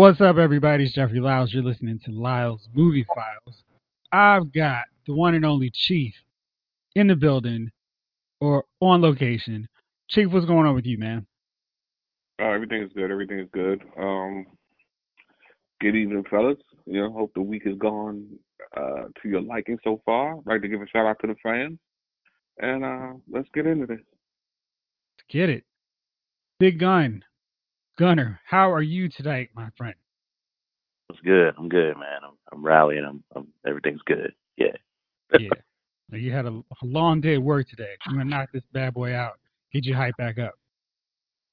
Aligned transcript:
What's 0.00 0.22
up, 0.22 0.38
everybody? 0.38 0.84
It's 0.84 0.94
Jeffrey 0.94 1.20
Lyles. 1.20 1.52
You're 1.52 1.62
listening 1.62 2.00
to 2.06 2.10
Lyles 2.10 2.70
Movie 2.72 3.04
Files. 3.14 3.62
I've 4.10 4.50
got 4.50 4.84
the 5.06 5.12
one 5.12 5.34
and 5.34 5.44
only 5.44 5.70
Chief 5.74 6.14
in 6.94 7.06
the 7.06 7.14
building 7.14 7.70
or 8.40 8.64
on 8.80 9.02
location. 9.02 9.68
Chief, 10.08 10.32
what's 10.32 10.46
going 10.46 10.64
on 10.64 10.74
with 10.74 10.86
you, 10.86 10.96
man? 10.96 11.26
Uh, 12.40 12.46
everything 12.46 12.82
is 12.82 12.90
good. 12.94 13.10
Everything 13.10 13.40
is 13.40 13.48
good. 13.52 13.82
Um, 13.98 14.46
good 15.82 15.94
evening, 15.94 16.24
fellas. 16.30 16.56
You 16.86 17.02
know, 17.02 17.12
hope 17.12 17.32
the 17.34 17.42
week 17.42 17.66
has 17.66 17.76
gone 17.76 18.26
uh, 18.74 19.08
to 19.22 19.28
your 19.28 19.42
liking 19.42 19.76
so 19.84 20.00
far. 20.06 20.38
I'd 20.38 20.46
like 20.46 20.62
to 20.62 20.68
give 20.68 20.80
a 20.80 20.88
shout 20.88 21.04
out 21.04 21.18
to 21.20 21.26
the 21.26 21.36
fans, 21.42 21.78
and 22.58 22.86
uh, 22.86 23.12
let's 23.30 23.48
get 23.52 23.66
into 23.66 23.84
this. 23.84 23.98
Let's 23.98 25.26
get 25.28 25.50
it. 25.50 25.64
Big 26.58 26.78
Gun, 26.80 27.22
Gunner, 28.00 28.40
how 28.46 28.72
are 28.72 28.80
you 28.80 29.10
today, 29.10 29.50
my 29.54 29.68
friend? 29.76 29.94
It's 31.10 31.20
good. 31.20 31.52
I'm 31.58 31.68
good, 31.68 31.98
man. 31.98 32.20
I'm, 32.24 32.32
I'm 32.50 32.64
rallying. 32.64 33.04
I'm, 33.04 33.22
I'm 33.36 33.48
everything's 33.66 34.00
good. 34.06 34.32
Yeah. 34.56 34.72
yeah. 35.38 35.50
Now, 36.08 36.16
you 36.16 36.32
had 36.32 36.46
a, 36.46 36.48
a, 36.48 36.86
long 36.86 37.20
day 37.20 37.34
of 37.34 37.42
work 37.42 37.68
today. 37.68 37.90
I'm 38.06 38.14
gonna 38.14 38.24
knock 38.24 38.48
this 38.54 38.62
bad 38.72 38.94
boy 38.94 39.14
out. 39.14 39.34
Get 39.70 39.84
you 39.84 39.94
hyped 39.94 40.16
back 40.16 40.38
up. 40.38 40.54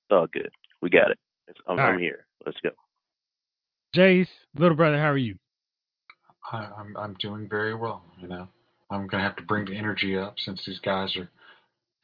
It's 0.05 0.11
all 0.11 0.27
good. 0.27 0.49
We 0.81 0.89
got 0.89 1.11
it. 1.11 1.19
I'm, 1.67 1.77
I'm 1.77 1.99
here. 1.99 2.25
Let's 2.45 2.57
go. 2.63 2.69
Jace, 3.93 4.29
little 4.55 4.77
brother, 4.77 4.97
how 4.97 5.09
are 5.09 5.17
you? 5.17 5.35
I, 6.49 6.69
I'm 6.79 6.95
I'm 6.95 7.13
doing 7.15 7.49
very 7.49 7.75
well. 7.75 8.05
You 8.21 8.29
know, 8.29 8.47
I'm 8.89 9.07
gonna 9.07 9.23
have 9.23 9.35
to 9.35 9.43
bring 9.43 9.65
the 9.65 9.75
energy 9.75 10.17
up 10.17 10.35
since 10.37 10.63
these 10.65 10.79
guys 10.79 11.13
are 11.17 11.29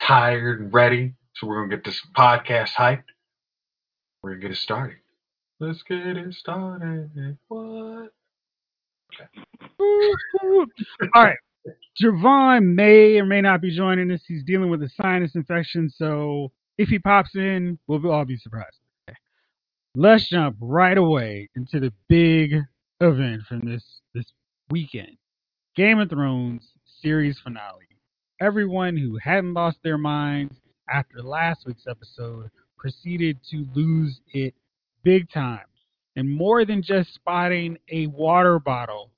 tired 0.05 0.59
and 0.59 0.73
ready. 0.73 1.13
So 1.35 1.47
we're 1.47 1.63
gonna 1.63 1.77
get 1.77 1.85
this 1.85 2.01
podcast 2.13 2.71
hyped. 2.71 3.03
We're 4.23 4.31
gonna 4.31 4.41
get 4.41 4.51
it 4.51 4.57
started. 4.57 4.97
Let's 5.59 5.83
get 5.83 5.99
it 5.99 6.33
started. 6.33 7.37
What? 7.49 8.13
Okay. 9.13 9.27
All 11.13 11.23
right. 11.23 11.37
Javon 12.01 12.73
may 12.73 13.19
or 13.19 13.25
may 13.25 13.41
not 13.41 13.61
be 13.61 13.75
joining 13.75 14.11
us. 14.11 14.21
He's 14.27 14.43
dealing 14.43 14.69
with 14.69 14.81
a 14.81 14.89
sinus 14.89 15.35
infection, 15.35 15.89
so 15.89 16.51
if 16.77 16.89
he 16.89 16.99
pops 16.99 17.35
in, 17.35 17.77
we'll 17.87 18.09
all 18.09 18.25
be 18.25 18.37
surprised. 18.37 18.79
Okay. 19.09 19.17
Let's 19.95 20.27
jump 20.29 20.55
right 20.59 20.97
away 20.97 21.49
into 21.55 21.79
the 21.79 21.93
big 22.07 22.55
event 23.01 23.43
from 23.47 23.59
this 23.59 24.01
this 24.13 24.25
weekend. 24.69 25.17
Game 25.75 25.99
of 25.99 26.09
Thrones 26.09 26.71
series 27.01 27.39
finale. 27.39 27.87
Everyone 28.41 28.95
who 28.97 29.17
hadn't 29.17 29.53
lost 29.53 29.79
their 29.83 29.97
minds 29.97 30.55
after 30.89 31.21
last 31.21 31.65
week's 31.65 31.87
episode 31.87 32.49
proceeded 32.83 33.39
to 33.49 33.65
lose 33.73 34.19
it 34.33 34.53
big 35.03 35.31
time. 35.31 35.65
And 36.17 36.29
more 36.29 36.65
than 36.65 36.83
just 36.83 37.13
spotting 37.13 37.77
a 37.89 38.07
water 38.07 38.59
bottle 38.59 39.09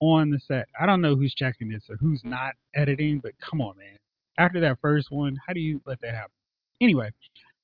on 0.00 0.30
the 0.30 0.38
set. 0.38 0.68
I 0.78 0.84
don't 0.84 1.00
know 1.00 1.16
who's 1.16 1.34
checking 1.34 1.70
this 1.70 1.84
or 1.88 1.96
who's 1.96 2.20
not 2.24 2.52
editing, 2.74 3.20
but 3.20 3.32
come 3.40 3.62
on, 3.62 3.78
man. 3.78 3.96
After 4.38 4.60
that 4.60 4.78
first 4.82 5.10
one, 5.10 5.38
how 5.46 5.54
do 5.54 5.60
you 5.60 5.80
let 5.86 5.98
that 6.02 6.14
happen? 6.14 6.30
Anyway, 6.82 7.10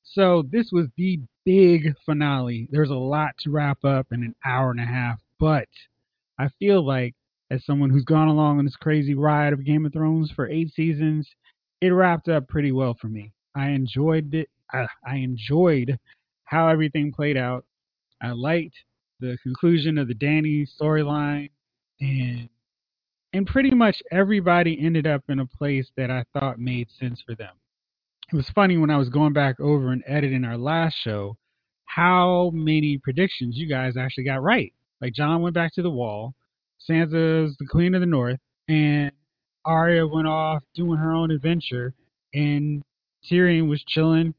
so 0.03 0.43
this 0.51 0.71
was 0.73 0.87
the 0.97 1.21
big 1.45 1.95
finale. 2.07 2.67
There's 2.71 2.91
a 2.91 2.95
lot 2.95 3.33
to 3.41 3.51
wrap 3.51 3.85
up 3.85 4.07
in 4.11 4.23
an 4.23 4.35
hour 4.47 4.71
and 4.71 4.81
a 4.81 4.87
half, 4.87 5.21
but 5.39 5.69
I 6.39 6.49
feel 6.59 6.85
like 6.85 7.15
as 7.51 7.62
someone 7.67 7.91
who's 7.91 8.07
gone 8.07 8.29
along 8.29 8.59
on 8.59 8.65
this 8.65 8.77
crazy 8.77 9.15
ride 9.15 9.53
of 9.53 9.67
Game 9.67 9.85
of 9.85 9.93
Thrones 9.93 10.33
for 10.35 10.49
eight 10.49 10.73
seasons, 10.73 11.29
it 11.83 11.91
wrapped 11.91 12.29
up 12.29 12.49
pretty 12.49 12.73
well 12.73 12.97
for 12.99 13.09
me. 13.09 13.33
I 13.55 13.69
enjoyed 13.69 14.33
it. 14.33 14.49
I, 14.72 14.87
I 15.06 15.16
enjoyed 15.16 15.99
how 16.44 16.69
everything 16.69 17.12
played 17.12 17.37
out. 17.37 17.65
I 18.21 18.31
liked 18.31 18.75
the 19.21 19.37
conclusion 19.43 19.99
of 19.99 20.09
the 20.09 20.15
Danny 20.15 20.66
storyline, 20.81 21.50
and 22.00 22.49
and 23.32 23.47
pretty 23.47 23.71
much 23.71 23.97
everybody 24.11 24.78
ended 24.84 25.06
up 25.06 25.22
in 25.28 25.38
a 25.38 25.47
place 25.47 25.88
that 25.97 26.11
I 26.11 26.25
thought 26.32 26.59
made 26.59 26.88
sense 27.00 27.22
for 27.27 27.34
them. 27.34 27.55
It 28.32 28.37
was 28.37 28.50
funny 28.55 28.77
when 28.77 28.91
I 28.91 28.99
was 28.99 29.09
going 29.09 29.32
back 29.32 29.59
over 29.61 29.93
and 29.93 30.03
editing 30.06 30.44
our 30.44 30.59
last 30.59 30.97
show, 31.03 31.37
how 31.87 32.50
many 32.55 32.99
predictions 32.99 33.56
you 33.56 33.69
guys 33.69 33.97
actually 33.97 34.25
got 34.25 34.43
right. 34.43 34.72
Like 35.00 35.15
Jon 35.15 35.43
went 35.43 35.55
back 35.55 35.75
to 35.75 35.82
the 35.82 35.91
wall, 35.91 36.34
Sansa's 36.88 37.56
the 37.59 37.66
Queen 37.66 37.94
of 37.94 38.00
the 38.00 38.06
North, 38.06 38.38
and 38.69 39.12
Arya 39.65 40.06
went 40.06 40.28
off 40.28 40.62
doing 40.75 40.99
her 40.99 41.12
own 41.12 41.31
adventure, 41.31 41.94
and 42.34 42.82
Tyrion 43.31 43.69
was 43.69 43.82
chilling, 43.87 44.34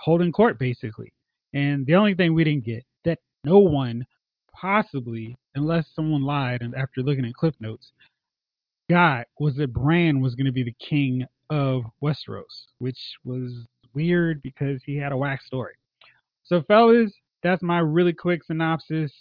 holding 0.00 0.32
court 0.32 0.58
basically. 0.58 1.12
And 1.52 1.86
the 1.86 1.94
only 1.94 2.14
thing 2.14 2.34
we 2.34 2.44
didn't 2.44 2.64
get 2.64 2.84
that 3.04 3.18
no 3.44 3.58
one 3.58 4.06
possibly, 4.52 5.36
unless 5.54 5.86
someone 5.94 6.22
lied 6.22 6.62
and 6.62 6.74
after 6.74 7.02
looking 7.02 7.24
at 7.24 7.34
clip 7.34 7.54
notes, 7.60 7.92
got 8.88 9.26
was 9.38 9.56
that 9.56 9.72
Bran 9.72 10.20
was 10.20 10.34
going 10.34 10.46
to 10.46 10.52
be 10.52 10.64
the 10.64 10.74
king 10.78 11.24
of 11.48 11.82
Westeros, 12.02 12.66
which 12.78 12.98
was 13.24 13.66
weird 13.94 14.42
because 14.42 14.80
he 14.84 14.96
had 14.96 15.12
a 15.12 15.16
whack 15.16 15.42
story. 15.42 15.74
So, 16.44 16.62
fellas, 16.62 17.12
that's 17.42 17.62
my 17.62 17.78
really 17.78 18.12
quick 18.12 18.44
synopsis. 18.44 19.12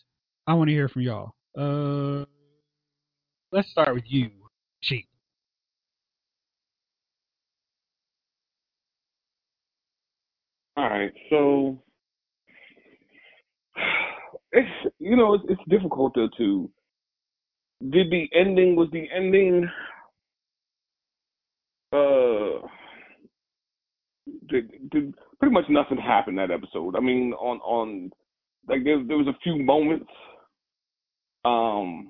I 0.48 0.54
want 0.54 0.70
to 0.70 0.74
hear 0.74 0.90
from 0.90 1.04
y'all. 1.04 1.34
Uh, 1.58 2.26
let's 3.52 3.70
start 3.70 3.94
with 3.94 4.06
you, 4.08 4.32
Chief. 4.82 5.06
All 10.80 10.90
right, 10.90 11.12
so 11.30 11.78
it's 14.54 14.94
you 14.98 15.18
know 15.18 15.34
it's, 15.34 15.44
it's 15.50 15.62
difficult 15.68 16.14
to, 16.14 16.30
to 16.38 16.72
did 17.90 18.10
the 18.10 18.30
ending 18.34 18.78
was 18.78 18.88
the 18.94 19.04
ending 19.14 19.70
uh 21.92 22.66
did, 24.48 24.90
did 24.90 25.14
pretty 25.38 25.54
much 25.54 25.66
nothing 25.68 25.98
happened 25.98 26.38
that 26.38 26.50
episode. 26.50 26.96
I 26.96 27.02
mean 27.02 27.34
on 27.34 27.58
on 27.58 28.10
like 28.70 28.86
there 28.86 29.04
there 29.06 29.18
was 29.18 29.28
a 29.28 29.38
few 29.44 29.62
moments 29.62 30.10
um 31.44 32.10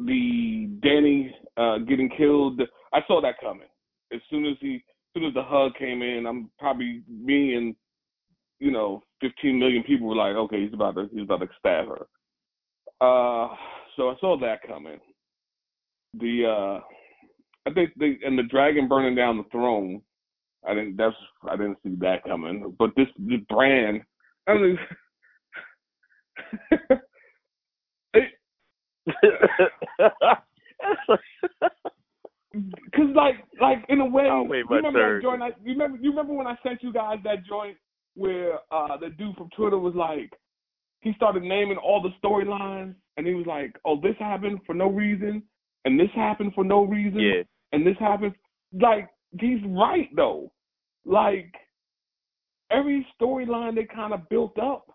the 0.00 0.70
Danny 0.82 1.36
uh 1.58 1.76
getting 1.86 2.08
killed 2.16 2.62
I 2.94 3.00
saw 3.06 3.20
that 3.20 3.38
coming. 3.38 3.68
As 4.14 4.20
soon 4.30 4.46
as 4.46 4.56
he 4.62 4.82
soon 5.16 5.24
as 5.24 5.34
the 5.34 5.42
hug 5.42 5.74
came 5.76 6.02
in, 6.02 6.26
I'm 6.26 6.50
probably 6.58 7.02
me 7.08 7.54
and 7.54 7.74
you 8.58 8.70
know, 8.70 9.02
15 9.20 9.58
million 9.58 9.82
people 9.82 10.06
were 10.06 10.16
like, 10.16 10.34
okay, 10.34 10.62
he's 10.62 10.72
about 10.72 10.94
to 10.94 11.08
he's 11.12 11.24
about 11.24 11.40
to 11.40 11.48
stab 11.58 11.86
her. 11.88 12.06
Uh, 13.00 13.54
so 13.96 14.10
I 14.10 14.14
saw 14.20 14.38
that 14.40 14.66
coming. 14.66 14.98
The 16.14 16.44
uh, 16.46 16.80
I 17.68 17.72
think 17.74 17.90
the 17.96 18.16
and 18.24 18.38
the 18.38 18.44
dragon 18.44 18.88
burning 18.88 19.14
down 19.14 19.36
the 19.36 19.44
throne. 19.50 20.00
I 20.66 20.74
didn't 20.74 20.96
that's 20.96 21.14
I 21.48 21.56
didn't 21.56 21.78
see 21.82 21.94
that 22.00 22.24
coming. 22.24 22.74
But 22.78 22.90
this 22.96 23.08
the 23.18 23.38
Bran, 23.48 24.02
I 24.46 24.54
mean. 24.54 24.78
Cause 32.94 33.08
like 33.14 33.34
like 33.60 33.78
in 33.88 34.00
a 34.00 34.06
way, 34.06 34.28
I'll 34.28 34.46
wait 34.46 34.64
you 34.68 34.76
remember 34.76 35.16
that 35.16 35.22
joint? 35.22 35.42
I, 35.42 35.48
you 35.62 35.72
remember 35.72 35.98
you 36.00 36.10
remember 36.10 36.32
when 36.34 36.46
I 36.46 36.56
sent 36.62 36.82
you 36.82 36.92
guys 36.92 37.18
that 37.24 37.44
joint 37.46 37.76
where 38.14 38.54
uh 38.70 38.96
the 38.96 39.10
dude 39.10 39.36
from 39.36 39.48
Twitter 39.56 39.78
was 39.78 39.94
like, 39.94 40.30
he 41.00 41.12
started 41.14 41.42
naming 41.42 41.76
all 41.76 42.02
the 42.02 42.10
storylines, 42.22 42.94
and 43.16 43.26
he 43.26 43.34
was 43.34 43.46
like, 43.46 43.76
"Oh, 43.84 44.00
this 44.00 44.16
happened 44.18 44.60
for 44.66 44.74
no 44.74 44.88
reason, 44.88 45.42
and 45.84 45.98
this 45.98 46.10
happened 46.14 46.52
for 46.54 46.64
no 46.64 46.84
reason, 46.84 47.20
Yeah. 47.20 47.42
and 47.72 47.86
this 47.86 47.96
happened." 47.98 48.34
Like 48.72 49.08
he's 49.38 49.60
right 49.66 50.08
though. 50.14 50.50
Like 51.04 51.54
every 52.70 53.06
storyline 53.20 53.74
they 53.74 53.84
kind 53.84 54.12
of 54.12 54.28
built 54.28 54.58
up, 54.58 54.86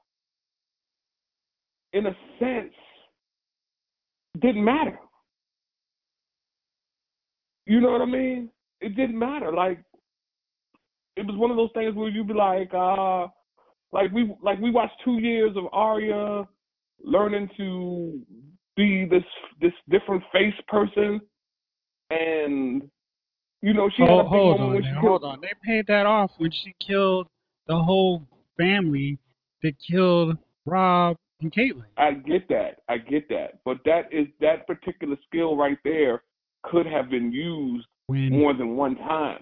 in 1.93 2.05
a 2.07 2.15
sense, 2.39 2.73
didn't 4.41 4.63
matter. 4.63 4.99
You 7.71 7.79
know 7.79 7.93
what 7.93 8.01
I 8.01 8.05
mean? 8.05 8.49
It 8.81 8.97
didn't 8.97 9.17
matter. 9.17 9.53
Like 9.53 9.81
it 11.15 11.25
was 11.25 11.37
one 11.37 11.51
of 11.51 11.55
those 11.55 11.69
things 11.73 11.95
where 11.95 12.09
you'd 12.09 12.27
be 12.27 12.33
like, 12.33 12.69
uh, 12.73 13.27
like 13.93 14.11
we 14.11 14.35
like 14.43 14.59
we 14.59 14.71
watched 14.71 14.95
two 15.05 15.19
years 15.19 15.55
of 15.55 15.63
Arya 15.71 16.45
learning 17.01 17.49
to 17.55 18.19
be 18.75 19.05
this 19.05 19.23
this 19.61 19.71
different 19.89 20.21
face 20.33 20.53
person, 20.67 21.21
and 22.09 22.81
you 23.61 23.73
know 23.73 23.89
she 23.95 24.01
had 24.01 24.19
a 24.19 24.23
Hold, 24.25 24.59
on, 24.59 24.73
when 24.73 24.83
she 24.83 24.89
now, 24.89 25.01
killed. 25.01 25.21
hold 25.21 25.23
on. 25.23 25.39
They 25.39 25.53
paid 25.63 25.87
that 25.87 26.05
off 26.05 26.31
when 26.39 26.51
she 26.51 26.75
killed 26.85 27.27
the 27.67 27.77
whole 27.81 28.27
family 28.57 29.17
that 29.63 29.75
killed 29.89 30.37
Robb 30.65 31.15
and 31.39 31.53
Catelyn. 31.53 31.85
I 31.95 32.15
get 32.15 32.49
that, 32.49 32.81
I 32.89 32.97
get 32.97 33.29
that, 33.29 33.59
but 33.63 33.77
that 33.85 34.11
is 34.11 34.27
that 34.41 34.67
particular 34.67 35.15
skill 35.29 35.55
right 35.55 35.77
there 35.85 36.21
could 36.63 36.85
have 36.85 37.09
been 37.09 37.31
used 37.31 37.87
When 38.07 38.29
more 38.29 38.53
than 38.53 38.75
one 38.75 38.95
time. 38.95 39.41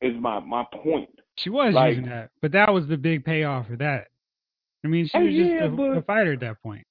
Is 0.00 0.14
my 0.20 0.40
my 0.40 0.64
point. 0.82 1.08
she 1.38 1.48
was 1.50 1.72
like- 1.74 1.90
using 1.96 2.10
that, 2.10 2.30
but 2.40 2.50
that 2.52 2.72
was 2.74 2.86
the 2.88 2.96
big 2.96 3.24
payoff 3.24 3.68
for 3.68 3.76
that. 3.76 4.08
I 4.84 4.88
mean, 4.88 5.06
she 5.06 5.16
Oh, 5.16 5.24
was 5.24 5.34
just 5.34 5.62
a, 5.62 5.68
but- 5.68 5.96
a 5.98 6.02
fighter 6.02 6.32
at 6.32 6.40
that 6.40 6.60
point. 6.62 6.84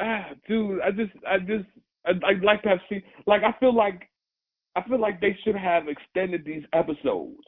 ah, 0.00 0.30
dude, 0.48 0.80
I 0.80 0.90
just, 0.92 1.12
I 1.28 1.38
just, 1.38 1.66
I, 2.06 2.12
I'd 2.26 2.42
like 2.42 2.62
to 2.62 2.70
have 2.70 2.80
seen. 2.88 3.02
Like, 3.26 3.42
I 3.42 3.52
feel 3.60 3.74
like, 3.74 4.08
I 4.76 4.82
feel 4.82 4.98
like 4.98 5.20
they 5.20 5.36
should 5.44 5.56
have 5.56 5.88
extended 5.88 6.44
these 6.44 6.64
episodes 6.72 7.44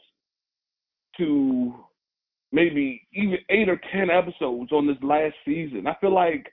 to 1.16 1.74
maybe 2.52 3.06
even 3.12 3.38
eight 3.50 3.68
or 3.68 3.80
ten 3.92 4.10
episodes 4.10 4.70
on 4.72 4.86
this 4.86 4.96
last 5.02 5.34
season. 5.44 5.86
I 5.86 5.94
feel 6.00 6.12
like, 6.12 6.52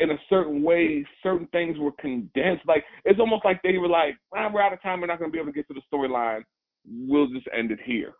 in 0.00 0.10
a 0.10 0.18
certain 0.28 0.62
way, 0.62 1.06
certain 1.22 1.46
things 1.52 1.78
were 1.78 1.92
condensed. 2.00 2.66
Like, 2.66 2.84
it's 3.04 3.20
almost 3.20 3.44
like 3.44 3.62
they 3.62 3.78
were 3.78 3.88
like, 3.88 4.16
we're 4.32 4.62
out 4.62 4.72
of 4.72 4.82
time. 4.82 5.00
We're 5.00 5.06
not 5.06 5.18
going 5.18 5.30
to 5.30 5.32
be 5.32 5.38
able 5.38 5.52
to 5.52 5.56
get 5.56 5.68
to 5.68 5.74
the 5.74 5.82
storyline. 5.92 6.42
We'll 6.84 7.28
just 7.28 7.46
end 7.56 7.70
it 7.70 7.78
here, 7.84 8.14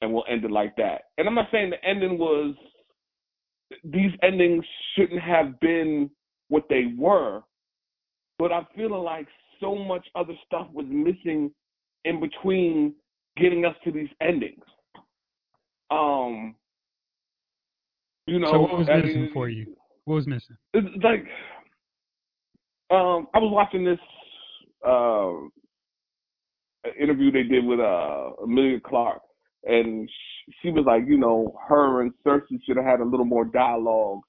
and 0.00 0.12
we'll 0.12 0.24
end 0.28 0.44
it 0.44 0.50
like 0.50 0.76
that. 0.76 1.02
And 1.18 1.26
I'm 1.26 1.34
not 1.34 1.48
saying 1.50 1.70
the 1.70 1.88
ending 1.88 2.18
was. 2.18 2.54
These 3.84 4.10
endings 4.22 4.62
shouldn't 4.94 5.22
have 5.22 5.58
been 5.60 6.10
what 6.48 6.64
they 6.68 6.92
were, 6.98 7.40
but 8.38 8.52
I'm 8.52 8.66
feeling 8.76 9.02
like 9.02 9.26
so 9.62 9.74
much 9.74 10.06
other 10.14 10.34
stuff 10.44 10.66
was 10.74 10.84
missing 10.90 11.50
in 12.04 12.20
between 12.20 12.94
getting 13.38 13.64
us 13.64 13.74
to 13.84 13.90
these 13.90 14.10
endings. 14.20 14.62
Um, 15.90 16.54
you 18.26 18.38
know, 18.38 18.52
so 18.52 18.60
what 18.60 18.78
was 18.78 18.88
missing 18.88 19.30
for 19.32 19.48
you? 19.48 19.74
What 20.04 20.16
was 20.16 20.26
missing? 20.26 20.56
It's 20.74 21.04
like, 21.04 21.26
um, 22.90 23.28
I 23.34 23.38
was 23.38 23.52
watching 23.52 23.84
this 23.84 23.98
uh, 24.86 25.30
interview 27.00 27.30
they 27.30 27.44
did 27.44 27.64
with 27.64 27.80
uh, 27.80 28.30
Emilia 28.42 28.80
Clarke, 28.80 29.22
and 29.64 30.08
sh- 30.08 30.52
she 30.60 30.70
was 30.70 30.84
like, 30.86 31.02
you 31.06 31.18
know, 31.18 31.56
her 31.68 32.02
and 32.02 32.12
Cersei 32.26 32.58
should 32.66 32.76
have 32.76 32.86
had 32.86 33.00
a 33.00 33.04
little 33.04 33.24
more 33.26 33.44
dialogue 33.44 34.20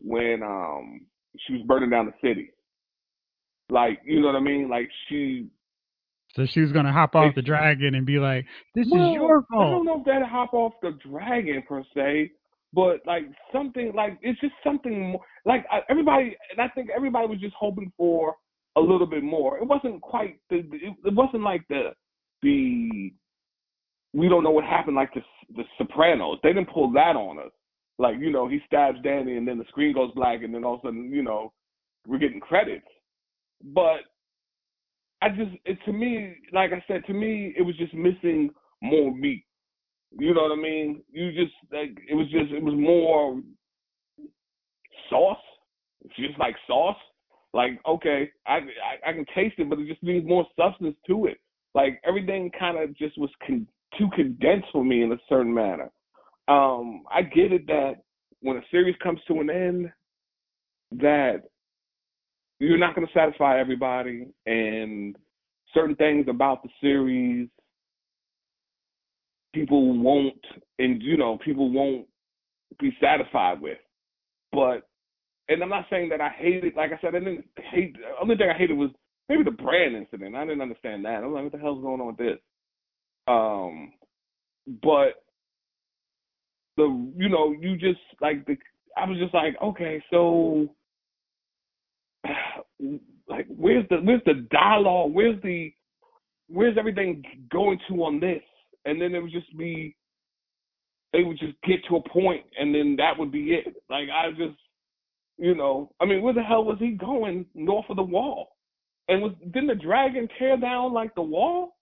when 0.00 0.42
um 0.42 1.00
she 1.38 1.54
was 1.54 1.62
burning 1.66 1.90
down 1.90 2.06
the 2.06 2.28
city. 2.28 2.50
Like, 3.70 4.00
you 4.04 4.20
know 4.20 4.26
what 4.26 4.36
I 4.36 4.40
mean? 4.40 4.68
Like 4.68 4.88
she 5.08 5.48
So 6.34 6.44
she 6.46 6.60
was 6.60 6.72
gonna 6.72 6.92
hop 6.92 7.14
off 7.14 7.34
the 7.34 7.42
dragon 7.42 7.94
and 7.94 8.04
be 8.04 8.18
like, 8.18 8.44
"This 8.74 8.86
well, 8.90 9.10
is 9.10 9.14
your 9.14 9.44
I 9.52 9.70
don't 9.70 9.86
know 9.86 10.00
if 10.00 10.04
that 10.06 10.22
hop 10.28 10.52
off 10.52 10.74
the 10.82 10.98
dragon 11.08 11.62
per 11.66 11.82
se, 11.94 12.32
but 12.74 13.00
like 13.06 13.24
something 13.52 13.92
like 13.94 14.18
it's 14.22 14.40
just 14.40 14.54
something 14.64 15.12
more. 15.12 15.20
Like 15.44 15.64
I- 15.70 15.82
everybody, 15.88 16.36
and 16.50 16.60
I 16.60 16.68
think 16.68 16.90
everybody 16.94 17.26
was 17.28 17.40
just 17.40 17.54
hoping 17.58 17.92
for 17.96 18.34
a 18.76 18.80
little 18.80 19.06
bit 19.06 19.22
more. 19.22 19.58
It 19.58 19.64
wasn't 19.66 20.00
quite 20.02 20.38
the. 20.50 20.58
It, 20.58 20.94
it 21.04 21.14
wasn't 21.14 21.42
like 21.42 21.62
the 21.68 21.90
the. 22.42 23.12
We 24.12 24.28
don't 24.28 24.44
know 24.44 24.50
what 24.50 24.64
happened 24.64 24.96
like 24.96 25.12
the 25.14 25.22
the 25.56 25.64
Sopranos. 25.78 26.38
They 26.42 26.52
didn't 26.52 26.72
pull 26.72 26.92
that 26.92 27.16
on 27.16 27.38
us. 27.38 27.52
Like 27.98 28.16
you 28.18 28.30
know, 28.30 28.48
he 28.48 28.60
stabs 28.66 28.98
Danny, 29.02 29.36
and 29.36 29.46
then 29.46 29.58
the 29.58 29.64
screen 29.68 29.94
goes 29.94 30.10
black, 30.14 30.42
and 30.42 30.54
then 30.54 30.64
all 30.64 30.74
of 30.74 30.80
a 30.80 30.88
sudden, 30.88 31.12
you 31.12 31.22
know, 31.22 31.52
we're 32.06 32.18
getting 32.18 32.40
credits. 32.40 32.86
But 33.62 34.00
I 35.22 35.28
just, 35.30 35.52
it, 35.64 35.78
to 35.86 35.92
me, 35.92 36.36
like 36.52 36.72
I 36.72 36.84
said, 36.86 37.04
to 37.06 37.14
me, 37.14 37.54
it 37.56 37.62
was 37.62 37.76
just 37.76 37.94
missing 37.94 38.50
more 38.82 39.14
meat. 39.14 39.44
You 40.18 40.34
know 40.34 40.42
what 40.42 40.58
I 40.58 40.60
mean? 40.60 41.02
You 41.12 41.32
just 41.32 41.54
like 41.72 41.96
it 42.08 42.14
was 42.14 42.26
just 42.30 42.52
it 42.52 42.62
was 42.62 42.74
more 42.74 43.40
sauce. 45.10 45.38
It's 46.04 46.16
just 46.16 46.38
like 46.38 46.54
sauce. 46.66 46.96
Like 47.52 47.80
okay, 47.86 48.30
I, 48.46 48.56
I 48.56 49.10
I 49.10 49.12
can 49.12 49.24
taste 49.34 49.56
it, 49.58 49.68
but 49.68 49.78
it 49.78 49.88
just 49.88 50.02
needs 50.02 50.26
more 50.26 50.46
substance 50.58 50.96
to 51.06 51.26
it. 51.26 51.38
Like 51.74 52.00
everything 52.06 52.50
kind 52.58 52.78
of 52.78 52.96
just 52.96 53.18
was 53.18 53.30
con- 53.46 53.66
too 53.98 54.08
condensed 54.14 54.68
for 54.72 54.84
me 54.84 55.02
in 55.02 55.12
a 55.12 55.18
certain 55.28 55.52
manner. 55.52 55.90
Um, 56.48 57.04
I 57.10 57.22
get 57.22 57.52
it 57.52 57.66
that 57.68 57.94
when 58.40 58.56
a 58.56 58.62
series 58.70 58.96
comes 59.02 59.20
to 59.28 59.40
an 59.40 59.50
end, 59.50 59.90
that 61.00 61.42
you're 62.60 62.78
not 62.78 62.94
going 62.94 63.06
to 63.06 63.12
satisfy 63.12 63.58
everybody, 63.58 64.28
and 64.46 65.16
certain 65.72 65.96
things 65.96 66.26
about 66.28 66.62
the 66.62 66.68
series 66.80 67.48
people 69.54 69.96
won't, 69.96 70.44
and 70.78 71.02
you 71.02 71.16
know, 71.16 71.38
people 71.44 71.70
won't 71.70 72.06
be 72.80 72.94
satisfied 73.00 73.60
with. 73.60 73.78
But, 74.52 74.88
and 75.48 75.62
I'm 75.62 75.68
not 75.68 75.86
saying 75.88 76.10
that 76.10 76.20
I 76.20 76.30
hated. 76.36 76.74
Like 76.76 76.92
I 76.92 77.00
said, 77.00 77.14
I 77.14 77.20
didn't 77.20 77.44
hate. 77.70 77.94
The 77.94 78.20
only 78.20 78.36
thing 78.36 78.50
I 78.54 78.58
hated 78.58 78.76
was 78.76 78.90
maybe 79.28 79.44
the 79.44 79.50
Bran 79.50 79.94
incident. 79.94 80.34
I 80.34 80.44
didn't 80.44 80.60
understand 80.60 81.04
that. 81.04 81.22
I 81.22 81.26
was 81.26 81.34
like, 81.34 81.44
what 81.44 81.52
the 81.52 81.58
hell's 81.58 81.82
going 81.82 82.00
on 82.00 82.08
with 82.08 82.16
this? 82.16 82.38
Um, 83.26 83.92
but 84.82 85.22
the, 86.76 87.12
you 87.16 87.28
know, 87.28 87.54
you 87.58 87.76
just 87.76 88.00
like 88.20 88.44
the. 88.46 88.56
I 88.96 89.08
was 89.08 89.18
just 89.18 89.34
like, 89.34 89.56
okay, 89.62 90.02
so 90.10 90.68
like 93.28 93.46
where's 93.48 93.86
the 93.90 93.96
where's 93.96 94.22
the 94.26 94.46
dialogue 94.50 95.12
where's 95.12 95.40
the 95.42 95.72
where's 96.48 96.76
everything 96.78 97.22
going 97.50 97.78
to 97.88 97.94
on 98.04 98.20
this 98.20 98.42
and 98.84 99.00
then 99.00 99.14
it 99.14 99.22
would 99.22 99.32
just 99.32 99.56
be 99.56 99.96
they 101.12 101.22
would 101.22 101.38
just 101.38 101.54
get 101.66 101.80
to 101.88 101.96
a 101.96 102.08
point 102.08 102.44
and 102.58 102.74
then 102.74 102.96
that 102.96 103.18
would 103.18 103.30
be 103.30 103.54
it. 103.54 103.74
Like 103.88 104.08
i 104.10 104.30
just 104.30 104.58
you 105.38 105.54
know 105.54 105.90
i 106.00 106.04
mean 106.04 106.22
where 106.22 106.34
the 106.34 106.42
hell 106.42 106.64
was 106.64 106.78
he 106.78 106.92
going 106.92 107.46
north 107.54 107.86
of 107.88 107.96
the 107.96 108.02
wall? 108.02 108.48
And 109.08 109.22
was 109.22 109.32
didn't 109.52 109.68
the 109.68 109.74
dragon 109.74 110.28
tear 110.38 110.56
down 110.56 110.92
like 110.92 111.14
the 111.14 111.22
wall? 111.22 111.76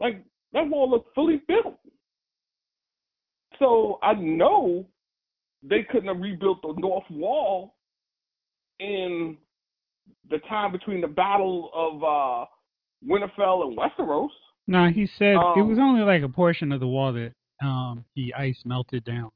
Like 0.00 0.24
that 0.52 0.68
wall 0.68 0.90
looked 0.90 1.14
fully 1.14 1.42
built. 1.48 1.78
So 3.58 3.98
i 4.02 4.14
know 4.14 4.86
they 5.62 5.84
couldn't 5.84 6.08
have 6.08 6.20
rebuilt 6.22 6.62
the 6.62 6.74
north 6.78 7.04
wall 7.10 7.74
in 8.80 9.36
the 10.30 10.38
time 10.48 10.72
between 10.72 11.00
the 11.00 11.08
battle 11.08 11.70
of 11.74 12.02
uh 12.02 12.46
Winterfell 13.08 13.66
and 13.66 13.76
Westeros. 13.76 14.28
No, 14.68 14.88
he 14.88 15.06
said 15.18 15.34
it 15.34 15.36
Um, 15.36 15.68
was 15.68 15.78
only 15.78 16.02
like 16.02 16.22
a 16.22 16.28
portion 16.28 16.72
of 16.72 16.80
the 16.80 16.86
wall 16.86 17.12
that 17.12 17.32
um 17.64 18.04
the 18.16 18.34
ice 18.34 18.60
melted 18.64 19.04
down. 19.04 19.30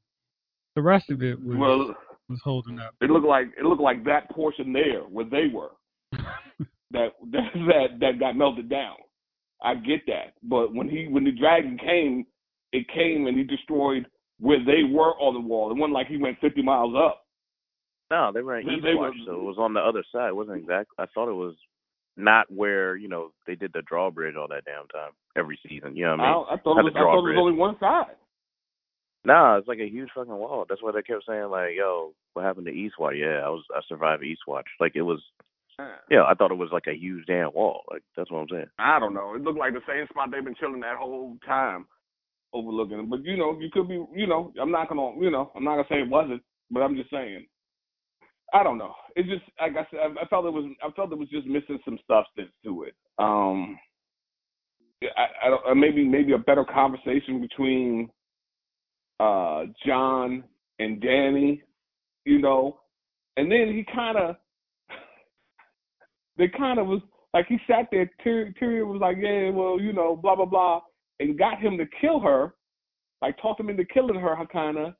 The 0.75 0.81
rest 0.81 1.09
of 1.09 1.21
it 1.23 1.39
was 1.43 1.57
Well, 1.57 1.95
was 2.29 2.41
holding 2.43 2.79
up. 2.79 2.93
it 3.01 3.09
looked 3.09 3.25
like 3.25 3.47
it 3.57 3.63
looked 3.65 3.81
like 3.81 4.03
that 4.05 4.29
portion 4.31 4.73
there 4.73 5.01
where 5.01 5.25
they 5.25 5.47
were 5.47 5.71
that 6.11 7.13
that 7.31 7.51
that, 7.53 7.87
that 7.99 8.19
got 8.19 8.35
melted 8.35 8.69
down. 8.69 8.95
I 9.63 9.75
get 9.75 10.05
that, 10.07 10.33
but 10.43 10.73
when 10.73 10.87
he 10.87 11.07
when 11.07 11.23
the 11.23 11.31
dragon 11.31 11.77
came, 11.77 12.25
it 12.73 12.87
came 12.89 13.27
and 13.27 13.37
he 13.37 13.43
destroyed 13.43 14.05
where 14.39 14.63
they 14.63 14.83
were 14.83 15.13
on 15.19 15.33
the 15.33 15.39
wall. 15.39 15.71
It 15.71 15.77
wasn't 15.77 15.93
like 15.93 16.07
he 16.07 16.17
went 16.17 16.37
50 16.39 16.61
miles 16.61 16.93
up. 16.95 17.23
No, 18.11 18.31
they 18.31 18.41
were 18.41 18.59
in 18.59 18.67
They- 18.67 18.73
East 18.73 18.83
they 18.83 18.93
Watch, 18.95 19.13
were- 19.19 19.25
so 19.25 19.39
it 19.39 19.43
was 19.43 19.57
on 19.57 19.73
the 19.73 19.79
other 19.81 20.03
side. 20.11 20.29
It 20.29 20.35
wasn't 20.35 20.57
exact. 20.59 20.89
I 20.99 21.07
thought 21.07 21.27
it 21.27 21.33
was 21.33 21.55
not 22.17 22.51
where 22.51 22.95
you 22.95 23.07
know 23.07 23.31
they 23.45 23.55
did 23.55 23.71
the 23.73 23.81
drawbridge 23.83 24.35
all 24.35 24.47
that 24.49 24.65
damn 24.65 24.87
time 24.87 25.11
every 25.37 25.59
season. 25.67 25.95
You 25.95 26.05
know 26.05 26.17
what 26.17 26.19
I 26.19 26.23
I, 26.23 26.33
mean? 26.33 26.45
I 26.49 26.57
thought 26.57 26.75
Not 26.75 26.79
it 26.79 26.83
was, 26.83 26.93
I 26.95 26.99
thought 26.99 27.19
it 27.19 27.35
was 27.35 27.37
only 27.39 27.57
one 27.57 27.77
side. 27.79 28.17
Nah, 29.23 29.57
it's 29.57 29.67
like 29.67 29.79
a 29.79 29.89
huge 29.89 30.09
fucking 30.15 30.33
wall. 30.33 30.65
That's 30.67 30.81
why 30.81 30.91
they 30.91 31.01
kept 31.01 31.25
saying 31.27 31.49
like, 31.49 31.71
"Yo, 31.77 32.13
what 32.33 32.45
happened 32.45 32.65
to 32.67 32.71
East 32.71 32.95
Watch?" 32.99 33.15
Yeah, 33.17 33.41
I 33.45 33.49
was 33.49 33.63
I 33.75 33.81
survived 33.87 34.23
East 34.23 34.41
Watch. 34.47 34.67
Like 34.79 34.93
it 34.95 35.01
was. 35.01 35.21
Yeah, 36.09 36.23
I 36.23 36.33
thought 36.33 36.49
it 36.49 36.57
was 36.57 36.71
like 36.71 36.87
a 36.87 36.97
huge 36.97 37.27
damn 37.27 37.53
wall. 37.53 37.83
Like 37.91 38.01
that's 38.15 38.31
what 38.31 38.39
I'm 38.39 38.49
saying. 38.49 38.65
I 38.79 38.99
don't 38.99 39.13
know. 39.13 39.35
It 39.35 39.43
looked 39.43 39.59
like 39.59 39.73
the 39.73 39.81
same 39.87 40.07
spot 40.09 40.29
they've 40.31 40.43
been 40.43 40.55
chilling 40.59 40.79
that 40.79 40.97
whole 40.97 41.37
time, 41.45 41.85
overlooking 42.51 42.99
it. 42.99 43.09
But 43.09 43.23
you 43.23 43.37
know, 43.37 43.59
you 43.59 43.69
could 43.71 43.87
be. 43.87 44.03
You 44.15 44.25
know, 44.25 44.51
I'm 44.59 44.71
not 44.71 44.89
gonna. 44.89 45.11
You 45.19 45.29
know, 45.29 45.51
I'm 45.55 45.63
not 45.63 45.75
gonna 45.75 45.87
say 45.89 46.01
it 46.01 46.09
wasn't, 46.09 46.41
but 46.71 46.79
I'm 46.79 46.95
just 46.95 47.11
saying. 47.11 47.45
I 48.53 48.63
don't 48.63 48.77
know. 48.77 48.93
It 49.15 49.23
just 49.23 49.43
like 49.59 49.73
I 49.73 49.85
said, 49.91 49.99
I, 50.21 50.25
felt 50.27 50.45
it 50.45 50.53
was. 50.53 50.65
I 50.81 50.89
felt 50.91 51.11
it 51.11 51.17
was 51.17 51.29
just 51.29 51.47
missing 51.47 51.79
some 51.83 51.99
substance 52.07 52.51
to 52.63 52.83
it. 52.83 52.95
Um, 53.19 53.77
I, 55.03 55.47
I 55.47 55.49
don't. 55.49 55.65
uh, 55.69 55.75
Maybe 55.75 56.05
maybe 56.07 56.33
a 56.33 56.37
better 56.37 56.63
conversation 56.65 57.41
between 57.41 58.09
uh 59.19 59.63
Jon 59.85 60.43
and 60.79 61.01
Danny. 61.01 61.63
You 62.25 62.39
know, 62.39 62.79
and 63.37 63.51
then 63.51 63.67
he 63.73 63.85
kind 63.93 64.17
of. 64.17 64.35
They 66.37 66.47
kind 66.47 66.79
of 66.79 66.87
was 66.87 67.01
like 67.33 67.47
he 67.47 67.57
sat 67.67 67.87
there. 67.91 68.09
Tyrion 68.25 68.87
was 68.87 69.01
like, 69.01 69.17
"Yeah, 69.19 69.49
well, 69.49 69.79
you 69.79 69.91
know, 69.91 70.15
blah 70.15 70.35
blah 70.35 70.45
blah," 70.45 70.81
and 71.19 71.37
got 71.37 71.59
him 71.59 71.77
to 71.77 71.85
kill 71.99 72.19
her, 72.19 72.53
like 73.21 73.37
talked 73.41 73.59
him 73.59 73.69
into 73.69 73.85
killing 73.85 74.19
her, 74.19 74.37
kind 74.51 74.77
of. 74.77 74.93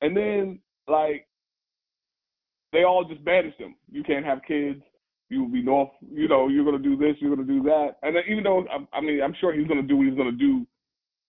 And 0.00 0.16
then 0.16 0.60
like 0.88 1.26
they 2.72 2.84
all 2.84 3.04
just 3.04 3.24
banished 3.24 3.58
him. 3.58 3.74
You 3.90 4.02
can't 4.02 4.24
have 4.24 4.40
kids. 4.46 4.80
You 5.28 5.42
will 5.42 5.50
be 5.50 5.62
north. 5.62 5.90
You 6.10 6.28
know, 6.28 6.48
you're 6.48 6.64
gonna 6.64 6.78
do 6.78 6.96
this. 6.96 7.16
You're 7.20 7.34
gonna 7.34 7.46
do 7.46 7.62
that. 7.64 7.96
And 8.02 8.16
then 8.16 8.22
even 8.28 8.44
though 8.44 8.64
I, 8.68 8.96
I 8.96 9.00
mean, 9.00 9.22
I'm 9.22 9.34
sure 9.40 9.52
he's 9.52 9.68
gonna 9.68 9.82
do 9.82 9.96
what 9.96 10.06
he's 10.06 10.16
gonna 10.16 10.32
do 10.32 10.66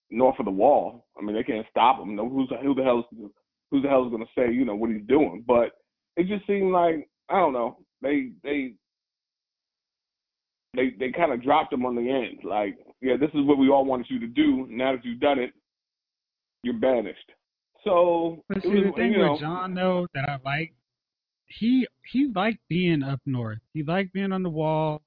north 0.10 0.36
of 0.40 0.46
the 0.46 0.52
wall. 0.52 1.06
I 1.18 1.22
mean, 1.22 1.36
they 1.36 1.44
can't 1.44 1.66
stop 1.70 2.02
him. 2.02 2.16
No, 2.16 2.30
who's 2.30 2.52
who 2.62 2.74
the 2.74 2.84
hell 2.84 3.08
who 3.72 3.82
the 3.82 3.88
hell 3.88 4.06
is 4.06 4.12
gonna 4.12 4.26
say 4.38 4.52
you 4.52 4.66
know 4.66 4.76
what 4.76 4.90
he's 4.90 5.08
doing? 5.08 5.44
But 5.46 5.72
it 6.16 6.28
just 6.28 6.46
seemed 6.48 6.72
like 6.72 7.08
I 7.30 7.40
don't 7.40 7.54
know. 7.54 7.78
They 8.02 8.32
they 8.44 8.74
they 10.76 10.92
they 11.00 11.12
kind 11.12 11.32
of 11.32 11.44
dropped 11.44 11.74
him 11.74 11.86
on 11.86 11.96
the 11.96 12.10
end. 12.10 12.40
Like, 12.44 12.78
yeah, 13.02 13.18
this 13.20 13.30
is 13.34 13.46
what 13.46 13.58
we 13.58 13.70
all 13.70 13.86
wanted 13.86 14.08
you 14.10 14.20
to 14.20 14.28
do. 14.28 14.68
Now 14.70 14.94
that 14.94 15.06
you've 15.06 15.20
done 15.20 15.40
it, 15.40 15.52
you're 16.64 16.74
banished. 16.74 17.32
So 17.84 18.44
But 18.50 18.64
see, 18.64 18.70
was, 18.70 18.84
the 18.86 18.92
thing 18.94 19.12
you 19.12 19.20
know, 19.20 19.34
with 19.34 19.42
Jon 19.42 19.74
though 19.74 20.08
that 20.14 20.30
I 20.30 20.40
like, 20.44 20.74
he 21.60 21.88
he 22.12 22.32
liked 22.36 22.60
being 22.70 23.04
up 23.04 23.20
north. 23.26 23.60
He 23.74 23.84
liked 23.84 24.14
being 24.14 24.32
on 24.32 24.44
the 24.44 24.50
wall, 24.50 25.02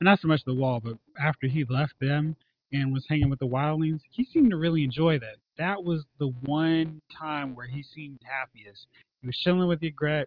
and 0.00 0.06
not 0.06 0.20
so 0.20 0.28
much 0.28 0.42
the 0.44 0.54
wall, 0.54 0.80
but 0.82 0.96
after 1.20 1.46
he 1.46 1.64
left 1.68 1.94
them 2.00 2.36
and 2.72 2.92
was 2.92 3.04
hanging 3.08 3.30
with 3.30 3.38
the 3.40 3.46
wildlings, 3.46 4.00
he 4.10 4.24
seemed 4.32 4.50
to 4.50 4.56
really 4.56 4.84
enjoy 4.84 5.18
that. 5.18 5.36
That 5.58 5.82
was 5.82 6.04
the 6.18 6.28
one 6.44 7.00
time 7.16 7.54
where 7.54 7.66
he 7.66 7.82
seemed 7.94 8.20
happiest. 8.24 8.86
He 9.20 9.26
was 9.26 9.36
chilling 9.38 9.68
with 9.68 9.80
Ygritte, 9.80 10.26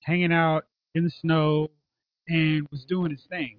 hanging 0.00 0.32
out 0.32 0.66
in 0.94 1.04
the 1.04 1.12
snow, 1.20 1.68
and 2.28 2.66
was 2.70 2.84
doing 2.84 3.10
his 3.10 3.22
thing. 3.28 3.58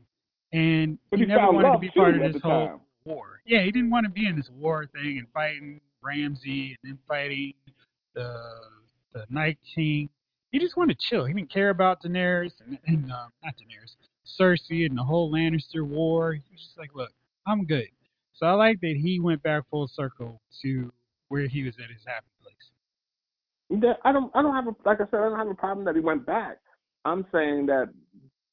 And 0.52 0.98
But 1.10 1.20
he 1.20 1.26
he 1.26 1.30
never 1.30 1.52
wanted 1.52 1.74
to 1.74 1.80
be 1.80 1.90
part 1.90 2.16
of 2.16 2.34
this 2.34 2.42
whole 2.42 2.68
time. 2.68 2.80
war. 3.06 3.40
Yeah, 3.46 3.62
he 3.64 3.72
didn't 3.72 3.90
want 3.90 4.06
to 4.06 4.12
be 4.12 4.28
in 4.28 4.36
this 4.36 4.50
war 4.50 4.86
thing 4.88 5.18
and 5.20 5.28
fighting 5.34 5.80
Ramsay 6.02 6.76
and 6.84 6.92
then 6.92 7.00
fighting 7.08 7.54
the 8.14 8.44
the 9.14 9.26
Night 9.30 9.58
King. 9.76 10.10
He 10.54 10.60
just 10.60 10.78
wanted 10.78 11.00
to 11.00 11.06
chill. 11.10 11.26
He 11.26 11.34
didn't 11.34 11.52
care 11.52 11.72
about 11.72 12.04
Daenerys 12.04 12.54
and, 12.64 12.78
and 12.86 13.12
um, 13.12 13.32
not 13.44 13.56
Daenerys, 13.58 13.96
Cersei 14.40 14.86
and 14.86 14.96
the 14.96 15.04
whole 15.04 15.34
Lannister 15.34 15.86
war. 15.86 16.34
He 16.34 16.44
was 16.52 16.62
just 16.62 16.78
like, 16.78 16.92
look, 16.94 17.10
I'm 17.48 17.66
good. 17.66 17.88
So 18.36 18.46
I 18.46 18.52
like 18.52 18.80
that 18.82 18.96
he 19.02 19.20
went 19.20 19.42
back 19.42 19.64
full 19.72 19.90
circle 19.92 20.40
to 20.62 20.94
where 21.30 21.48
he 21.48 21.64
was 21.64 21.74
at 21.84 21.90
his 21.90 22.04
happy 22.06 22.28
place. 22.42 23.96
I 24.04 24.12
don't 24.12 24.32
I 24.36 24.44
don't 24.44 24.54
have 24.54 24.68
a 24.68 24.76
like 24.86 25.02
I 25.02 25.06
said 25.10 25.20
I 25.20 25.30
don't 25.30 25.40
have 25.40 25.48
a 25.48 25.56
problem 25.56 25.86
that 25.86 25.96
he 25.96 26.02
went 26.02 26.26
back. 26.26 26.58
I'm 27.04 27.26
saying 27.32 27.66
that 27.66 27.90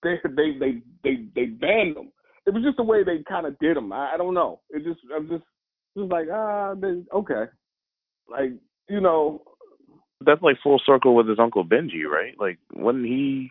they 0.02 0.16
they 0.24 0.58
they 0.58 0.82
they 1.04 1.24
they 1.34 1.44
banned 1.46 1.98
him. 1.98 2.12
It 2.46 2.54
was 2.54 2.62
just 2.62 2.78
the 2.78 2.82
way 2.82 3.04
they 3.04 3.22
kind 3.28 3.46
of 3.46 3.58
did 3.58 3.76
him. 3.76 3.92
I, 3.92 4.14
I 4.14 4.16
don't 4.16 4.32
know. 4.32 4.60
It 4.70 4.84
just 4.84 5.00
I'm 5.14 5.28
just 5.28 5.44
just 5.98 6.10
like 6.10 6.28
ah 6.32 6.74
they, 6.74 7.02
okay, 7.14 7.44
like 8.30 8.52
you 8.88 9.02
know 9.02 9.42
That's 10.24 10.42
like 10.42 10.56
full 10.62 10.80
circle 10.84 11.14
with 11.14 11.28
his 11.28 11.38
uncle 11.38 11.64
Benji, 11.64 12.04
right? 12.04 12.34
Like, 12.38 12.58
wasn't 12.74 13.06
he 13.06 13.50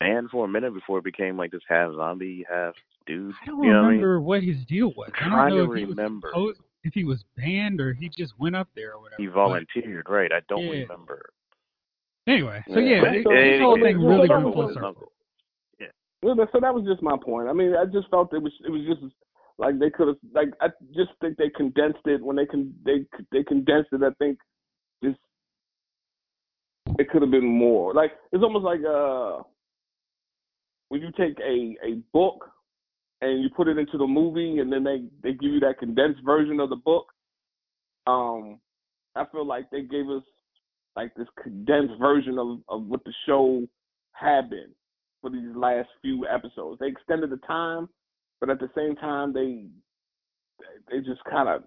banned 0.00 0.30
for 0.30 0.44
a 0.44 0.48
minute 0.48 0.74
before 0.74 0.98
it 0.98 1.04
became 1.04 1.36
like 1.36 1.50
this 1.50 1.62
half 1.68 1.92
zombie, 1.94 2.44
half 2.48 2.74
dude? 3.06 3.34
I 3.42 3.46
don't 3.46 3.62
you 3.64 3.72
know 3.72 3.82
remember 3.84 4.20
what 4.20 4.42
his 4.42 4.64
deal 4.66 4.92
was. 4.96 5.10
I'm 5.20 5.32
I 5.32 5.48
don't 5.48 5.58
know 5.58 5.66
trying 5.66 5.70
if 5.70 5.74
to 5.74 5.78
he 5.80 5.84
was 5.86 5.96
remember. 5.96 6.28
supposed, 6.28 6.60
if 6.84 6.94
he 6.94 7.04
was 7.04 7.24
banned 7.36 7.80
or 7.80 7.94
he 7.94 8.08
just 8.08 8.34
went 8.38 8.56
up 8.56 8.68
there 8.76 8.92
or 8.92 9.00
what 9.00 9.12
whatever. 9.12 9.16
I 9.16 9.22
mean? 9.22 9.28
He 9.28 9.32
But 9.32 9.34
volunteered, 9.34 10.06
right? 10.08 10.32
I 10.32 10.40
don't 10.48 10.64
Yeah. 10.64 10.82
remember. 10.82 11.30
anyway, 12.26 12.62
so 12.68 12.78
Yeah. 12.78 12.96
yeah, 12.96 13.00
But 13.00 13.14
it- 13.16 13.24
so- 13.24 13.30
this 13.30 13.60
whole 13.60 13.74
thing 13.80 14.04
really 14.04 14.28
that 14.28 14.42
went 14.42 14.54
full 14.54 14.74
circle. 14.74 15.12
Yeah. 15.80 15.86
Well, 16.22 16.34
that- 16.36 16.52
so 16.52 16.60
that 16.60 16.74
was 16.74 16.84
just 16.84 17.00
my 17.02 17.16
point. 17.16 17.48
I 17.48 17.54
mean, 17.54 17.74
I 17.74 17.86
just 17.86 18.08
felt 18.10 18.34
it 18.34 18.42
was 18.42 18.52
it 18.66 18.70
was 18.70 18.82
just 18.84 19.14
like 19.56 19.78
they 19.78 19.88
could 19.88 20.08
have 20.08 20.18
like 20.34 20.50
I 20.60 20.68
just 20.94 21.10
think 21.22 21.38
they 21.38 21.48
condensed 21.48 22.06
it 22.06 22.20
when 22.22 22.36
they 22.36 22.44
can 22.44 22.74
they 22.84 23.06
they 23.32 23.42
condensed 23.44 23.94
it. 23.94 24.02
I 24.02 24.10
think 24.18 24.38
just 24.38 24.47
it 26.98 27.08
could 27.10 27.22
have 27.22 27.30
been 27.30 27.46
more. 27.46 27.94
Like 27.94 28.12
it's 28.32 28.42
almost 28.42 28.64
like 28.64 28.80
uh 28.84 29.42
when 30.88 31.00
you 31.00 31.10
take 31.16 31.38
a 31.40 31.76
a 31.86 32.02
book 32.12 32.50
and 33.20 33.42
you 33.42 33.48
put 33.56 33.68
it 33.68 33.78
into 33.78 33.98
the 33.98 34.06
movie 34.06 34.58
and 34.58 34.72
then 34.72 34.84
they 34.84 35.04
they 35.22 35.32
give 35.32 35.52
you 35.52 35.60
that 35.60 35.78
condensed 35.78 36.20
version 36.24 36.60
of 36.60 36.70
the 36.70 36.76
book. 36.76 37.06
Um, 38.06 38.58
I 39.14 39.24
feel 39.32 39.46
like 39.46 39.70
they 39.70 39.82
gave 39.82 40.08
us 40.08 40.22
like 40.96 41.14
this 41.14 41.28
condensed 41.42 41.94
version 41.98 42.38
of 42.38 42.58
of 42.68 42.86
what 42.86 43.04
the 43.04 43.12
show 43.26 43.66
had 44.12 44.50
been 44.50 44.70
for 45.20 45.30
these 45.30 45.54
last 45.54 45.88
few 46.02 46.26
episodes. 46.26 46.78
They 46.80 46.88
extended 46.88 47.30
the 47.30 47.38
time, 47.38 47.88
but 48.40 48.50
at 48.50 48.60
the 48.60 48.70
same 48.76 48.96
time, 48.96 49.32
they 49.32 49.66
they 50.90 50.98
just 50.98 51.22
kind 51.30 51.48
of 51.48 51.64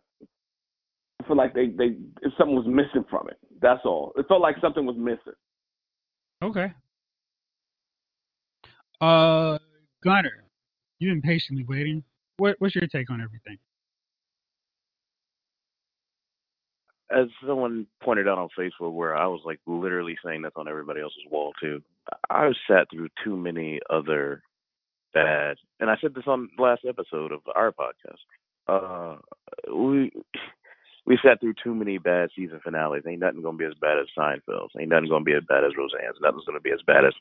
feel 1.31 1.38
like 1.38 1.53
they 1.53 1.67
they 1.67 1.95
if 2.21 2.33
something 2.38 2.55
was 2.55 2.65
missing 2.67 3.05
from 3.09 3.29
it. 3.29 3.38
That's 3.61 3.81
all. 3.85 4.11
It 4.17 4.27
felt 4.27 4.41
like 4.41 4.55
something 4.61 4.85
was 4.85 4.97
missing. 4.97 5.33
Okay. 6.43 6.73
Uh, 9.00 9.57
Gunner, 10.03 10.43
you've 11.00 11.13
been 11.13 11.21
patiently 11.21 11.63
waiting. 11.67 12.03
What 12.38 12.55
what's 12.59 12.75
your 12.75 12.88
take 12.88 13.09
on 13.09 13.21
everything? 13.21 13.57
As 17.11 17.27
someone 17.45 17.88
pointed 18.03 18.27
out 18.27 18.38
on 18.38 18.50
Facebook, 18.57 18.93
where 18.93 19.15
I 19.15 19.27
was 19.27 19.41
like 19.45 19.59
literally 19.65 20.17
saying 20.23 20.41
that's 20.41 20.55
on 20.57 20.67
everybody 20.67 21.01
else's 21.01 21.23
wall 21.29 21.53
too. 21.61 21.81
I 22.29 22.50
sat 22.67 22.88
through 22.91 23.09
too 23.23 23.38
many 23.38 23.79
other 23.89 24.41
bad, 25.13 25.57
and 25.79 25.89
I 25.89 25.95
said 26.01 26.13
this 26.13 26.23
on 26.27 26.50
the 26.57 26.63
last 26.63 26.81
episode 26.88 27.31
of 27.31 27.41
our 27.53 27.71
podcast. 27.71 28.17
Uh, 28.67 29.17
we 29.73 30.11
we 31.05 31.17
sat 31.24 31.39
through 31.39 31.55
too 31.63 31.74
many 31.74 31.98
bad 31.98 32.29
season 32.36 32.60
finales. 32.63 33.03
Ain't 33.08 33.20
nothing 33.20 33.41
gonna 33.41 33.58
be 33.58 33.65
as 33.65 33.74
bad 33.81 33.98
as 33.98 34.08
Seinfeld's. 34.17 34.74
Ain't 34.79 34.89
nothing 34.89 35.10
gonna 35.10 35.25
be 35.25 35.34
as 35.34 35.43
bad 35.48 35.63
as 35.63 35.75
Roseanne's. 35.77 36.17
Nothing's 36.22 36.46
gonna 36.46 36.60
be 36.60 36.72
as 36.72 36.81
bad 36.86 37.05
as 37.05 37.13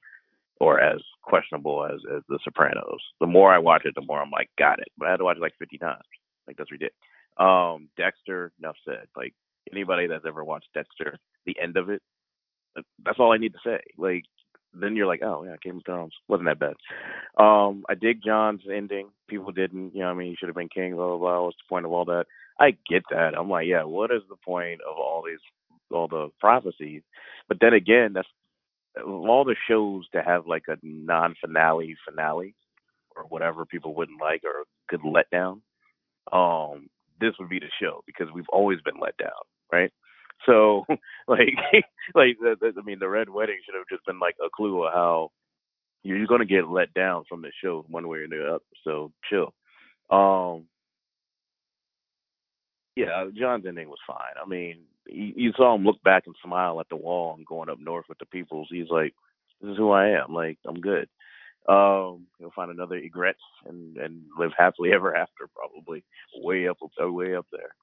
or 0.60 0.78
as 0.80 1.00
questionable 1.22 1.84
as 1.86 2.00
as 2.14 2.22
The 2.28 2.38
Sopranos. 2.44 3.00
The 3.20 3.26
more 3.26 3.52
I 3.52 3.58
watch 3.58 3.82
it, 3.84 3.94
the 3.94 4.04
more 4.06 4.20
I'm 4.20 4.30
like, 4.30 4.50
got 4.58 4.78
it. 4.78 4.88
But 4.98 5.08
I 5.08 5.10
had 5.12 5.16
to 5.18 5.24
watch 5.24 5.38
it 5.38 5.42
like 5.42 5.54
50 5.58 5.78
times. 5.78 6.04
Like 6.46 6.56
that's 6.56 6.70
ridiculous. 6.70 6.94
Um, 7.38 7.88
Dexter, 7.96 8.52
enough 8.58 8.76
said. 8.84 9.06
Like 9.16 9.34
anybody 9.72 10.06
that's 10.06 10.26
ever 10.26 10.44
watched 10.44 10.68
Dexter, 10.74 11.18
the 11.46 11.56
end 11.60 11.76
of 11.76 11.88
it, 11.88 12.02
that's 13.04 13.18
all 13.18 13.32
I 13.32 13.38
need 13.38 13.54
to 13.54 13.60
say. 13.64 13.80
Like 13.96 14.24
then 14.72 14.94
you're 14.94 15.06
like, 15.06 15.22
oh 15.22 15.44
yeah, 15.44 15.56
Game 15.62 15.78
of 15.78 15.84
Thrones 15.84 16.12
wasn't 16.28 16.48
that 16.48 16.58
bad. 16.60 16.74
Um, 17.42 17.84
I 17.88 17.94
dig 17.94 18.22
Jon's 18.24 18.62
ending. 18.72 19.08
People 19.28 19.52
didn't, 19.52 19.94
you 19.94 20.00
know, 20.00 20.08
I 20.08 20.14
mean, 20.14 20.28
he 20.28 20.36
should 20.36 20.48
have 20.48 20.56
been 20.56 20.68
king. 20.68 20.94
Blah 20.94 21.08
blah 21.08 21.18
blah. 21.18 21.44
What's 21.44 21.56
the 21.56 21.68
point 21.68 21.86
of 21.86 21.92
all 21.92 22.04
that? 22.04 22.26
I 22.60 22.76
get 22.88 23.04
that. 23.10 23.34
I'm 23.38 23.50
like, 23.50 23.66
yeah, 23.68 23.84
what 23.84 24.12
is 24.12 24.22
the 24.28 24.36
point 24.44 24.80
of 24.88 24.96
all 24.98 25.24
these, 25.26 25.40
all 25.92 26.08
the 26.08 26.30
prophecies? 26.40 27.02
But 27.48 27.58
then 27.60 27.74
again, 27.74 28.12
that's 28.14 28.28
all 29.04 29.44
the 29.44 29.56
shows 29.68 30.06
to 30.12 30.22
have 30.22 30.46
like 30.46 30.64
a 30.68 30.76
non-finale 30.82 31.96
finale 32.08 32.54
or 33.16 33.24
whatever 33.24 33.66
people 33.66 33.94
wouldn't 33.94 34.20
like 34.20 34.42
or 34.44 34.62
a 34.62 34.64
good 34.88 35.00
letdown. 35.02 35.60
Um, 36.32 36.88
this 37.20 37.34
would 37.40 37.48
be 37.50 37.60
the 37.60 37.70
show 37.80 38.02
because 38.06 38.28
we've 38.34 38.48
always 38.50 38.80
been 38.82 39.00
let 39.00 39.16
down, 39.18 39.30
right? 39.72 39.92
So, 40.46 40.84
like, 41.28 41.54
like 42.14 42.36
I 42.44 42.82
mean, 42.84 42.98
the 43.00 43.08
Red 43.08 43.30
Wedding 43.30 43.58
should 43.64 43.76
have 43.76 43.88
just 43.90 44.06
been 44.06 44.20
like 44.20 44.36
a 44.44 44.48
clue 44.54 44.84
of 44.84 44.92
how 44.92 45.30
you're 46.02 46.26
going 46.26 46.40
to 46.40 46.46
get 46.46 46.68
let 46.68 46.94
down 46.94 47.24
from 47.28 47.42
the 47.42 47.50
show 47.62 47.84
one 47.88 48.08
way 48.08 48.18
or 48.20 48.28
the 48.28 48.46
other. 48.48 48.64
So 48.84 49.12
chill. 49.30 49.52
Um, 50.10 50.66
yeah, 52.96 53.24
Jon's 53.38 53.66
ending 53.66 53.88
was 53.88 53.98
fine. 54.06 54.34
I 54.42 54.48
mean, 54.48 54.80
you, 55.06 55.32
you 55.36 55.52
saw 55.56 55.74
him 55.74 55.84
look 55.84 56.02
back 56.02 56.24
and 56.26 56.34
smile 56.44 56.80
at 56.80 56.88
the 56.88 56.96
wall 56.96 57.34
and 57.36 57.46
going 57.46 57.68
up 57.70 57.78
north 57.80 58.06
with 58.08 58.18
the 58.18 58.26
peoples. 58.26 58.68
He's 58.70 58.90
like, 58.90 59.14
"This 59.60 59.72
is 59.72 59.76
who 59.76 59.90
I 59.90 60.08
am. 60.10 60.34
Like, 60.34 60.58
I'm 60.66 60.80
good." 60.80 61.08
Um, 61.68 62.26
he'll 62.38 62.52
find 62.56 62.70
another 62.70 63.00
Ygritte 63.00 63.34
and 63.66 63.96
and 63.98 64.22
live 64.38 64.52
happily 64.56 64.92
ever 64.94 65.14
after, 65.16 65.48
probably 65.54 66.04
way 66.36 66.68
up, 66.68 66.78
way 67.00 67.36
up 67.36 67.46
there. 67.52 67.74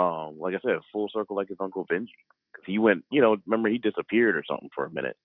Um, 0.00 0.38
like 0.38 0.54
I 0.54 0.60
said, 0.64 0.78
full 0.92 1.08
circle 1.12 1.36
like 1.36 1.48
his 1.48 1.58
uncle 1.60 1.86
Benji, 1.86 2.08
because 2.52 2.66
he 2.66 2.78
went, 2.78 3.04
you 3.10 3.20
know, 3.20 3.36
remember 3.46 3.68
he 3.68 3.78
disappeared 3.78 4.36
or 4.36 4.44
something 4.48 4.70
for 4.74 4.84
a 4.86 4.90
minute, 4.92 5.16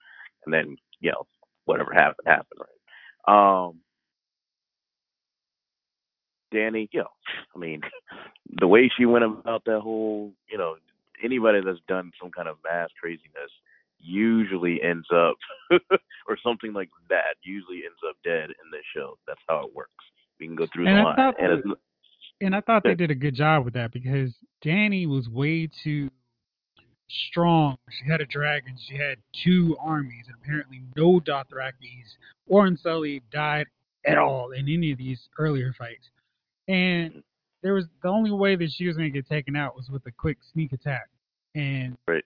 and 0.45 0.53
then 0.53 0.77
you 0.99 1.11
know 1.11 1.25
whatever 1.65 1.93
happened 1.93 2.27
happened, 2.27 2.59
right? 2.59 3.67
Um, 3.67 3.79
Danny, 6.51 6.89
you 6.91 6.99
know, 7.01 7.09
I 7.55 7.59
mean, 7.59 7.81
the 8.59 8.67
way 8.67 8.91
she 8.95 9.05
went 9.05 9.23
about 9.23 9.63
that 9.65 9.79
whole, 9.79 10.31
you 10.49 10.57
know, 10.57 10.75
anybody 11.23 11.61
that's 11.63 11.79
done 11.87 12.11
some 12.21 12.31
kind 12.31 12.47
of 12.47 12.57
mass 12.63 12.89
craziness 12.99 13.51
usually 13.99 14.81
ends 14.81 15.07
up, 15.13 15.35
or 16.27 16.37
something 16.43 16.73
like 16.73 16.89
that, 17.09 17.35
usually 17.43 17.77
ends 17.85 17.99
up 18.07 18.15
dead 18.23 18.49
in 18.49 18.71
this 18.71 18.83
show. 18.95 19.17
That's 19.27 19.39
how 19.47 19.65
it 19.65 19.75
works. 19.75 19.91
We 20.39 20.47
can 20.47 20.55
go 20.55 20.67
through 20.73 20.87
And 20.87 20.97
the 20.97 21.01
I 21.01 21.03
line, 21.03 21.15
thought 21.15 21.35
and 21.39 21.51
it's 21.53 21.67
And 22.41 22.55
I 22.55 22.61
thought 22.61 22.83
they 22.83 22.95
did 22.95 23.11
a 23.11 23.15
good 23.15 23.35
job 23.35 23.63
with 23.63 23.75
that 23.75 23.91
because 23.91 24.31
Danny 24.63 25.05
was 25.05 25.29
way 25.29 25.69
too 25.83 26.09
strong. 27.29 27.77
She 27.89 28.09
had 28.09 28.21
a 28.21 28.25
dragon. 28.25 28.75
She 28.89 28.95
had 28.97 29.17
two 29.43 29.77
armies, 29.79 30.25
and 30.27 30.35
apparently 30.41 30.81
no 30.95 31.19
Dothrakis 31.19 32.15
or 32.47 32.65
Unsullied 32.65 33.23
died 33.31 33.67
at 34.05 34.17
all 34.17 34.51
in 34.51 34.67
any 34.67 34.91
of 34.91 34.97
these 34.97 35.19
earlier 35.37 35.73
fights. 35.77 36.09
And 36.71 37.21
there 37.63 37.73
was 37.73 37.85
the 38.01 38.07
only 38.07 38.31
way 38.31 38.55
that 38.55 38.71
she 38.71 38.87
was 38.87 38.95
going 38.95 39.11
to 39.11 39.17
get 39.17 39.27
taken 39.27 39.57
out 39.57 39.75
was 39.75 39.89
with 39.89 40.05
a 40.05 40.11
quick 40.11 40.37
sneak 40.53 40.71
attack, 40.71 41.09
and 41.53 41.97
Right. 42.07 42.23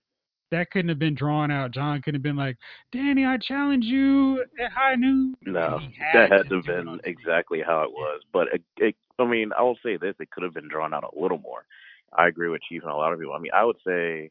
that 0.52 0.70
couldn't 0.70 0.90
have 0.90 1.00
been 1.00 1.16
drawn 1.16 1.50
out. 1.50 1.72
Jon 1.72 2.00
couldn't 2.04 2.20
have 2.20 2.24
been 2.24 2.36
like, 2.36 2.58
"Danny, 2.92 3.26
I 3.26 3.38
challenge 3.38 3.86
you 3.86 4.46
at 4.60 4.72
high 4.72 4.96
noon." 4.96 5.36
No, 5.42 5.80
He 5.80 5.98
that 6.14 6.32
had 6.32 6.50
to 6.50 6.58
have 6.58 6.66
been 6.66 7.00
exactly 7.06 7.62
how 7.66 7.82
it 7.82 7.92
was. 7.92 8.22
But 8.32 8.50
it, 8.54 8.64
it, 8.78 8.96
I 9.18 9.26
mean, 9.26 9.52
I 9.58 9.64
will 9.64 9.80
say 9.82 9.98
this: 9.98 10.16
it 10.20 10.30
could 10.30 10.44
have 10.44 10.54
been 10.54 10.70
drawn 10.70 10.94
out 10.94 11.04
a 11.04 11.20
little 11.20 11.40
more. 11.40 11.66
I 12.14 12.28
agree 12.28 12.50
with 12.50 12.62
Chief 12.62 12.84
and 12.84 12.92
a 12.92 12.96
lot 12.96 13.14
of 13.14 13.20
people. 13.20 13.34
I 13.34 13.40
mean, 13.40 13.52
I 13.52 13.66
would 13.66 13.78
say 13.86 14.30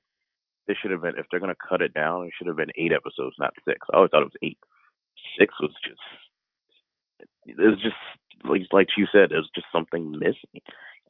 this 0.69 0.77
should 0.79 0.93
have 0.93 1.03
been 1.03 1.19
if 1.19 1.27
they're 1.31 1.41
going 1.41 1.53
to 1.55 1.69
cut 1.69 1.83
it 1.83 1.93
down, 1.93 2.25
it 2.25 2.33
should 2.39 2.47
have 2.47 2.57
been 2.57 2.71
eight 2.77 2.93
episodes, 2.93 3.35
not 3.41 3.53
six. 3.65 3.79
I 3.93 3.97
always 3.97 4.11
thought 4.13 4.23
it 4.23 4.27
was 4.33 4.43
eight. 4.43 4.59
Six 5.39 5.53
was 5.61 5.73
just 5.85 6.01
it 7.47 7.57
was 7.59 7.81
just 7.83 7.97
like 8.45 8.63
like 8.73 8.89
you 8.97 9.07
said, 9.13 9.33
it 9.33 9.37
was 9.37 9.51
just 9.55 9.67
something 9.73 10.11
missing. 10.13 10.61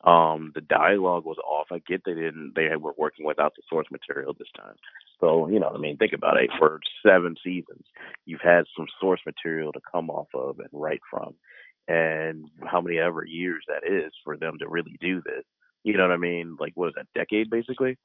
Um, 0.04 0.52
the 0.54 0.60
dialogue 0.60 1.24
was 1.24 1.38
off. 1.48 1.68
I 1.72 1.80
get 1.86 2.02
they 2.04 2.14
didn't 2.14 2.52
they 2.54 2.68
were 2.76 2.94
working 2.98 3.24
without 3.24 3.54
the 3.56 3.62
source 3.68 3.86
material 3.90 4.34
this 4.38 4.48
time. 4.56 4.74
So, 5.20 5.48
you 5.48 5.58
know, 5.58 5.72
I 5.74 5.78
mean, 5.78 5.96
think 5.96 6.12
about 6.12 6.36
it. 6.36 6.50
For 6.58 6.80
seven 7.04 7.36
seasons, 7.42 7.84
you've 8.26 8.42
had 8.42 8.64
some 8.76 8.86
source 9.00 9.20
material 9.24 9.72
to 9.72 9.80
come 9.90 10.10
off 10.10 10.28
of 10.34 10.58
and 10.58 10.68
write 10.72 11.00
from. 11.10 11.34
And 11.88 12.46
how 12.64 12.80
many 12.80 12.98
ever 12.98 13.24
years 13.24 13.64
that 13.68 13.90
is 13.90 14.12
for 14.24 14.36
them 14.36 14.58
to 14.58 14.68
really 14.68 14.96
do 15.00 15.22
this. 15.24 15.44
You 15.84 15.96
know 15.96 16.06
what 16.08 16.14
I 16.14 16.18
mean? 16.18 16.56
Like 16.60 16.72
what 16.74 16.88
is 16.88 16.94
that, 16.96 17.06
decade 17.14 17.48
basically? 17.48 17.96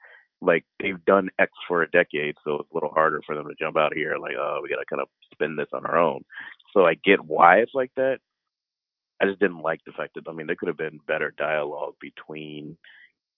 Like 0.41 0.63
they've 0.79 1.03
done 1.03 1.29
X 1.37 1.51
for 1.67 1.81
a 1.81 1.91
decade, 1.91 2.35
so 2.45 2.59
it's 2.59 2.71
a 2.71 2.73
little 2.73 2.91
harder 2.91 3.21
for 3.25 3.35
them 3.35 3.47
to 3.47 3.55
jump 3.59 3.75
out 3.75 3.93
here 3.93 4.15
like, 4.17 4.35
oh, 4.39 4.59
we 4.63 4.69
gotta 4.69 4.85
kind 4.89 5.01
of 5.01 5.09
spin 5.33 5.57
this 5.57 5.67
on 5.73 5.85
our 5.85 5.97
own. 5.97 6.23
So 6.73 6.85
I 6.85 6.95
get 6.95 7.23
why 7.23 7.57
it's 7.57 7.73
like 7.73 7.91
that. 7.95 8.19
I 9.21 9.25
just 9.25 9.39
didn't 9.39 9.61
like 9.61 9.81
the 9.85 9.91
fact 9.91 10.15
that 10.15 10.27
I 10.29 10.33
mean 10.33 10.47
there 10.47 10.55
could 10.55 10.67
have 10.69 10.77
been 10.77 10.99
better 11.07 11.33
dialogue 11.37 11.95
between 11.99 12.77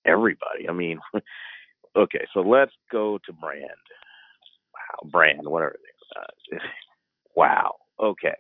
everybody. 0.05 0.69
I 0.69 0.73
mean, 0.73 0.99
okay, 1.95 2.25
so 2.33 2.41
let's 2.41 2.73
go 2.91 3.19
to 3.25 3.33
Bran. 3.33 3.61
Wow, 3.63 5.09
Bran, 5.11 5.39
whatever. 5.43 5.77
Uh, 6.15 6.57
wow. 7.35 7.75
Okay, 7.99 8.35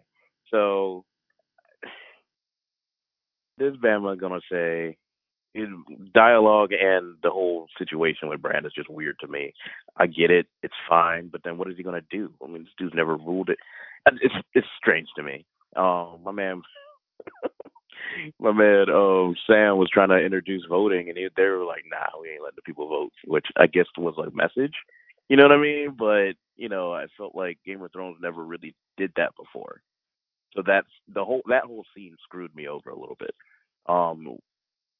so 0.49 1.05
this 3.57 3.73
Bama 3.83 4.19
gonna 4.19 4.41
say 4.51 4.97
dialogue 6.13 6.71
and 6.71 7.15
the 7.23 7.29
whole 7.29 7.67
situation 7.77 8.29
with 8.29 8.41
Bran 8.41 8.65
is 8.65 8.71
just 8.73 8.89
weird 8.89 9.17
to 9.19 9.27
me. 9.27 9.53
I 9.97 10.07
get 10.07 10.31
it, 10.31 10.47
it's 10.63 10.73
fine, 10.87 11.27
but 11.27 11.41
then 11.43 11.57
what 11.57 11.69
is 11.69 11.77
he 11.77 11.83
gonna 11.83 12.01
do? 12.09 12.31
I 12.43 12.47
mean, 12.47 12.63
this 12.63 12.73
dude's 12.77 12.95
never 12.95 13.15
ruled 13.17 13.49
it. 13.49 13.59
It's 14.07 14.35
it's 14.53 14.67
strange 14.77 15.07
to 15.15 15.23
me. 15.23 15.45
Um, 15.75 16.19
my 16.23 16.31
man 16.31 16.61
my 18.39 18.51
man 18.51 18.89
um 18.89 19.35
Sam 19.47 19.77
was 19.77 19.89
trying 19.91 20.09
to 20.09 20.17
introduce 20.17 20.65
voting, 20.67 21.09
and 21.09 21.17
he, 21.17 21.27
they 21.35 21.43
were 21.43 21.65
like, 21.65 21.83
"Nah, 21.89 22.19
we 22.19 22.29
ain't 22.29 22.43
letting 22.43 22.57
the 22.57 22.61
people 22.63 22.87
vote," 22.87 23.13
which 23.25 23.45
I 23.57 23.67
guess 23.67 23.85
was 23.97 24.15
like 24.17 24.33
message. 24.33 24.73
You 25.29 25.37
know 25.37 25.43
what 25.43 25.53
I 25.53 25.61
mean? 25.61 25.95
But 25.97 26.33
you 26.57 26.69
know, 26.69 26.93
I 26.93 27.05
felt 27.17 27.35
like 27.35 27.57
Game 27.65 27.81
of 27.81 27.91
Thrones 27.91 28.17
never 28.21 28.43
really 28.43 28.75
did 28.97 29.11
that 29.15 29.31
before. 29.35 29.81
So 30.55 30.61
that's 30.65 30.87
the 31.13 31.23
whole 31.23 31.41
that 31.47 31.63
whole 31.65 31.85
scene 31.95 32.15
screwed 32.23 32.53
me 32.55 32.67
over 32.67 32.89
a 32.89 32.99
little 32.99 33.17
bit. 33.19 33.33
Um, 33.87 34.37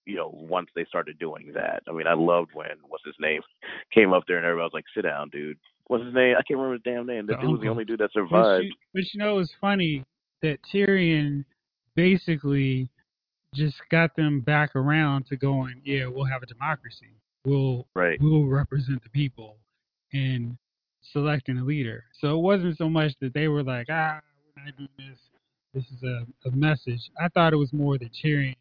you 0.05 0.15
know, 0.15 0.31
once 0.33 0.69
they 0.75 0.85
started 0.85 1.19
doing 1.19 1.51
that. 1.53 1.83
I 1.87 1.91
mean, 1.91 2.07
I 2.07 2.13
loved 2.13 2.51
when 2.53 2.67
what's 2.87 3.05
his 3.05 3.15
name 3.19 3.41
came 3.93 4.13
up 4.13 4.23
there 4.27 4.37
and 4.37 4.45
everybody 4.45 4.65
was 4.65 4.73
like, 4.73 4.85
"Sit 4.95 5.03
down, 5.03 5.29
dude." 5.29 5.57
What's 5.91 6.05
his 6.05 6.13
name? 6.13 6.35
I 6.39 6.41
can't 6.43 6.57
remember 6.57 6.75
his 6.75 6.83
damn 6.85 7.05
name. 7.05 7.25
That 7.27 7.41
dude 7.41 7.51
was 7.51 7.59
the 7.59 7.67
only 7.67 7.83
dude 7.83 7.99
that 7.99 8.13
survived. 8.13 8.31
But 8.31 8.63
you, 8.63 8.73
but 8.93 9.03
you 9.13 9.19
know, 9.19 9.39
it's 9.39 9.51
funny 9.59 10.05
that 10.41 10.59
Tyrion 10.73 11.43
basically 11.97 12.87
just 13.53 13.75
got 13.89 14.15
them 14.15 14.39
back 14.39 14.73
around 14.77 15.25
to 15.27 15.35
going, 15.35 15.81
yeah, 15.83 16.05
we'll 16.07 16.23
have 16.23 16.43
a 16.43 16.45
democracy. 16.45 17.09
We'll 17.43 17.87
right. 17.93 18.17
we'll 18.21 18.45
represent 18.45 19.03
the 19.03 19.09
people 19.09 19.57
in 20.13 20.57
selecting 21.11 21.57
a 21.57 21.63
leader. 21.65 22.05
So 22.21 22.37
it 22.37 22.41
wasn't 22.41 22.77
so 22.77 22.87
much 22.87 23.11
that 23.19 23.33
they 23.33 23.49
were 23.49 23.61
like, 23.61 23.87
ah, 23.89 24.21
we're 24.55 24.63
not 24.63 24.77
doing 24.77 24.87
this. 24.97 25.19
This 25.73 25.83
is 25.91 26.03
a, 26.03 26.25
a 26.47 26.51
message. 26.51 27.01
I 27.21 27.27
thought 27.27 27.51
it 27.51 27.57
was 27.57 27.73
more 27.73 27.97
that 27.97 28.11
Tyrion 28.13 28.55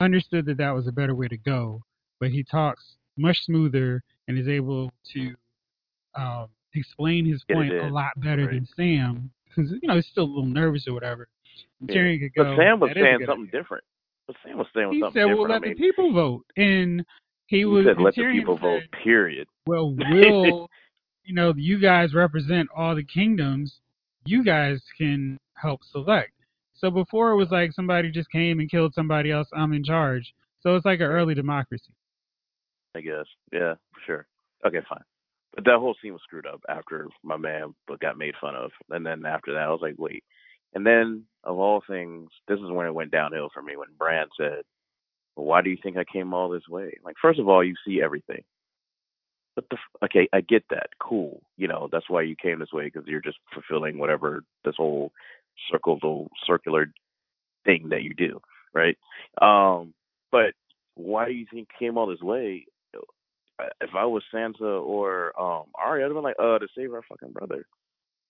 understood 0.00 0.46
that 0.46 0.56
that 0.56 0.74
was 0.74 0.88
a 0.88 0.92
better 0.92 1.14
way 1.14 1.28
to 1.28 1.36
go, 1.36 1.84
but 2.18 2.30
he 2.30 2.42
talks 2.42 2.82
much 3.16 3.44
smoother 3.44 4.02
and 4.26 4.36
is 4.36 4.48
able 4.48 4.90
to 5.12 5.36
um, 6.14 6.48
explain 6.74 7.26
his 7.26 7.42
point 7.50 7.72
a 7.72 7.88
lot 7.88 8.12
better 8.16 8.46
right. 8.46 8.52
than 8.52 8.68
Sam 8.76 9.30
because 9.48 9.70
you 9.70 9.88
know 9.88 9.96
he's 9.96 10.06
still 10.06 10.24
a 10.24 10.26
little 10.26 10.46
nervous 10.46 10.86
or 10.86 10.94
whatever. 10.94 11.28
Yeah. 11.80 12.16
could 12.18 12.34
go, 12.34 12.44
but 12.44 12.56
Sam 12.56 12.80
was 12.80 12.90
saying 12.94 13.18
something 13.26 13.48
idea. 13.48 13.60
different. 13.60 13.84
But 14.26 14.36
Sam 14.44 14.58
was 14.58 14.66
saying 14.74 14.92
he 14.92 15.00
something 15.00 15.20
said, 15.20 15.28
different. 15.28 15.38
"Well, 15.38 15.48
let 15.48 15.56
I 15.56 15.66
mean, 15.66 15.74
the 15.74 15.80
people 15.80 16.12
vote," 16.12 16.44
and 16.56 17.04
he, 17.46 17.58
he 17.58 17.64
was 17.64 17.86
said, 17.86 18.00
"Let 18.00 18.14
the 18.14 18.30
people 18.32 18.56
said, 18.56 18.62
vote." 18.62 18.82
Period. 19.02 19.48
Well, 19.66 19.94
will 20.10 20.68
you 21.24 21.34
know 21.34 21.52
you 21.56 21.80
guys 21.80 22.14
represent 22.14 22.68
all 22.74 22.94
the 22.94 23.04
kingdoms? 23.04 23.80
You 24.24 24.44
guys 24.44 24.80
can 24.96 25.38
help 25.54 25.80
select. 25.90 26.32
So 26.74 26.90
before 26.90 27.30
it 27.30 27.36
was 27.36 27.48
like 27.50 27.72
somebody 27.72 28.10
just 28.10 28.30
came 28.30 28.60
and 28.60 28.70
killed 28.70 28.94
somebody 28.94 29.30
else. 29.30 29.48
I'm 29.54 29.72
in 29.72 29.84
charge. 29.84 30.34
So 30.60 30.76
it's 30.76 30.84
like 30.86 31.00
an 31.00 31.06
early 31.06 31.34
democracy. 31.34 31.94
I 32.94 33.00
guess. 33.00 33.26
Yeah, 33.52 33.74
sure. 34.06 34.26
Okay, 34.64 34.78
fine. 34.88 35.02
But 35.54 35.64
that 35.64 35.78
whole 35.78 35.94
scene 36.02 36.12
was 36.12 36.22
screwed 36.24 36.46
up 36.46 36.62
after 36.68 37.08
my 37.22 37.36
man 37.36 37.74
but 37.86 38.00
got 38.00 38.18
made 38.18 38.34
fun 38.40 38.54
of, 38.54 38.70
and 38.90 39.04
then 39.04 39.26
after 39.26 39.52
that, 39.52 39.64
I 39.64 39.70
was 39.70 39.80
like, 39.82 39.96
wait. 39.98 40.24
And 40.74 40.86
then, 40.86 41.24
of 41.44 41.58
all 41.58 41.82
things, 41.86 42.30
this 42.48 42.58
is 42.58 42.70
when 42.70 42.86
it 42.86 42.94
went 42.94 43.10
downhill 43.10 43.50
for 43.52 43.62
me 43.62 43.76
when 43.76 43.88
Bran 43.98 44.28
said, 44.38 44.62
well, 45.36 45.46
"Why 45.46 45.62
do 45.62 45.70
you 45.70 45.76
think 45.82 45.96
I 45.98 46.04
came 46.04 46.32
all 46.32 46.48
this 46.48 46.66
way?" 46.68 46.94
Like, 47.04 47.16
first 47.20 47.38
of 47.38 47.48
all, 47.48 47.62
you 47.64 47.74
see 47.86 48.00
everything. 48.02 48.42
But 49.54 49.66
the 49.70 49.76
okay, 50.04 50.28
I 50.32 50.40
get 50.40 50.64
that. 50.70 50.88
Cool. 51.00 51.42
You 51.58 51.68
know, 51.68 51.88
that's 51.92 52.08
why 52.08 52.22
you 52.22 52.36
came 52.36 52.58
this 52.58 52.72
way 52.72 52.84
because 52.84 53.04
you're 53.06 53.20
just 53.20 53.38
fulfilling 53.52 53.98
whatever 53.98 54.44
this 54.64 54.76
whole 54.78 55.12
circle, 55.70 56.28
circular 56.46 56.86
thing 57.64 57.88
that 57.90 58.02
you 58.02 58.14
do, 58.14 58.40
right? 58.74 58.96
Um, 59.42 59.94
but 60.30 60.54
why 60.94 61.26
do 61.26 61.32
you 61.32 61.46
think 61.52 61.68
came 61.78 61.98
all 61.98 62.06
this 62.06 62.22
way? 62.22 62.66
If 63.80 63.90
I 63.96 64.04
was 64.06 64.22
Sansa 64.34 64.82
or 64.82 65.38
um 65.40 65.64
Arya, 65.74 66.04
I'd 66.04 66.08
have 66.08 66.14
been 66.14 66.24
like, 66.24 66.36
uh, 66.38 66.58
to 66.58 66.68
save 66.76 66.92
our 66.92 67.02
fucking 67.08 67.32
brother. 67.32 67.64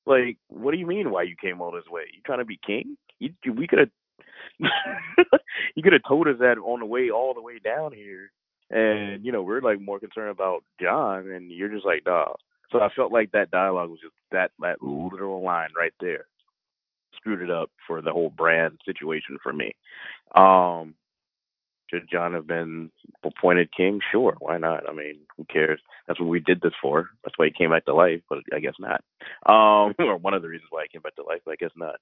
Like, 0.05 0.37
what 0.49 0.73
do 0.73 0.79
you 0.79 0.87
mean? 0.87 1.11
Why 1.11 1.23
you 1.23 1.37
came 1.41 1.61
all 1.61 1.71
this 1.71 1.89
way? 1.91 2.03
You 2.13 2.21
trying 2.27 2.41
to 2.41 2.45
be 2.45 2.59
king? 2.65 2.97
You, 3.21 3.31
we 3.57 3.69
could 3.69 3.79
have, 3.79 3.91
you 5.77 5.83
could 5.83 5.93
have 5.93 6.03
told 6.09 6.27
us 6.27 6.37
that 6.41 6.59
on 6.59 6.81
the 6.81 6.87
way 6.87 7.11
all 7.11 7.35
the 7.35 7.43
way 7.43 7.61
down 7.61 7.93
here, 7.93 8.33
and 8.71 9.25
you 9.25 9.31
know 9.31 9.43
we're 9.43 9.61
like 9.61 9.81
more 9.81 10.01
concerned 10.01 10.31
about 10.31 10.65
Jon, 10.81 11.31
and 11.31 11.51
you're 11.51 11.69
just 11.69 11.87
like, 11.87 12.03
nah. 12.05 12.33
So 12.73 12.81
I 12.81 12.89
felt 12.97 13.13
like 13.13 13.31
that 13.33 13.51
dialogue 13.51 13.91
was 13.91 14.01
just 14.01 14.15
that 14.33 14.51
that 14.61 14.83
literal 14.83 15.43
line 15.45 15.69
right 15.79 15.93
there 16.01 16.27
screwed 17.17 17.43
it 17.43 17.51
up 17.51 17.71
for 17.87 18.03
the 18.03 18.13
whole 18.13 18.31
Bran 18.31 18.79
situation 18.85 19.39
for 19.43 19.53
me. 19.53 19.73
Um, 20.35 20.95
should 21.93 22.09
Jon 22.11 22.33
have 22.33 22.47
been 22.47 22.91
appointed 23.25 23.71
king? 23.77 24.01
Sure, 24.11 24.37
why 24.39 24.59
not? 24.59 24.89
I 24.89 24.93
mean, 24.93 25.19
who 25.37 25.45
cares? 25.45 25.81
That's 26.07 26.19
what 26.19 26.29
we 26.29 26.41
did 26.41 26.61
this 26.61 26.73
for. 26.81 27.11
That's 27.23 27.37
why 27.39 27.47
he 27.47 27.53
came 27.53 27.71
back 27.71 27.85
to 27.87 27.95
life, 27.95 28.21
but 28.29 28.39
I 28.55 28.61
guess 28.61 28.75
not. 28.79 29.03
Um, 29.47 29.95
or 29.99 30.17
one 30.17 30.35
of 30.35 30.43
the 30.43 30.49
reasons 30.49 30.69
why 30.71 30.85
he 30.85 30.89
came 30.89 31.03
back 31.03 31.17
to 31.17 31.23
life, 31.25 31.41
but 31.45 31.53
I 31.53 31.57
guess 31.57 31.71
not. 31.77 31.97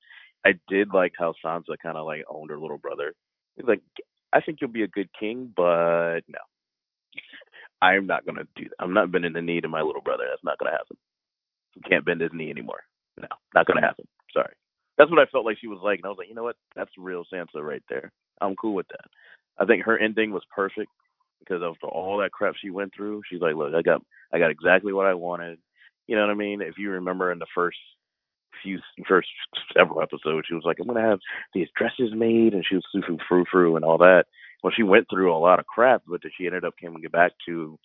I 0.44 0.53
did 0.68 0.88
like 0.94 1.12
how 1.18 1.35
Sansa 1.44 1.76
kind 1.83 1.96
of 1.96 2.07
like 2.07 2.22
owned 2.29 2.50
her 2.50 2.59
little 2.61 2.79
brother. 2.79 3.14
He's 3.57 3.66
like, 3.66 3.83
I 4.33 4.40
think 4.40 4.59
you'll 4.61 4.70
be 4.70 4.85
a 4.85 4.88
good 4.88 5.09
king, 5.18 5.53
but 5.57 6.20
no, 6.29 6.38
I'm 7.83 8.07
not 8.07 8.24
gonna 8.26 8.44
do 8.57 8.64
that. 8.64 8.76
I'm 8.79 8.94
not 8.94 9.11
bending 9.11 9.33
the 9.33 9.42
knee 9.42 9.61
to 9.61 9.68
my 9.68 9.83
little 9.83 10.03
brother. 10.03 10.24
That's 10.31 10.44
not 10.44 10.59
gonna 10.59 10.72
happen. 10.76 10.96
He 11.74 11.81
can't 11.88 12.05
bend 12.05 12.20
his 12.20 12.31
knee 12.33 12.50
anymore. 12.50 12.81
No, 13.20 13.29
not 13.55 13.66
gonna 13.66 13.81
happen. 13.83 14.07
Sorry. 14.33 14.55
That's 14.98 15.11
what 15.11 15.20
I 15.20 15.26
felt 15.26 15.46
like 15.46 15.59
she 15.61 15.66
was 15.66 15.81
like, 15.83 15.98
and 15.98 16.07
I 16.07 16.09
was 16.11 16.18
like, 16.18 16.29
you 16.29 16.35
know 16.35 16.42
what? 16.44 16.57
That's 16.76 16.90
real 16.98 17.24
Sansa 17.33 17.62
right 17.62 17.83
there. 17.88 18.12
I'm 18.40 18.57
cool 18.57 18.74
with 18.74 18.88
that. 18.88 19.09
I 19.61 19.66
think 19.66 19.85
her 19.85 19.99
ending 19.99 20.33
was 20.33 20.42
perfect 20.55 20.90
because 21.40 21.62
of 21.62 21.77
all 21.83 22.18
that 22.18 22.33
crap 22.33 22.55
she 22.61 22.70
went 22.70 22.92
through. 22.96 23.23
She's 23.31 23.40
like, 23.40 23.55
look, 23.57 23.75
I 23.75 23.83
got 23.83 24.03
I 24.33 24.38
got 24.38 24.51
exactly 24.51 24.92
what 24.92 25.07
I 25.07 25.14
wanted. 25.14 25.59
You 26.07 26.16
know 26.16 26.23
what 26.23 26.31
I 26.33 26.35
mean? 26.35 26.62
If 26.62 26.79
you 26.79 26.90
remember 26.90 27.33
in 27.33 27.38
the 27.38 27.46
first 27.55 27.79
few 28.62 28.79
first 29.09 29.29
several 29.77 30.03
episodes, 30.03 30.46
she 30.49 30.55
was 30.55 30.64
like, 30.64 30.79
I'm 30.81 30.87
gonna 30.87 31.03
have 31.09 31.20
these 31.55 31.68
dresses 31.77 32.12
made, 32.14 32.55
and 32.55 32.64
she 32.68 32.77
was 32.77 32.85
super 32.92 33.16
frou 33.29 33.44
frou 33.51 33.77
and 33.77 33.85
all 33.85 33.99
that. 33.99 34.25
Well, 34.62 34.73
she 34.77 34.83
went 34.83 35.07
through 35.11 35.35
a 35.35 35.38
lot 35.38 35.59
of 35.59 35.66
crap, 35.66 36.03
but 36.07 36.20
she 36.37 36.46
ended 36.46 36.64
up 36.64 36.75
coming 36.83 37.03
back 37.12 37.33
to 37.46 37.79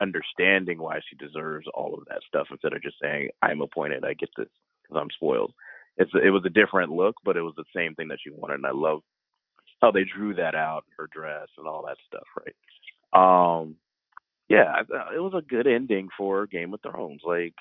understanding 0.00 0.78
why 0.78 1.00
she 1.08 1.16
deserves 1.16 1.66
all 1.74 1.94
of 1.94 2.04
that 2.08 2.22
stuff 2.26 2.48
instead 2.50 2.72
of 2.72 2.82
just 2.82 2.96
saying, 3.02 3.30
I'm 3.42 3.60
appointed, 3.60 4.04
I 4.04 4.14
get 4.14 4.30
this 4.36 4.48
because 4.82 5.00
I'm 5.00 5.10
spoiled. 5.14 5.52
It's 5.96 6.10
it 6.14 6.30
was 6.30 6.42
a 6.46 6.50
different 6.50 6.92
look, 6.92 7.16
but 7.24 7.36
it 7.36 7.42
was 7.42 7.54
the 7.56 7.64
same 7.76 7.94
thing 7.94 8.08
that 8.08 8.18
she 8.22 8.30
wanted, 8.30 8.54
and 8.54 8.66
I 8.66 8.72
love 8.72 9.00
how 9.80 9.90
they 9.90 10.04
drew 10.04 10.34
that 10.34 10.54
out, 10.54 10.84
her 10.96 11.08
dress 11.12 11.48
and 11.58 11.66
all 11.66 11.84
that 11.86 11.96
stuff, 12.06 12.26
right? 12.38 12.54
Um, 13.62 13.76
yeah, 14.48 14.80
it 15.14 15.20
was 15.20 15.32
a 15.36 15.42
good 15.42 15.66
ending 15.66 16.08
for 16.16 16.46
Game 16.46 16.74
of 16.74 16.80
Thrones. 16.82 17.22
Like, 17.24 17.54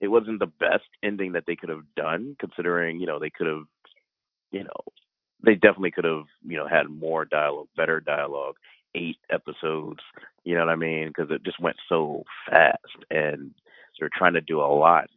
it 0.00 0.08
wasn't 0.08 0.40
the 0.40 0.46
best 0.46 0.84
ending 1.02 1.32
that 1.32 1.44
they 1.46 1.56
could 1.56 1.70
have 1.70 1.84
done, 1.96 2.36
considering 2.40 3.00
you 3.00 3.06
know 3.06 3.18
they 3.18 3.30
could 3.30 3.46
have, 3.46 3.64
you 4.50 4.64
know, 4.64 4.82
they 5.44 5.54
definitely 5.54 5.92
could 5.92 6.04
have 6.04 6.24
you 6.46 6.56
know 6.58 6.68
had 6.68 6.88
more 6.88 7.24
dialogue, 7.24 7.68
better 7.76 8.00
dialogue, 8.00 8.56
eight 8.94 9.18
episodes. 9.30 10.00
You 10.44 10.54
know 10.54 10.66
what 10.66 10.72
I 10.72 10.76
mean? 10.76 11.08
Because 11.08 11.30
it 11.30 11.44
just 11.44 11.60
went 11.60 11.76
so 11.88 12.24
fast, 12.50 12.78
and 13.10 13.52
they're 13.98 14.10
trying 14.12 14.34
to 14.34 14.40
do 14.40 14.60
a 14.60 14.66
lot 14.66 15.08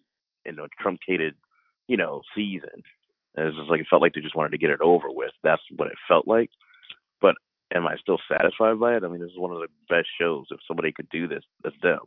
in 0.45 0.59
a 0.59 0.67
truncated, 0.79 1.35
you 1.88 1.97
know, 1.97 2.21
season. 2.35 2.83
And 3.35 3.47
it's 3.47 3.57
just 3.57 3.69
like 3.69 3.81
it 3.81 3.87
felt 3.89 4.01
like 4.01 4.13
they 4.13 4.21
just 4.21 4.35
wanted 4.35 4.51
to 4.51 4.57
get 4.57 4.69
it 4.69 4.81
over 4.81 5.07
with. 5.09 5.31
That's 5.43 5.61
what 5.75 5.87
it 5.87 5.97
felt 6.07 6.27
like. 6.27 6.49
But 7.21 7.35
am 7.73 7.87
I 7.87 7.95
still 7.97 8.19
satisfied 8.29 8.79
by 8.79 8.95
it? 8.95 9.03
I 9.03 9.07
mean, 9.07 9.21
this 9.21 9.31
is 9.31 9.39
one 9.39 9.51
of 9.51 9.59
the 9.59 9.67
best 9.89 10.07
shows. 10.19 10.45
If 10.51 10.59
somebody 10.67 10.91
could 10.91 11.09
do 11.09 11.27
this, 11.27 11.43
that's 11.63 11.75
them. 11.81 11.99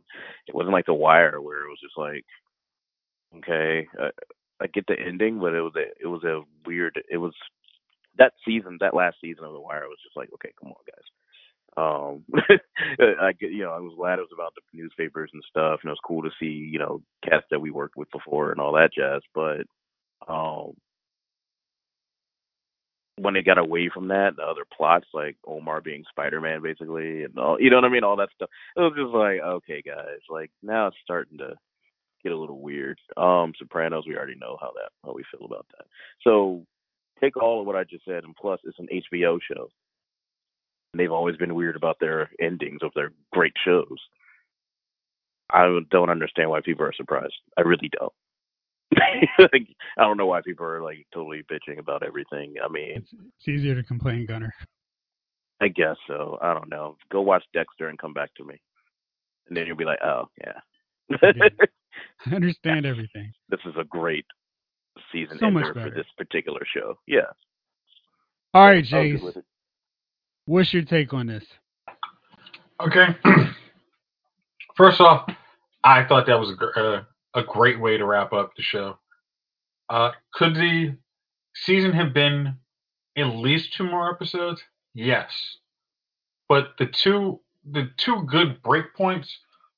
It 0.47 0.55
wasn't 0.55 0.73
like 0.73 0.85
The 0.85 0.93
Wire 0.93 1.41
where 1.41 1.65
it 1.65 1.69
was 1.69 1.79
just 1.81 1.97
like, 1.97 2.25
okay, 3.37 3.87
uh, 4.01 4.09
I 4.61 4.67
get 4.67 4.85
the 4.87 4.95
ending, 4.99 5.39
but 5.39 5.53
it 5.53 5.61
was 5.61 5.73
a 5.75 5.85
it 6.01 6.07
was 6.07 6.23
a 6.23 6.41
weird. 6.65 7.01
It 7.09 7.17
was 7.17 7.33
that 8.17 8.33
season, 8.45 8.77
that 8.81 8.93
last 8.93 9.17
season 9.21 9.45
of 9.45 9.53
The 9.53 9.61
Wire 9.61 9.87
was 9.87 9.99
just 10.03 10.17
like, 10.17 10.29
okay, 10.33 10.51
come 10.59 10.71
on, 10.71 10.83
guys. 10.85 11.05
Um, 11.77 12.25
I 13.21 13.31
get, 13.33 13.51
you 13.51 13.63
know, 13.63 13.71
I 13.71 13.79
was 13.79 13.93
glad 13.95 14.19
it 14.19 14.23
was 14.23 14.33
about 14.33 14.53
the 14.55 14.61
newspapers 14.73 15.29
and 15.33 15.43
stuff, 15.49 15.79
and 15.81 15.89
it 15.89 15.91
was 15.91 16.05
cool 16.05 16.23
to 16.23 16.29
see, 16.39 16.47
you 16.47 16.79
know, 16.79 17.01
cats 17.23 17.45
that 17.51 17.61
we 17.61 17.71
worked 17.71 17.95
with 17.95 18.11
before 18.11 18.51
and 18.51 18.59
all 18.59 18.73
that 18.73 18.91
jazz. 18.93 19.21
But 19.33 19.61
um, 20.27 20.73
when 23.21 23.33
they 23.33 23.43
got 23.43 23.57
away 23.57 23.89
from 23.93 24.07
that, 24.09 24.35
the 24.37 24.43
other 24.43 24.65
plots 24.75 25.07
like 25.13 25.35
Omar 25.45 25.81
being 25.81 26.03
Spider 26.09 26.41
Man, 26.41 26.61
basically, 26.61 27.23
and 27.23 27.37
all, 27.37 27.59
you 27.59 27.69
know 27.69 27.77
what 27.77 27.85
I 27.85 27.89
mean, 27.89 28.03
all 28.03 28.17
that 28.17 28.29
stuff. 28.35 28.49
It 28.75 28.79
was 28.79 28.93
just 28.95 29.13
like, 29.13 29.39
okay, 29.41 29.81
guys, 29.85 30.19
like 30.29 30.51
now 30.63 30.87
it's 30.87 30.97
starting 31.03 31.37
to 31.39 31.55
get 32.23 32.31
a 32.31 32.37
little 32.37 32.61
weird. 32.61 32.99
Um, 33.17 33.53
Sopranos, 33.57 34.05
we 34.07 34.15
already 34.15 34.35
know 34.39 34.57
how 34.59 34.71
that 34.75 34.91
how 35.03 35.13
we 35.13 35.23
feel 35.31 35.45
about 35.45 35.65
that. 35.77 35.85
So 36.23 36.65
take 37.21 37.37
all 37.37 37.61
of 37.61 37.67
what 37.67 37.75
I 37.75 37.83
just 37.83 38.05
said, 38.05 38.23
and 38.23 38.35
plus 38.35 38.59
it's 38.63 38.79
an 38.79 38.87
HBO 38.87 39.39
show. 39.41 39.69
And 40.93 40.99
they've 40.99 41.11
always 41.11 41.37
been 41.37 41.55
weird 41.55 41.75
about 41.75 41.97
their 41.99 42.29
endings 42.41 42.81
of 42.81 42.91
their 42.95 43.11
great 43.31 43.53
shows. 43.63 43.97
I 45.51 45.79
don't 45.89 46.09
understand 46.09 46.49
why 46.49 46.61
people 46.61 46.85
are 46.85 46.93
surprised. 46.93 47.33
I 47.57 47.61
really 47.61 47.89
don't. 47.99 48.13
Like, 49.39 49.67
I 49.97 50.01
don't 50.03 50.17
know 50.17 50.25
why 50.25 50.41
people 50.45 50.65
are 50.65 50.81
like 50.81 51.05
totally 51.13 51.43
bitching 51.51 51.79
about 51.79 52.03
everything. 52.03 52.55
I 52.63 52.67
mean, 52.67 52.91
It's, 52.97 53.11
it's 53.13 53.47
easier 53.47 53.75
to 53.75 53.83
complain, 53.83 54.25
Gunner. 54.25 54.53
I 55.61 55.67
guess 55.67 55.95
so. 56.07 56.37
I 56.41 56.53
don't 56.53 56.69
know. 56.69 56.97
Go 57.11 57.21
watch 57.21 57.43
Dexter 57.53 57.87
and 57.89 57.99
come 57.99 58.13
back 58.13 58.33
to 58.35 58.45
me, 58.45 58.59
and 59.47 59.55
then 59.57 59.67
you'll 59.67 59.75
be 59.77 59.85
like, 59.85 59.99
oh 60.03 60.29
yeah, 60.41 61.17
Okay. 61.23 61.39
I 62.31 62.35
understand 62.35 62.85
everything. 62.85 63.31
this 63.49 63.59
is 63.65 63.73
a 63.77 63.83
great 63.83 64.25
season 65.11 65.37
So 65.39 65.49
much 65.51 65.65
ender 65.65 65.73
for 65.73 65.79
better. 65.89 65.95
this 65.95 66.05
particular 66.17 66.61
show. 66.73 66.97
Yeah. 67.07 67.21
All 68.53 68.65
right, 68.65 68.75
I 68.75 68.77
was 68.79 68.89
good 68.89 69.19
Jace, 69.19 69.23
with 69.23 69.37
it. 69.37 69.45
what's 70.45 70.73
your 70.73 70.83
take 70.83 71.13
on 71.13 71.27
this? 71.27 71.43
Okay. 72.81 73.07
First 74.77 75.01
off, 75.01 75.29
I 75.83 76.05
thought 76.05 76.25
that 76.27 76.39
was 76.39 76.51
a, 76.51 76.55
gr- 76.55 76.79
uh, 76.79 77.01
a 77.39 77.43
great 77.43 77.79
way 77.79 77.97
to 77.97 78.05
wrap 78.05 78.33
up 78.33 78.51
the 78.55 78.63
show. 78.63 78.97
Uh, 79.89 80.11
could 80.33 80.55
the 80.55 80.95
season 81.55 81.93
have 81.93 82.13
been 82.13 82.55
at 83.17 83.35
least 83.35 83.73
two 83.73 83.83
more 83.83 84.11
episodes? 84.11 84.61
Yes. 84.93 85.31
But 86.47 86.73
the 86.77 86.85
two 86.85 87.41
the 87.69 87.89
two 87.97 88.23
good 88.23 88.61
break 88.61 88.93
points 88.95 89.29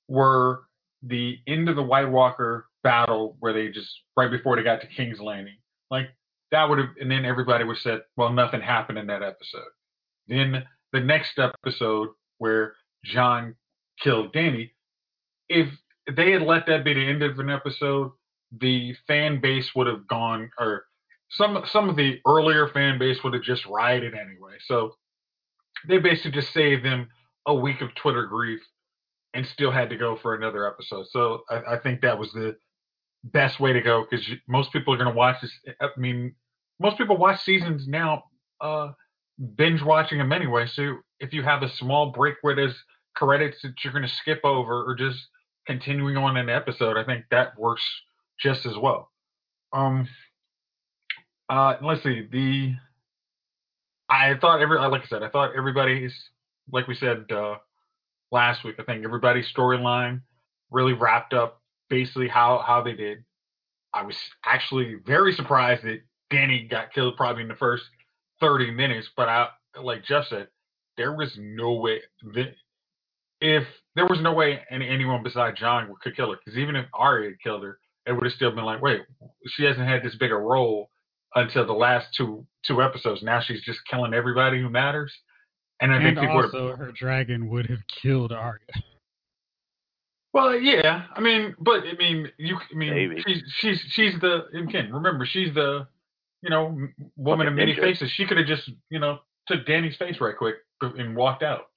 were 0.07 0.63
the 1.03 1.39
end 1.47 1.67
of 1.67 1.75
the 1.75 1.83
White 1.83 2.09
Walker 2.09 2.67
battle 2.83 3.35
where 3.39 3.53
they 3.53 3.69
just 3.69 4.01
right 4.15 4.29
before 4.29 4.55
they 4.55 4.63
got 4.63 4.81
to 4.81 4.87
King's 4.87 5.19
Landing. 5.19 5.57
Like 5.89 6.09
that 6.51 6.69
would 6.69 6.79
have 6.79 6.89
and 6.99 7.09
then 7.09 7.25
everybody 7.25 7.63
would 7.63 7.77
said, 7.77 8.01
Well, 8.17 8.31
nothing 8.31 8.61
happened 8.61 8.97
in 8.97 9.07
that 9.07 9.23
episode. 9.23 9.69
Then 10.27 10.63
the 10.93 10.99
next 10.99 11.39
episode 11.39 12.09
where 12.37 12.75
Jon 13.03 13.55
killed 13.99 14.33
Danny, 14.33 14.73
if 15.49 15.67
they 16.15 16.31
had 16.31 16.41
let 16.41 16.65
that 16.67 16.83
be 16.83 16.93
the 16.93 17.05
end 17.05 17.23
of 17.23 17.39
an 17.39 17.49
episode, 17.49 18.11
the 18.59 18.95
fan 19.07 19.39
base 19.39 19.73
would 19.75 19.87
have 19.87 20.07
gone, 20.07 20.49
or 20.59 20.85
some 21.29 21.63
some 21.65 21.89
of 21.89 21.95
the 21.95 22.19
earlier 22.27 22.67
fan 22.67 22.99
base 22.99 23.23
would 23.23 23.33
have 23.33 23.43
just 23.43 23.65
rioted 23.65 24.13
anyway. 24.13 24.57
So 24.65 24.95
they 25.87 25.97
basically 25.97 26.31
just 26.31 26.53
saved 26.53 26.83
them 26.85 27.07
a 27.47 27.53
week 27.53 27.81
of 27.81 27.93
Twitter 27.95 28.25
grief 28.25 28.61
and 29.33 29.45
still 29.45 29.71
had 29.71 29.89
to 29.89 29.97
go 29.97 30.15
for 30.15 30.35
another 30.35 30.67
episode. 30.67 31.07
So 31.09 31.43
I, 31.49 31.75
I 31.75 31.79
think 31.79 32.01
that 32.01 32.17
was 32.19 32.31
the 32.33 32.55
best 33.23 33.59
way 33.59 33.73
to 33.73 33.81
go 33.81 34.05
because 34.09 34.27
most 34.47 34.73
people 34.73 34.93
are 34.93 34.97
going 34.97 35.09
to 35.09 35.15
watch 35.15 35.41
this. 35.41 35.53
I 35.79 35.87
mean, 35.97 36.35
most 36.79 36.97
people 36.97 37.17
watch 37.17 37.41
seasons 37.41 37.87
now, 37.87 38.23
uh, 38.59 38.89
binge 39.55 39.81
watching 39.81 40.17
them 40.17 40.33
anyway. 40.33 40.67
So 40.67 40.97
if 41.19 41.33
you 41.33 41.43
have 41.43 41.63
a 41.63 41.69
small 41.69 42.11
break 42.11 42.35
where 42.41 42.55
there's 42.55 42.75
credits 43.15 43.61
that 43.61 43.73
you're 43.83 43.93
going 43.93 44.07
to 44.07 44.13
skip 44.13 44.41
over 44.43 44.83
or 44.83 44.95
just 44.95 45.19
continuing 45.67 46.17
on 46.17 46.37
an 46.37 46.49
episode, 46.49 46.97
I 46.97 47.03
think 47.03 47.25
that 47.31 47.57
works 47.57 47.83
just 48.39 48.65
as 48.65 48.77
well. 48.77 49.09
Um, 49.73 50.07
uh, 51.49 51.75
let's 51.81 52.03
see. 52.03 52.27
The 52.31 52.75
I 54.09 54.35
thought 54.39 54.61
every 54.61 54.79
like 54.79 55.03
I 55.03 55.07
said, 55.07 55.23
I 55.23 55.29
thought 55.29 55.55
everybody's 55.55 56.13
like 56.71 56.87
we 56.87 56.95
said 56.95 57.31
uh, 57.31 57.55
last 58.31 58.63
week. 58.63 58.75
I 58.79 58.83
think 58.83 59.03
everybody's 59.05 59.51
storyline 59.51 60.21
really 60.69 60.93
wrapped 60.93 61.33
up 61.33 61.61
basically 61.89 62.27
how 62.27 62.63
how 62.65 62.81
they 62.81 62.93
did. 62.93 63.23
I 63.93 64.03
was 64.03 64.17
actually 64.45 64.95
very 65.05 65.33
surprised 65.33 65.83
that 65.83 66.01
Danny 66.29 66.67
got 66.69 66.93
killed 66.93 67.17
probably 67.17 67.41
in 67.43 67.49
the 67.49 67.55
first 67.55 67.83
30 68.39 68.71
minutes, 68.71 69.09
but 69.15 69.29
I 69.29 69.49
like 69.81 70.03
Jeff 70.03 70.27
said, 70.27 70.47
there 70.97 71.13
was 71.13 71.37
no 71.37 71.73
way 71.73 72.01
if 73.41 73.63
there 73.95 74.05
was 74.05 74.21
no 74.21 74.33
way 74.33 74.61
any, 74.69 74.87
anyone 74.87 75.23
besides 75.23 75.59
Jon 75.59 75.93
could 76.01 76.15
kill 76.15 76.31
her, 76.31 76.37
because 76.43 76.57
even 76.57 76.75
if 76.75 76.85
Arya 76.93 77.31
had 77.31 77.41
killed 77.41 77.63
her, 77.63 77.79
it 78.05 78.13
would 78.13 78.23
have 78.23 78.33
still 78.33 78.51
been 78.51 78.63
like, 78.65 78.81
wait, 78.81 79.01
she 79.47 79.63
hasn't 79.63 79.87
had 79.87 80.03
this 80.03 80.15
big 80.15 80.31
a 80.31 80.35
role 80.35 80.89
until 81.35 81.65
the 81.65 81.73
last 81.73 82.07
two 82.15 82.45
two 82.65 82.81
episodes. 82.81 83.21
Now 83.23 83.41
she's 83.41 83.63
just 83.63 83.79
killing 83.89 84.13
everybody 84.13 84.61
who 84.61 84.69
matters. 84.69 85.13
And 85.81 85.91
I 85.91 85.95
And 85.95 86.03
think 86.05 86.19
people 86.19 86.35
would 86.35 86.45
also, 86.45 86.75
her 86.75 86.91
dragon 86.91 87.49
would 87.49 87.65
have 87.67 87.79
killed 88.01 88.31
Arya. 88.31 88.59
Well, 90.33 90.55
yeah. 90.55 91.05
I 91.15 91.19
mean, 91.19 91.55
but 91.59 91.83
I 91.83 91.93
mean, 91.97 92.29
you. 92.37 92.57
I 92.71 92.75
mean, 92.75 92.93
Maybe. 92.93 93.23
she's 93.27 93.43
she's 93.59 93.81
she's 93.91 94.13
the 94.21 94.45
again. 94.57 94.93
Remember, 94.93 95.25
she's 95.25 95.53
the 95.53 95.87
you 96.41 96.49
know 96.49 96.67
m- 96.67 96.93
woman 97.17 97.47
of 97.47 97.53
many 97.53 97.73
ninja. 97.73 97.81
faces. 97.81 98.11
She 98.11 98.25
could 98.25 98.37
have 98.37 98.47
just 98.47 98.69
you 98.89 98.99
know 98.99 99.19
took 99.47 99.65
Danny's 99.65 99.97
face 99.97 100.21
right 100.21 100.37
quick 100.37 100.55
and 100.81 101.15
walked 101.15 101.43
out. 101.43 101.70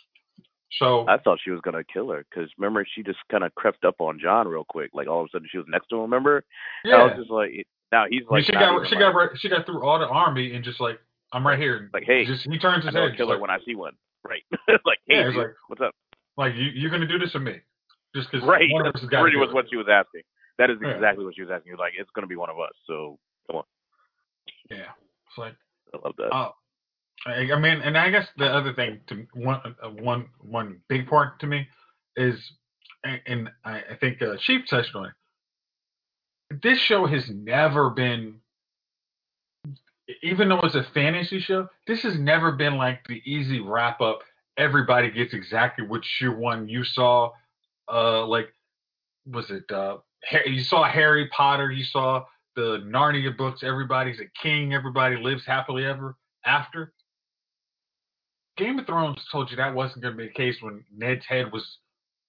So 0.79 1.07
I 1.09 1.19
thought 1.19 1.39
she 1.43 1.51
was 1.51 1.61
gonna 1.61 1.85
kill 1.85 2.11
her 2.11 2.25
because 2.31 2.51
remember 2.59 2.87
she 2.95 3.03
just 3.03 3.19
kind 3.31 3.45
of 3.45 3.55
crept 3.55 3.85
up 3.85 3.97
on 4.01 4.19
Jon 4.21 4.49
real 4.49 4.65
quick. 4.69 4.91
Like 4.95 5.07
all 5.09 5.21
of 5.21 5.27
a 5.27 5.29
sudden 5.31 5.49
she 5.51 5.59
was 5.59 5.67
next 5.69 5.89
to 5.89 5.97
him. 5.97 6.03
Remember? 6.03 6.45
Yeah. 6.85 6.95
I 6.95 6.99
yeah, 6.99 7.05
was 7.05 7.13
just 7.19 7.31
like, 7.31 7.67
now 7.93 8.05
he's 8.09 8.23
I 8.31 8.35
like, 8.35 8.45
she 8.45 8.53
got 8.53 8.87
she 8.89 8.95
like, 8.97 9.01
got 9.01 9.15
right, 9.15 9.31
she 9.39 9.49
got 9.49 9.67
through 9.67 9.83
all 9.85 9.99
the 9.99 10.09
army 10.09 10.55
and 10.55 10.65
just 10.65 10.81
like 10.81 10.99
I'm 11.33 11.47
right 11.47 11.59
here. 11.59 11.91
like, 11.93 12.05
hey, 12.05 12.25
just 12.25 12.45
he 12.49 12.59
turns 12.59 12.85
I 12.85 12.89
his 12.89 12.95
know 12.95 13.01
head. 13.03 13.09
just 13.11 13.17
killer 13.19 13.35
like, 13.35 13.41
when 13.43 13.51
I 13.51 13.59
see 13.65 13.75
one. 13.75 13.93
Right? 14.27 14.43
like, 14.87 14.99
hey, 15.07 15.17
Yeah, 15.19 15.25
dude, 15.25 15.37
like- 15.37 15.55
what's 15.69 15.83
up? 15.83 15.95
like 16.37 16.55
you 16.55 16.71
you're 16.75 16.91
gonna 16.91 17.07
do 17.07 17.19
this 17.19 17.33
to 17.33 17.39
me, 17.41 17.61
just 18.17 18.31
because 18.31 18.47
Right. 18.47 18.67
one 18.73 18.83
of 18.83 18.89
us 18.89 18.93
That's 18.95 19.03
has 19.03 19.11
got 19.11 19.19
to 19.19 19.23
pretty 19.25 19.39
it. 19.39 19.53
what 19.55 19.67
she 19.71 19.77
was 19.77 19.87
asking. 19.91 20.23
That 20.59 20.71
is 20.71 20.79
Yeah. 20.83 20.89
exactly 20.91 21.25
what 21.25 21.35
she 21.37 21.43
was 21.43 21.51
asking. 21.53 21.69
You're 21.71 21.79
like, 21.79 21.93
it's 21.99 22.11
gonna 22.15 22.27
be 22.27 22.37
one 22.37 22.51
of 22.51 22.59
us. 22.59 22.73
So 22.87 23.19
come 23.47 23.57
on. 23.59 23.65
Yeah, 24.71 24.91
it's 25.29 25.39
like. 25.39 25.55
I 25.93 25.99
love 26.05 26.15
that. 26.19 26.31
Uh, 26.35 26.51
I, 27.27 27.59
mean, 27.59 27.81
and 27.81 27.97
I 27.97 28.11
guess 28.11 28.27
the 28.37 28.47
other 28.47 28.75
thing 28.75 29.01
to 29.07 29.27
one 29.35 29.61
uh, 29.83 29.89
one 29.89 30.27
one 30.41 30.81
big 30.89 31.09
part 31.09 31.41
to 31.41 31.47
me 31.47 31.67
is, 32.17 32.53
and, 33.03 33.21
and 33.27 33.51
I, 33.65 33.83
I 33.93 33.97
think 33.99 34.21
uh, 34.21 34.37
Chief 34.39 34.67
touched 34.69 34.95
on 34.95 35.07
it. 35.07 36.61
This 36.63 36.79
show 36.79 37.07
has 37.07 37.29
never 37.31 37.91
been, 37.91 38.37
even 40.23 40.49
though 40.49 40.61
it's 40.61 40.75
a 40.75 40.87
fantasy 40.95 41.41
show, 41.41 41.69
this 41.87 42.03
has 42.03 42.19
never 42.19 42.53
been 42.53 42.77
like 42.77 43.07
the 43.09 43.23
easy 43.25 43.61
wrap 43.61 44.01
up. 44.01 44.21
Everybody 44.59 45.11
gets 45.11 45.33
exactly 45.33 45.87
what 45.87 46.03
you 46.21 46.33
one 46.33 46.69
you 46.69 46.85
saw. 46.85 47.31
Uh, 47.91 48.27
like, 48.27 48.53
was 49.27 49.51
it? 49.51 49.71
Uh, 49.71 49.97
you 50.47 50.63
saw 50.63 50.85
Harry 50.85 51.29
Potter. 51.29 51.71
You 51.71 51.85
saw 51.85 52.25
the 52.55 52.83
Narnia 52.87 53.37
books. 53.37 53.63
Everybody's 53.63 54.21
a 54.21 54.27
king. 54.41 54.75
Everybody 54.75 55.17
lives 55.17 55.45
happily 55.47 55.87
ever 55.87 56.17
after. 56.45 56.93
Game 58.57 58.79
of 58.79 58.87
Thrones 58.87 59.21
told 59.31 59.51
you 59.51 59.57
that 59.57 59.75
wasn't 59.75 60.03
going 60.03 60.17
to 60.17 60.19
be 60.19 60.29
the 60.29 60.35
case 60.35 60.57
when 60.61 60.85
Ned's 60.97 61.27
head 61.27 61.53
was, 61.53 61.79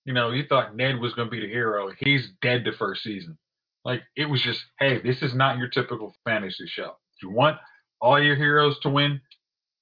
you 0.06 0.14
know, 0.14 0.32
you 0.32 0.46
thought 0.48 0.76
Ned 0.76 1.00
was 1.00 1.14
going 1.14 1.28
to 1.28 1.32
be 1.32 1.42
the 1.42 1.48
hero. 1.48 1.92
He's 2.00 2.30
dead 2.42 2.64
the 2.66 2.72
first 2.72 3.04
season. 3.04 3.38
Like 3.84 4.02
it 4.16 4.26
was 4.26 4.42
just, 4.42 4.62
hey, 4.80 5.02
this 5.02 5.22
is 5.22 5.36
not 5.36 5.58
your 5.58 5.70
typical 5.70 6.16
fantasy 6.26 6.66
show. 6.68 6.96
If 7.16 7.24
you 7.24 7.30
want 7.30 7.58
all 8.02 8.22
your 8.22 8.36
heroes 8.36 8.80
to 8.80 8.90
win, 8.90 9.22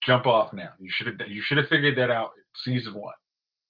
jump 0.06 0.26
off 0.26 0.54
now. 0.54 0.70
You 0.80 0.90
should 0.92 1.08
have 1.08 1.28
you 1.30 1.42
should 1.42 1.58
have 1.58 1.68
figured 1.68 1.98
that 1.98 2.12
out 2.12 2.32
season 2.64 2.94
one. 2.94 3.14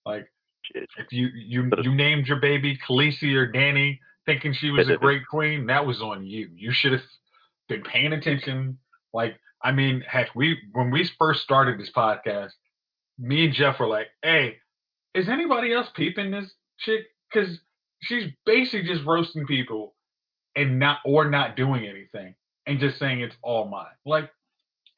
Like 0.06 0.28
if 0.74 1.12
you 1.12 1.28
you 1.28 1.70
you 1.82 1.96
named 1.96 2.28
your 2.28 2.40
baby 2.40 2.78
Khaleesi 2.88 3.36
or 3.36 3.52
Danny 3.52 4.00
thinking 4.26 4.54
she 4.54 4.72
was 4.72 4.90
a 4.90 4.98
great 4.98 5.24
queen, 5.30 5.68
that 5.68 5.86
was 5.86 6.02
on 6.02 6.26
you. 6.26 6.50
You 6.56 6.72
should 6.74 6.94
have 6.94 7.02
been 7.70 7.84
paying 7.84 8.14
attention. 8.14 8.80
Like 9.14 9.40
I 9.64 9.72
mean, 9.72 10.04
heck, 10.08 10.36
we 10.36 10.58
when 10.74 10.92
we 10.92 11.10
first 11.18 11.42
started 11.42 11.80
this 11.80 11.92
podcast, 11.96 12.52
me 13.19 13.45
and 13.45 13.54
Jeff 13.54 13.80
were 13.80 13.88
like, 13.88 14.08
"Hey, 14.21 14.58
is 15.13 15.30
anybody 15.30 15.73
else 15.73 15.88
peeping 15.95 16.32
this 16.32 16.52
chick? 16.80 17.06
Because 17.32 17.60
she's 18.02 18.32
basically 18.45 18.88
just 18.88 19.06
roasting 19.06 19.45
people 19.45 19.95
and 20.56 20.80
not 20.80 20.99
or 21.06 21.30
not 21.30 21.56
doing 21.56 21.88
anything 21.88 22.36
and 22.67 22.80
just 22.80 22.99
saying 22.99 23.21
it's 23.21 23.36
all 23.41 23.67
mine. 23.67 23.88
Like, 24.06 24.32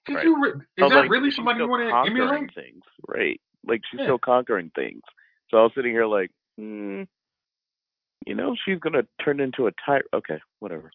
did 0.05 0.15
Right. 0.15 0.25
you? 0.25 0.41
Re- 0.41 0.51
is 0.77 0.89
that 0.89 0.95
like, 0.95 1.09
really 1.09 1.31
somebody 1.31 1.59
you 1.59 1.67
want 1.67 1.87
to 1.89 2.09
emulate? 2.09 2.53
things, 2.53 2.83
right? 3.07 3.39
Like 3.65 3.81
she's 3.89 3.99
Yeah. 3.99 4.05
still 4.05 4.19
conquering 4.19 4.69
things. 4.71 5.01
So 5.49 5.57
I 5.57 5.63
was 5.63 5.73
sitting 5.73 5.91
here 5.91 6.05
like, 6.05 6.31
hmm, 6.57 7.03
you 8.25 8.35
know, 8.35 8.55
she's 8.65 8.79
gonna 8.79 9.07
turn 9.23 9.39
into 9.39 9.67
a 9.67 9.71
tyrant. 9.85 10.07
Okay, 10.13 10.39
whatever. 10.59 10.91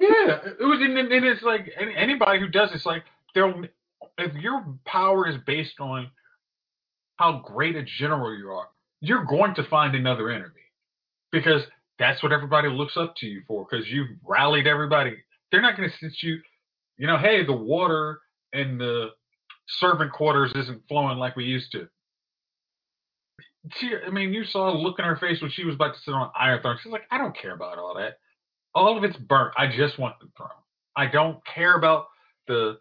Yeah, 0.00 0.40
it 0.44 0.60
was, 0.64 0.80
and, 0.80 0.96
and 0.98 1.24
it's 1.24 1.42
like 1.42 1.72
anybody 1.78 2.38
who 2.38 2.48
does 2.48 2.70
it's 2.72 2.86
like 2.86 3.04
they'll 3.34 3.64
if 4.18 4.34
your 4.34 4.64
power 4.84 5.26
is 5.26 5.36
based 5.46 5.80
on 5.80 6.10
how 7.16 7.40
great 7.44 7.76
a 7.76 7.82
general 7.82 8.36
you 8.36 8.50
are, 8.50 8.68
you're 9.00 9.24
going 9.24 9.54
to 9.54 9.64
find 9.64 9.94
another 9.94 10.30
enemy 10.30 10.52
because 11.32 11.62
that's 11.98 12.22
what 12.22 12.32
everybody 12.32 12.68
looks 12.68 12.96
up 12.96 13.14
to 13.16 13.26
you 13.26 13.42
for 13.46 13.66
because 13.68 13.88
you've 13.88 14.08
rallied 14.24 14.66
everybody. 14.66 15.16
They're 15.50 15.62
not 15.62 15.76
going 15.76 15.90
to 15.90 15.96
sit 15.96 16.22
you, 16.22 16.40
you 16.98 17.06
know, 17.06 17.18
hey, 17.18 17.44
the 17.44 17.52
water 17.52 18.20
in 18.52 18.78
the 18.78 19.10
servant 19.68 20.12
quarters 20.12 20.52
isn't 20.54 20.82
flowing 20.88 21.18
like 21.18 21.36
we 21.36 21.44
used 21.44 21.72
to. 21.72 21.88
She, 23.76 23.92
I 24.06 24.10
mean, 24.10 24.32
you 24.32 24.44
saw 24.44 24.70
a 24.70 24.76
look 24.76 24.98
in 24.98 25.04
her 25.04 25.16
face 25.16 25.40
when 25.40 25.50
she 25.50 25.64
was 25.64 25.74
about 25.74 25.94
to 25.94 26.00
sit 26.00 26.14
on 26.14 26.30
Iron 26.38 26.62
Throne. 26.62 26.76
She's 26.82 26.92
like, 26.92 27.06
I 27.10 27.18
don't 27.18 27.36
care 27.36 27.54
about 27.54 27.78
all 27.78 27.94
that. 27.96 28.18
All 28.74 28.96
of 28.96 29.04
it's 29.04 29.16
burnt. 29.16 29.54
I 29.56 29.66
just 29.66 29.98
want 29.98 30.16
the 30.20 30.28
throne. 30.36 30.50
I 30.94 31.06
don't 31.06 31.44
care 31.46 31.76
about 31.76 32.06
the 32.46 32.78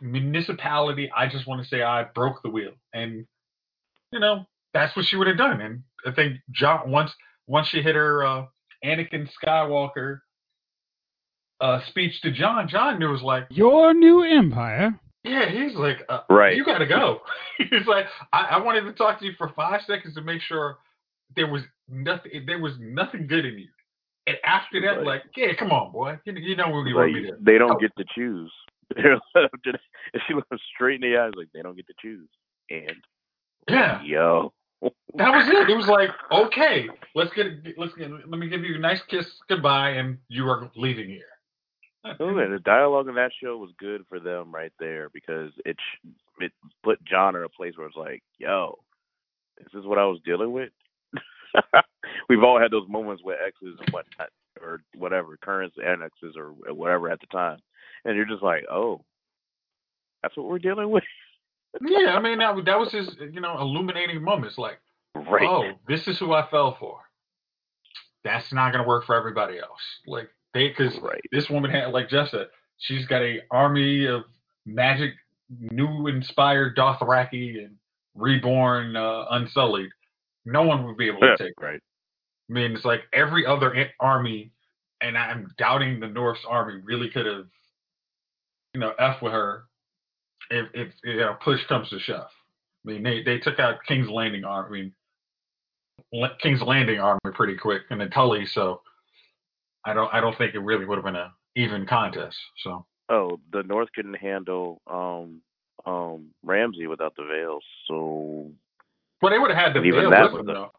municipality. 0.00 1.10
I 1.16 1.28
just 1.28 1.46
want 1.46 1.62
to 1.62 1.68
say 1.68 1.82
I 1.82 2.04
broke 2.14 2.42
the 2.42 2.50
wheel. 2.50 2.72
And, 2.92 3.26
you 4.12 4.20
know, 4.20 4.46
that's 4.74 4.94
what 4.96 5.06
she 5.06 5.16
would 5.16 5.26
have 5.26 5.38
done. 5.38 5.60
And 5.60 5.82
I 6.06 6.12
think 6.12 6.38
Jon 6.50 6.90
once 6.90 7.12
once 7.46 7.68
she 7.68 7.82
hit 7.82 7.94
her 7.94 8.24
uh, 8.24 8.46
Anakin 8.84 9.28
Skywalker 9.42 10.20
uh, 11.60 11.80
speech 11.88 12.20
to 12.22 12.30
Jon, 12.30 12.68
John 12.68 12.98
knew 12.98 13.10
was 13.10 13.22
like, 13.22 13.46
Your 13.50 13.92
new 13.94 14.22
empire. 14.22 14.98
yeah, 15.24 15.48
he's 15.50 15.74
like, 15.74 15.98
uh, 16.08 16.20
Right. 16.30 16.56
you 16.56 16.64
got 16.64 16.78
to 16.78 16.86
go. 16.86 17.20
he's 17.58 17.86
like, 17.86 18.06
I, 18.32 18.42
I 18.52 18.58
wanted 18.62 18.82
to 18.82 18.92
talk 18.92 19.18
to 19.20 19.24
you 19.26 19.32
for 19.36 19.48
five 19.56 19.80
seconds 19.86 20.14
to 20.14 20.20
make 20.22 20.40
sure 20.42 20.78
there 21.36 21.50
was 21.50 21.62
nothing, 21.88 22.44
there 22.46 22.60
was 22.60 22.74
nothing 22.78 23.26
good 23.26 23.44
in 23.44 23.58
you. 23.58 23.68
And 24.28 24.36
after 24.44 24.80
that, 24.82 24.98
Right. 24.98 25.06
like, 25.06 25.22
yeah, 25.36 25.54
come 25.58 25.72
on, 25.72 25.90
boy, 25.90 26.18
you, 26.24 26.34
you 26.34 26.54
know 26.54 26.68
what 26.68 26.86
you 26.86 26.94
want 26.94 27.12
Like, 27.12 27.22
me 27.22 27.30
to. 27.30 27.36
they 27.40 27.58
don't 27.58 27.72
Oh. 27.72 27.78
get 27.78 27.90
to 27.98 28.04
choose. 28.14 28.52
They're 28.96 29.18
left 29.34 29.54
she 30.28 30.34
looks 30.34 30.48
straight 30.74 31.02
in 31.02 31.10
the 31.10 31.18
eyes, 31.18 31.32
like 31.36 31.48
they 31.52 31.62
don't 31.62 31.76
get 31.76 31.86
to 31.88 31.94
choose. 32.00 32.28
And 32.70 32.96
Yeah, 33.66 34.02
yo, 34.02 34.52
that 34.82 35.30
was 35.30 35.48
it. 35.48 35.68
It 35.70 35.76
was 35.76 35.88
like, 35.88 36.10
okay, 36.30 36.88
let's 37.14 37.32
get, 37.34 37.46
let's 37.76 37.94
get, 37.94 38.10
let 38.10 38.38
me 38.38 38.48
give 38.48 38.62
you 38.62 38.76
a 38.76 38.78
nice 38.78 39.00
kiss 39.08 39.26
goodbye, 39.48 39.90
and 39.90 40.18
you 40.28 40.48
are 40.48 40.70
leaving 40.76 41.08
here. 41.08 41.24
Oh, 42.20 42.32
man, 42.32 42.52
the 42.52 42.60
dialogue 42.60 43.08
in 43.08 43.14
that 43.16 43.32
show 43.42 43.56
was 43.56 43.70
good 43.78 44.04
for 44.08 44.20
them 44.20 44.54
right 44.54 44.72
there 44.78 45.10
because 45.12 45.50
it 45.64 45.76
it 46.40 46.52
put 46.82 47.04
Jon 47.04 47.34
in 47.34 47.42
a 47.42 47.48
place 47.48 47.76
where 47.76 47.88
it's 47.88 47.96
like, 47.96 48.22
yo, 48.38 48.78
this 49.58 49.68
is 49.74 49.84
what 49.84 49.98
I 49.98 50.04
was 50.04 50.20
dealing 50.24 50.52
with. 50.52 50.70
We've 52.28 52.42
all 52.42 52.60
had 52.60 52.70
those 52.70 52.88
moments 52.88 53.22
with 53.24 53.36
exes 53.44 53.78
and 53.80 53.90
whatnot, 53.90 54.30
or 54.62 54.80
whatever, 54.94 55.36
currents 55.42 55.76
and 55.84 56.02
exes, 56.02 56.36
or 56.36 56.50
whatever 56.72 57.10
at 57.10 57.20
the 57.20 57.26
time, 57.26 57.58
and 58.04 58.16
you're 58.16 58.24
just 58.24 58.42
like, 58.42 58.64
oh, 58.70 59.04
that's 60.22 60.36
what 60.36 60.46
we're 60.46 60.58
dealing 60.58 60.90
with, 60.90 61.04
Yeah, 61.80 62.14
I 62.16 62.20
mean 62.22 62.38
that 62.38 62.54
was- 62.54 62.64
that 62.64 62.78
was 62.78 62.92
his 62.92 63.14
you 63.32 63.40
know 63.40 63.58
illuminating 63.60 64.22
moments. 64.22 64.58
Like, 64.58 64.80
right? 65.14 65.46
oh, 65.48 65.72
this 65.86 66.06
is 66.08 66.18
who 66.18 66.32
I 66.32 66.48
fell 66.50 66.76
for. 66.78 67.00
That's 68.24 68.52
not 68.52 68.72
gonna 68.72 68.86
work 68.86 69.04
for 69.06 69.14
everybody 69.14 69.58
else. 69.58 69.80
Like 70.06 70.28
they, 70.54 70.68
because 70.68 70.98
right. 71.00 71.20
this 71.32 71.48
woman 71.48 71.70
had, 71.70 71.92
like 71.92 72.08
Jeff 72.08 72.28
said, 72.30 72.48
she's 72.78 73.06
got 73.06 73.22
a 73.22 73.40
army 73.50 74.06
of 74.06 74.22
magic, 74.66 75.12
new 75.60 76.06
inspired 76.08 76.76
Dothraki 76.76 77.64
and 77.64 77.76
reborn 78.14 78.96
uh, 78.96 79.26
Unsullied. 79.30 79.90
No 80.44 80.62
one 80.62 80.84
would 80.86 80.96
be 80.96 81.08
able 81.08 81.20
to 81.20 81.36
take. 81.36 81.52
her. 81.58 81.66
right. 81.66 81.80
I 82.50 82.52
mean, 82.52 82.72
it's 82.72 82.84
like 82.84 83.02
every 83.12 83.44
other 83.46 83.74
army, 84.00 84.52
and 85.00 85.16
I'm 85.18 85.48
doubting 85.58 86.00
the 86.00 86.08
North's 86.08 86.44
army 86.48 86.80
really 86.82 87.10
could 87.10 87.26
have, 87.26 87.46
you 88.72 88.80
know, 88.80 88.92
f 88.98 89.20
with 89.20 89.32
her 89.32 89.64
if 90.50 90.66
if 90.74 90.92
you 91.04 91.16
know 91.18 91.36
push 91.42 91.60
comes 91.68 91.88
to 91.90 91.98
shove. 91.98 92.28
I 92.86 92.90
mean, 92.92 93.02
they 93.02 93.22
they 93.22 93.38
took 93.38 93.58
out 93.58 93.76
King's 93.86 94.08
Landing 94.08 94.44
army. 94.44 94.92
I 96.12 96.16
mean, 96.16 96.30
King's 96.42 96.62
Landing 96.62 97.00
army 97.00 97.20
pretty 97.34 97.56
quick, 97.56 97.82
and 97.90 98.00
then 98.00 98.10
Tully. 98.10 98.46
So 98.46 98.80
I 99.84 99.92
don't 99.94 100.12
I 100.12 100.20
don't 100.20 100.36
think 100.38 100.54
it 100.54 100.60
really 100.60 100.84
would 100.84 100.96
have 100.96 101.04
been 101.04 101.16
a 101.16 101.32
even 101.56 101.86
contest. 101.86 102.36
So 102.62 102.86
Oh, 103.10 103.40
the 103.52 103.62
North 103.62 103.88
couldn't 103.94 104.14
handle 104.14 104.80
um 104.86 105.40
um 105.86 106.26
Ramsay 106.42 106.86
without 106.86 107.14
the 107.16 107.24
Vales, 107.24 107.64
so 107.86 108.50
but 109.20 109.30
they 109.30 109.38
would 109.38 109.50
have 109.50 109.58
had 109.58 109.74
the 109.74 109.80
Vale 109.80 110.10
with 110.32 110.32
them 110.32 110.46
though. 110.46 110.72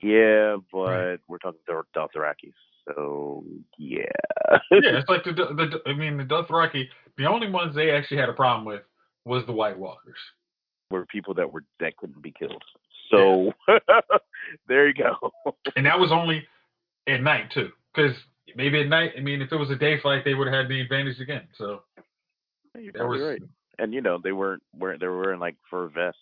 yeah, 0.00 0.56
but 0.72 0.78
Right. 1.10 1.20
we're 1.28 1.38
talking 1.38 1.60
Dor- 1.66 1.86
Dothrakis, 1.94 2.54
so 2.86 3.44
yeah. 3.76 4.02
yeah, 4.50 4.58
it's 4.70 5.08
like 5.08 5.24
the, 5.24 5.32
the 5.32 5.82
I 5.86 5.92
mean 5.94 6.16
the 6.16 6.24
Dothraki. 6.24 6.88
The 7.18 7.26
only 7.26 7.50
ones 7.50 7.74
they 7.74 7.90
actually 7.90 8.18
had 8.18 8.28
a 8.28 8.34
problem 8.34 8.64
with 8.64 8.82
was 9.24 9.44
the 9.46 9.52
White 9.52 9.78
Walkers. 9.78 10.16
were 10.90 11.04
people 11.06 11.34
that 11.34 11.52
were 11.52 11.64
that 11.80 11.96
couldn't 11.96 12.22
be 12.22 12.32
killed. 12.32 12.62
So 13.10 13.52
there 14.68 14.88
you 14.88 14.94
go. 14.94 15.32
and 15.76 15.84
that 15.84 15.98
was 15.98 16.10
only 16.12 16.46
at 17.06 17.22
night 17.22 17.50
too. 17.52 17.70
Because 17.94 18.16
maybe 18.54 18.80
at 18.80 18.88
night, 18.88 19.12
I 19.16 19.20
mean, 19.20 19.42
if 19.42 19.52
it 19.52 19.56
was 19.56 19.70
a 19.70 19.76
day 19.76 20.00
flight, 20.00 20.24
they 20.24 20.34
would 20.34 20.46
have 20.46 20.56
had 20.56 20.68
the 20.68 20.80
advantage 20.80 21.20
again. 21.20 21.48
So 21.56 21.82
You're 22.78 22.92
there 22.92 23.08
was 23.08 23.20
right. 23.20 23.42
And 23.78 23.92
you 23.92 24.00
know 24.00 24.18
they 24.22 24.32
weren't 24.32 24.62
weren't 24.76 25.00
they 25.00 25.06
were 25.06 25.20
wearing 25.20 25.40
like 25.40 25.56
fur 25.70 25.88
vests. 25.88 26.20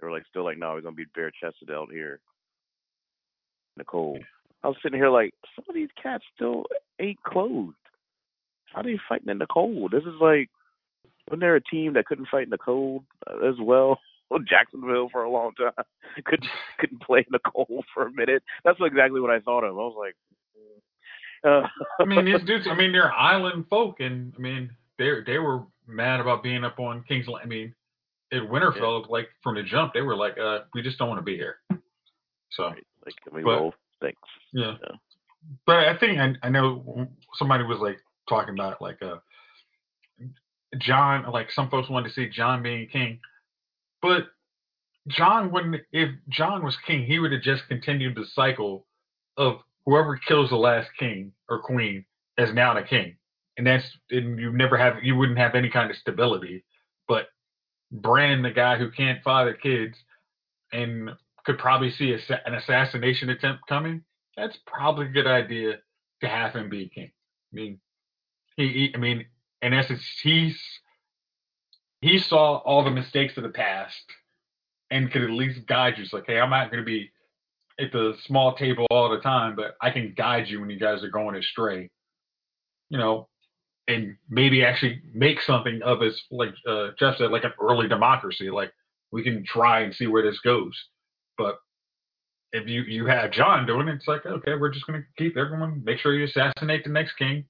They 0.00 0.06
were 0.06 0.12
like 0.12 0.24
still 0.28 0.44
like 0.44 0.58
no, 0.58 0.72
we're 0.72 0.82
gonna 0.82 0.94
be 0.94 1.06
bare 1.14 1.30
chested 1.30 1.70
out 1.70 1.88
here 1.90 2.20
the 3.76 3.84
cold. 3.84 4.18
I 4.62 4.68
was 4.68 4.76
sitting 4.82 4.98
here 4.98 5.10
like 5.10 5.34
some 5.54 5.64
of 5.68 5.74
these 5.74 5.88
cats 6.00 6.24
still 6.34 6.64
ain't 7.00 7.22
clothed. 7.22 7.74
How 8.74 8.80
are 8.80 8.84
they 8.84 8.98
fighting 9.08 9.28
in 9.28 9.38
the 9.38 9.46
cold? 9.46 9.92
This 9.92 10.02
is 10.02 10.20
like 10.20 10.50
wasn't 11.28 11.40
there 11.40 11.56
a 11.56 11.60
team 11.62 11.94
that 11.94 12.06
couldn't 12.06 12.28
fight 12.28 12.44
in 12.44 12.50
the 12.50 12.58
cold 12.58 13.04
as 13.46 13.54
well? 13.60 13.98
Jacksonville 14.48 15.08
for 15.12 15.22
a 15.22 15.30
long 15.30 15.52
time 15.54 15.72
couldn't 16.24 16.48
couldn't 16.78 17.02
play 17.02 17.20
in 17.20 17.26
the 17.30 17.38
cold 17.38 17.84
for 17.94 18.06
a 18.06 18.12
minute. 18.12 18.42
That's 18.64 18.78
exactly 18.80 19.20
what 19.20 19.30
I 19.30 19.40
thought 19.40 19.64
of. 19.64 19.70
I 19.74 19.80
was 19.80 19.96
like, 19.96 20.16
uh, 21.44 21.66
I 22.00 22.04
mean, 22.04 22.24
these 22.24 22.42
dudes, 22.44 22.66
I 22.68 22.74
mean, 22.74 22.90
they're 22.92 23.12
island 23.12 23.66
folk, 23.68 24.00
and 24.00 24.32
I 24.36 24.40
mean, 24.40 24.70
they 24.98 25.20
they 25.26 25.38
were 25.38 25.62
mad 25.86 26.20
about 26.20 26.42
being 26.42 26.64
up 26.64 26.78
on 26.80 27.04
King's. 27.06 27.28
Land. 27.28 27.42
I 27.44 27.48
mean, 27.48 27.74
at 28.32 28.42
Winterfell, 28.42 29.08
like 29.08 29.28
from 29.42 29.54
the 29.54 29.62
jump, 29.62 29.92
they 29.92 30.02
were 30.02 30.16
like, 30.16 30.36
uh, 30.38 30.60
we 30.74 30.82
just 30.82 30.98
don't 30.98 31.08
want 31.08 31.20
to 31.20 31.24
be 31.24 31.36
here. 31.36 31.58
So 32.50 32.64
Right. 32.68 32.86
Like, 33.04 33.14
we 33.32 33.42
But- 33.42 33.50
roll? 33.60 33.74
Thanks. 34.00 34.18
yeah. 34.52 34.76
Yeah. 34.82 34.96
But 35.66 35.76
I 35.88 35.96
think 35.98 36.18
I, 36.18 36.34
I 36.42 36.48
know 36.48 37.06
somebody 37.34 37.64
was 37.64 37.78
like 37.78 37.98
talking 38.28 38.54
about 38.54 38.80
like 38.80 39.02
uh 39.02 39.16
Jon 40.78 41.30
like 41.30 41.50
some 41.50 41.70
folks 41.70 41.88
wanted 41.88 42.08
to 42.08 42.14
see 42.14 42.28
Jon 42.28 42.62
being 42.62 42.88
king. 42.88 43.20
But 44.02 44.26
Jon 45.08 45.52
wouldn't 45.52 45.82
if 45.92 46.10
Jon 46.28 46.64
was 46.64 46.76
king, 46.86 47.04
he 47.04 47.18
would 47.18 47.32
have 47.32 47.42
just 47.42 47.68
continued 47.68 48.16
the 48.16 48.26
cycle 48.32 48.86
of 49.36 49.58
whoever 49.86 50.16
kills 50.16 50.50
the 50.50 50.56
last 50.56 50.90
king 50.98 51.32
or 51.48 51.60
queen 51.60 52.04
is 52.38 52.52
now 52.52 52.74
the 52.74 52.82
king. 52.82 53.16
And 53.56 53.66
that's 53.66 53.84
and 54.10 54.38
you 54.38 54.52
never 54.52 54.76
have 54.76 55.02
you 55.02 55.16
wouldn't 55.16 55.38
have 55.38 55.54
any 55.54 55.70
kind 55.70 55.90
of 55.90 55.96
stability. 55.96 56.64
But 57.06 57.28
Bran, 57.92 58.42
the 58.42 58.50
guy 58.50 58.76
who 58.76 58.90
can't 58.90 59.22
father 59.22 59.54
kids 59.54 59.96
and 60.72 61.10
could 61.44 61.58
probably 61.58 61.90
see 61.90 62.12
a, 62.12 62.18
an 62.46 62.54
assassination 62.54 63.28
attempt 63.30 63.66
coming, 63.68 64.02
that's 64.36 64.58
probably 64.66 65.06
a 65.06 65.10
good 65.10 65.26
idea 65.26 65.78
to 66.22 66.28
have 66.28 66.54
him 66.54 66.68
be 66.68 66.88
king. 66.88 67.10
I 67.52 67.54
mean, 67.54 67.78
he, 68.56 68.68
he 68.68 68.92
I 68.94 68.98
mean, 68.98 69.26
in 69.62 69.72
essence, 69.72 70.02
he's 70.22 70.60
he 72.00 72.18
saw 72.18 72.58
all 72.58 72.84
the 72.84 72.90
mistakes 72.90 73.36
of 73.36 73.42
the 73.42 73.48
past 73.48 74.04
and 74.90 75.10
could 75.10 75.22
at 75.22 75.30
least 75.30 75.66
guide 75.66 75.94
you. 75.96 76.04
It's 76.04 76.12
like, 76.12 76.26
hey, 76.26 76.38
I'm 76.38 76.50
not 76.50 76.70
going 76.70 76.82
to 76.82 76.86
be 76.86 77.10
at 77.80 77.92
the 77.92 78.14
small 78.26 78.54
table 78.54 78.86
all 78.90 79.10
the 79.10 79.20
time, 79.20 79.56
but 79.56 79.74
I 79.80 79.90
can 79.90 80.14
guide 80.16 80.48
you 80.48 80.60
when 80.60 80.70
you 80.70 80.78
guys 80.78 81.02
are 81.02 81.08
going 81.08 81.34
astray. 81.34 81.90
You 82.90 82.98
know, 82.98 83.28
and 83.88 84.16
maybe 84.28 84.64
actually 84.64 85.02
make 85.14 85.40
something 85.40 85.80
of 85.82 86.02
us, 86.02 86.22
like 86.30 86.54
uh, 86.68 86.88
Jeff 86.98 87.16
said, 87.16 87.30
like 87.30 87.44
an 87.44 87.54
early 87.60 87.88
democracy. 87.88 88.50
Like 88.50 88.72
we 89.10 89.22
can 89.22 89.44
try 89.44 89.80
and 89.80 89.94
see 89.94 90.06
where 90.06 90.22
this 90.22 90.38
goes. 90.40 90.78
But 91.36 91.56
if 92.52 92.68
you 92.68 92.82
you 92.82 93.06
have 93.06 93.32
Jon 93.32 93.66
doing 93.66 93.88
it, 93.88 93.96
it's 93.96 94.08
like 94.08 94.26
okay, 94.26 94.54
we're 94.54 94.70
just 94.70 94.86
going 94.86 95.00
to 95.00 95.06
keep 95.22 95.36
everyone, 95.36 95.82
make 95.84 95.98
sure 95.98 96.14
you 96.14 96.24
assassinate 96.24 96.84
the 96.84 96.90
next 96.90 97.14
king, 97.14 97.46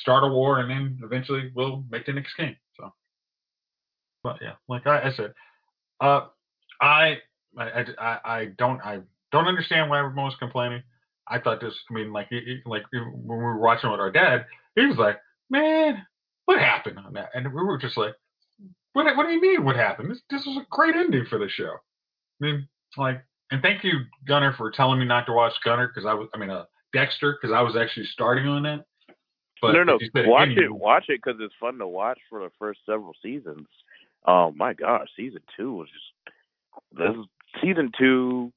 start 0.00 0.24
a 0.24 0.28
war, 0.28 0.60
and 0.60 0.70
then 0.70 0.98
eventually 1.02 1.50
we'll 1.54 1.84
make 1.90 2.06
the 2.06 2.12
next 2.12 2.34
king. 2.34 2.56
So, 2.78 2.92
but 4.22 4.38
yeah, 4.42 4.54
like 4.68 4.86
I, 4.86 5.08
I 5.08 5.12
said, 5.16 5.32
uh, 6.00 6.26
I, 6.80 7.18
I 7.58 7.84
I 7.98 8.18
I 8.24 8.44
don't 8.58 8.80
I 8.82 9.00
don't 9.32 9.46
understand 9.48 9.90
why 9.90 9.98
everyone 9.98 10.26
was 10.26 10.36
complaining. 10.38 10.82
I 11.28 11.40
thought 11.40 11.60
this. 11.60 11.74
I 11.90 11.94
mean, 11.94 12.12
like 12.12 12.28
it, 12.30 12.44
it- 12.48 12.66
like 12.66 12.84
when 12.92 13.12
we 13.24 13.36
were 13.36 13.58
watching 13.58 13.90
with 13.90 14.00
our 14.00 14.10
dad, 14.10 14.46
he 14.76 14.86
was 14.86 14.98
like, 14.98 15.18
"Man, 15.50 16.04
what 16.46 16.58
happened 16.58 16.98
on 16.98 17.12
that?" 17.14 17.30
And 17.34 17.46
we 17.46 17.62
were 17.64 17.78
just 17.78 17.96
like, 17.96 18.14
"What? 18.92 19.06
What 19.16 19.26
do 19.26 19.32
you 19.32 19.40
mean? 19.40 19.64
What 19.64 19.76
happened? 19.76 20.10
This 20.10 20.22
this 20.30 20.46
was 20.46 20.58
a 20.58 20.66
great 20.70 20.96
ending 20.96 21.26
for 21.28 21.38
the 21.38 21.48
show." 21.48 21.74
I 22.40 22.44
mean, 22.44 22.68
like, 22.96 23.24
and 23.50 23.62
thank 23.62 23.84
you, 23.84 23.92
Gunner, 24.26 24.54
for 24.56 24.70
telling 24.70 24.98
me 25.00 25.06
not 25.06 25.26
to 25.26 25.32
watch 25.32 25.54
Gunner 25.64 25.88
because 25.88 26.06
I 26.06 26.14
was, 26.14 26.28
I 26.34 26.38
mean, 26.38 26.50
uh, 26.50 26.64
Dexter 26.92 27.38
because 27.40 27.54
I 27.54 27.62
was 27.62 27.76
actually 27.76 28.06
starting 28.06 28.46
on 28.46 28.62
that. 28.64 28.84
But 29.60 29.72
no, 29.72 29.84
no, 29.84 29.98
watch 30.16 30.50
it. 30.50 30.72
Watch 30.72 31.04
it 31.08 31.20
because 31.22 31.40
it's 31.40 31.54
fun 31.60 31.78
to 31.78 31.86
watch 31.86 32.18
for 32.28 32.40
the 32.40 32.50
first 32.58 32.80
several 32.86 33.14
seasons. 33.22 33.66
Oh 34.26 34.52
my 34.52 34.74
gosh, 34.74 35.08
season 35.16 35.40
two 35.56 35.72
was 35.74 35.88
just 35.88 36.36
this 36.92 37.10
is 37.10 37.26
season 37.62 37.90
two, 37.98 38.52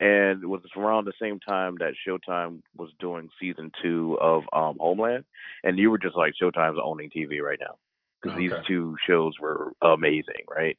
and 0.00 0.42
it 0.42 0.46
was 0.46 0.60
around 0.76 1.06
the 1.06 1.12
same 1.20 1.40
time 1.40 1.76
that 1.78 1.94
Showtime 2.06 2.60
was 2.76 2.90
doing 2.98 3.28
season 3.40 3.72
two 3.82 4.18
of 4.20 4.42
um 4.52 4.76
Homeland, 4.78 5.24
and 5.62 5.78
you 5.78 5.90
were 5.90 5.98
just 5.98 6.16
like 6.16 6.34
Showtime's 6.40 6.78
owning 6.82 7.10
TV 7.10 7.40
right 7.40 7.58
now 7.60 7.76
because 8.22 8.38
these 8.38 8.52
two 8.66 8.96
shows 9.06 9.34
were 9.40 9.72
amazing, 9.82 10.44
right? 10.48 10.76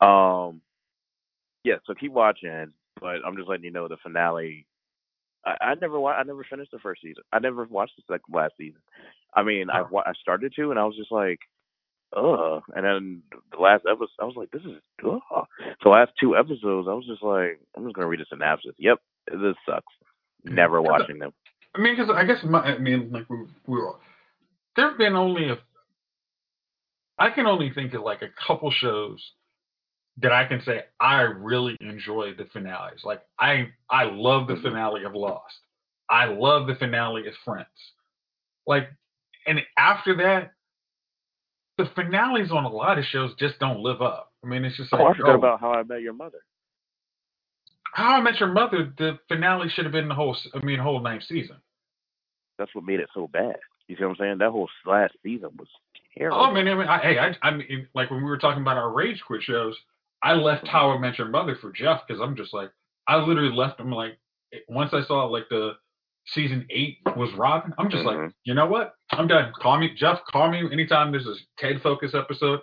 Um, 0.00 0.60
yeah, 1.64 1.76
so 1.84 1.94
keep 1.94 2.12
watching, 2.12 2.72
but 3.00 3.16
I'm 3.26 3.36
just 3.36 3.48
letting 3.48 3.64
you 3.64 3.70
know 3.70 3.88
the 3.88 3.96
finale. 4.02 4.66
I, 5.46 5.56
I 5.60 5.74
never 5.80 5.98
wa- 6.00 6.12
I 6.12 6.24
never 6.24 6.44
finished 6.44 6.72
the 6.72 6.78
first 6.80 7.00
season. 7.02 7.22
I 7.32 7.38
never 7.38 7.64
watched 7.64 7.94
the 7.96 8.02
second 8.12 8.34
last 8.34 8.54
season. 8.58 8.80
I 9.34 9.42
mean, 9.42 9.70
I 9.70 9.82
wa- 9.82 10.02
I 10.04 10.12
started 10.20 10.52
to, 10.56 10.70
and 10.70 10.78
I 10.78 10.84
was 10.84 10.96
just 10.96 11.12
like, 11.12 11.38
ugh. 12.16 12.62
And 12.74 12.84
then 12.84 13.22
the 13.52 13.58
last 13.58 13.84
episode, 13.88 14.08
I 14.20 14.24
was 14.24 14.34
like, 14.36 14.50
this 14.50 14.62
is 14.62 14.80
ugh. 15.04 15.46
The 15.82 15.88
last 15.88 16.12
two 16.18 16.36
episodes, 16.36 16.88
I 16.90 16.94
was 16.94 17.06
just 17.06 17.22
like, 17.22 17.60
I'm 17.76 17.84
just 17.84 17.94
gonna 17.94 18.08
read 18.08 18.20
a 18.20 18.26
synopsis. 18.28 18.74
Yep, 18.78 18.98
this 19.30 19.54
sucks. 19.64 19.92
Never 20.44 20.82
watching 20.82 21.18
them. 21.18 21.32
I 21.74 21.80
mean, 21.80 21.96
because 21.96 22.10
I 22.14 22.24
guess 22.24 22.42
my, 22.44 22.60
I 22.60 22.78
mean, 22.78 23.10
like 23.12 23.28
we, 23.28 23.38
we 23.66 23.78
were, 23.78 23.94
there 24.76 24.88
have 24.88 24.98
been 24.98 25.14
only 25.14 25.50
a, 25.50 25.58
I 27.18 27.30
can 27.30 27.46
only 27.46 27.70
think 27.74 27.94
of 27.94 28.02
like 28.02 28.22
a 28.22 28.28
couple 28.46 28.70
shows 28.70 29.20
that 30.18 30.32
I 30.32 30.46
can 30.46 30.62
say 30.62 30.84
I 31.00 31.20
really 31.22 31.76
enjoy 31.80 32.34
the 32.34 32.46
finales. 32.52 33.00
Like 33.04 33.22
I, 33.38 33.68
I 33.90 34.04
love 34.04 34.46
the 34.46 34.54
Mhm. 34.54 34.62
finale 34.62 35.04
of 35.04 35.14
Lost. 35.14 35.58
I 36.08 36.26
love 36.26 36.66
the 36.66 36.74
finale 36.76 37.26
of 37.26 37.34
Friends. 37.44 37.66
Like, 38.66 38.90
and 39.46 39.60
after 39.78 40.16
that, 40.16 40.52
the 41.78 41.86
finales 41.94 42.50
on 42.50 42.64
a 42.64 42.68
lot 42.68 42.98
of 42.98 43.04
shows 43.04 43.34
just 43.34 43.58
don't 43.58 43.80
live 43.80 44.00
up. 44.00 44.32
I 44.42 44.46
mean, 44.46 44.64
it's 44.64 44.76
just 44.76 44.92
like 44.92 45.02
Oh, 45.02 45.06
I 45.06 45.14
forgot 45.14 45.34
oh, 45.34 45.38
about 45.38 45.60
How 45.60 45.72
I 45.72 45.82
Met 45.82 46.00
Your 46.00 46.14
Mother. 46.14 46.38
How 47.92 48.14
I 48.16 48.20
Met 48.20 48.40
Your 48.40 48.48
Mother. 48.50 48.92
The 48.96 49.18
finale 49.28 49.68
should 49.68 49.84
have 49.84 49.92
been 49.92 50.08
the 50.08 50.14
whole. 50.14 50.36
I 50.54 50.58
mean, 50.64 50.78
whole 50.78 51.00
ninth 51.00 51.24
season. 51.24 51.56
That's 52.58 52.74
what 52.74 52.84
made 52.84 53.00
it 53.00 53.10
so 53.12 53.26
bad. 53.28 53.56
You 53.88 53.96
see 53.96 54.04
what 54.04 54.10
I'm 54.10 54.16
saying? 54.16 54.38
That 54.38 54.50
whole 54.50 54.68
last 54.86 55.14
season 55.22 55.50
was 55.58 55.68
terrible. 56.16 56.38
Oh, 56.38 56.50
man, 56.50 56.66
I 56.68 56.74
mean, 56.74 56.88
I, 56.88 56.98
hey, 56.98 57.18
I, 57.18 57.36
I 57.42 57.50
mean, 57.52 57.88
like 57.94 58.10
when 58.10 58.20
we 58.22 58.28
were 58.28 58.38
talking 58.38 58.62
about 58.62 58.76
our 58.76 58.90
rage 58.92 59.22
quit 59.26 59.42
shows, 59.42 59.76
I 60.26 60.32
left 60.34 60.66
How 60.66 60.90
I 60.90 60.98
Met 60.98 61.18
Your 61.18 61.28
Mother 61.28 61.56
for 61.60 61.70
Jeff 61.72 62.00
because 62.06 62.20
I'm 62.20 62.36
just 62.36 62.52
like, 62.52 62.70
I 63.06 63.16
literally 63.16 63.54
left 63.54 63.78
him 63.80 63.90
like 63.92 64.18
once 64.68 64.90
I 64.92 65.02
saw 65.04 65.24
like 65.26 65.44
the 65.50 65.72
season 66.28 66.66
eight 66.70 66.98
was 67.16 67.30
Robin, 67.36 67.72
I'm 67.78 67.88
just 67.90 68.04
like, 68.04 68.16
Mhm. 68.16 68.32
you 68.44 68.54
know 68.54 68.66
what? 68.66 68.94
I'm 69.10 69.28
done. 69.28 69.52
Call 69.62 69.78
me 69.78 69.94
Jeff. 69.96 70.18
Call 70.32 70.50
me 70.50 70.62
anytime 70.72 71.12
there's 71.12 71.26
a 71.26 71.34
Ted 71.58 71.80
Focus 71.82 72.12
episode. 72.14 72.60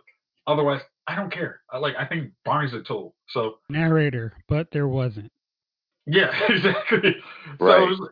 Otherwise, 0.48 0.82
I 1.08 1.16
don't 1.16 1.32
care. 1.32 1.62
I 1.72 1.78
like. 1.78 1.96
I 1.98 2.06
think 2.06 2.32
Barney's 2.44 2.74
a 2.74 2.82
tool. 2.84 3.16
So 3.30 3.60
Narrator, 3.70 4.34
but 4.50 4.68
there 4.72 4.88
wasn't. 4.90 5.32
yeah, 6.06 6.32
exactly. 6.50 7.16
So 7.60 7.66
Right. 7.66 7.82
it 7.84 7.86
was, 7.90 8.10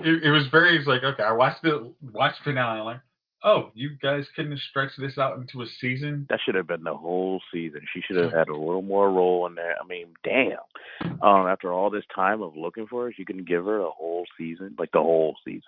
it, 0.00 0.24
it 0.24 0.30
was 0.30 0.46
very. 0.48 0.76
It's 0.76 0.86
like 0.86 1.02
okay, 1.04 1.22
I 1.22 1.32
watched 1.32 1.62
the 1.62 1.92
watched 2.02 2.38
the 2.44 2.50
finale. 2.50 2.80
I'm 2.80 2.84
like, 2.84 3.00
oh, 3.44 3.70
you 3.74 3.90
guys 4.02 4.26
couldn't 4.36 4.52
have 4.52 4.60
stretched 4.70 4.98
this 4.98 5.18
out 5.18 5.38
into 5.38 5.62
a 5.62 5.66
season. 5.80 6.26
That 6.28 6.40
should 6.44 6.54
have 6.54 6.66
been 6.66 6.84
the 6.84 6.94
whole 6.96 7.40
season. 7.52 7.80
She 7.92 8.00
should 8.02 8.16
have 8.16 8.32
had 8.32 8.48
a 8.48 8.56
little 8.56 8.82
more 8.82 9.10
role 9.10 9.46
in 9.46 9.54
there. 9.54 9.74
I 9.82 9.86
mean, 9.86 10.08
damn. 10.24 10.58
Um, 11.22 11.46
after 11.46 11.72
all 11.72 11.90
this 11.90 12.04
time 12.14 12.42
of 12.42 12.56
looking 12.56 12.86
for 12.86 13.04
her, 13.06 13.14
you 13.16 13.24
can 13.24 13.44
give 13.44 13.64
her 13.64 13.80
a 13.80 13.90
whole 13.90 14.24
season, 14.38 14.74
like 14.78 14.92
the 14.92 15.00
whole 15.00 15.34
season. 15.44 15.62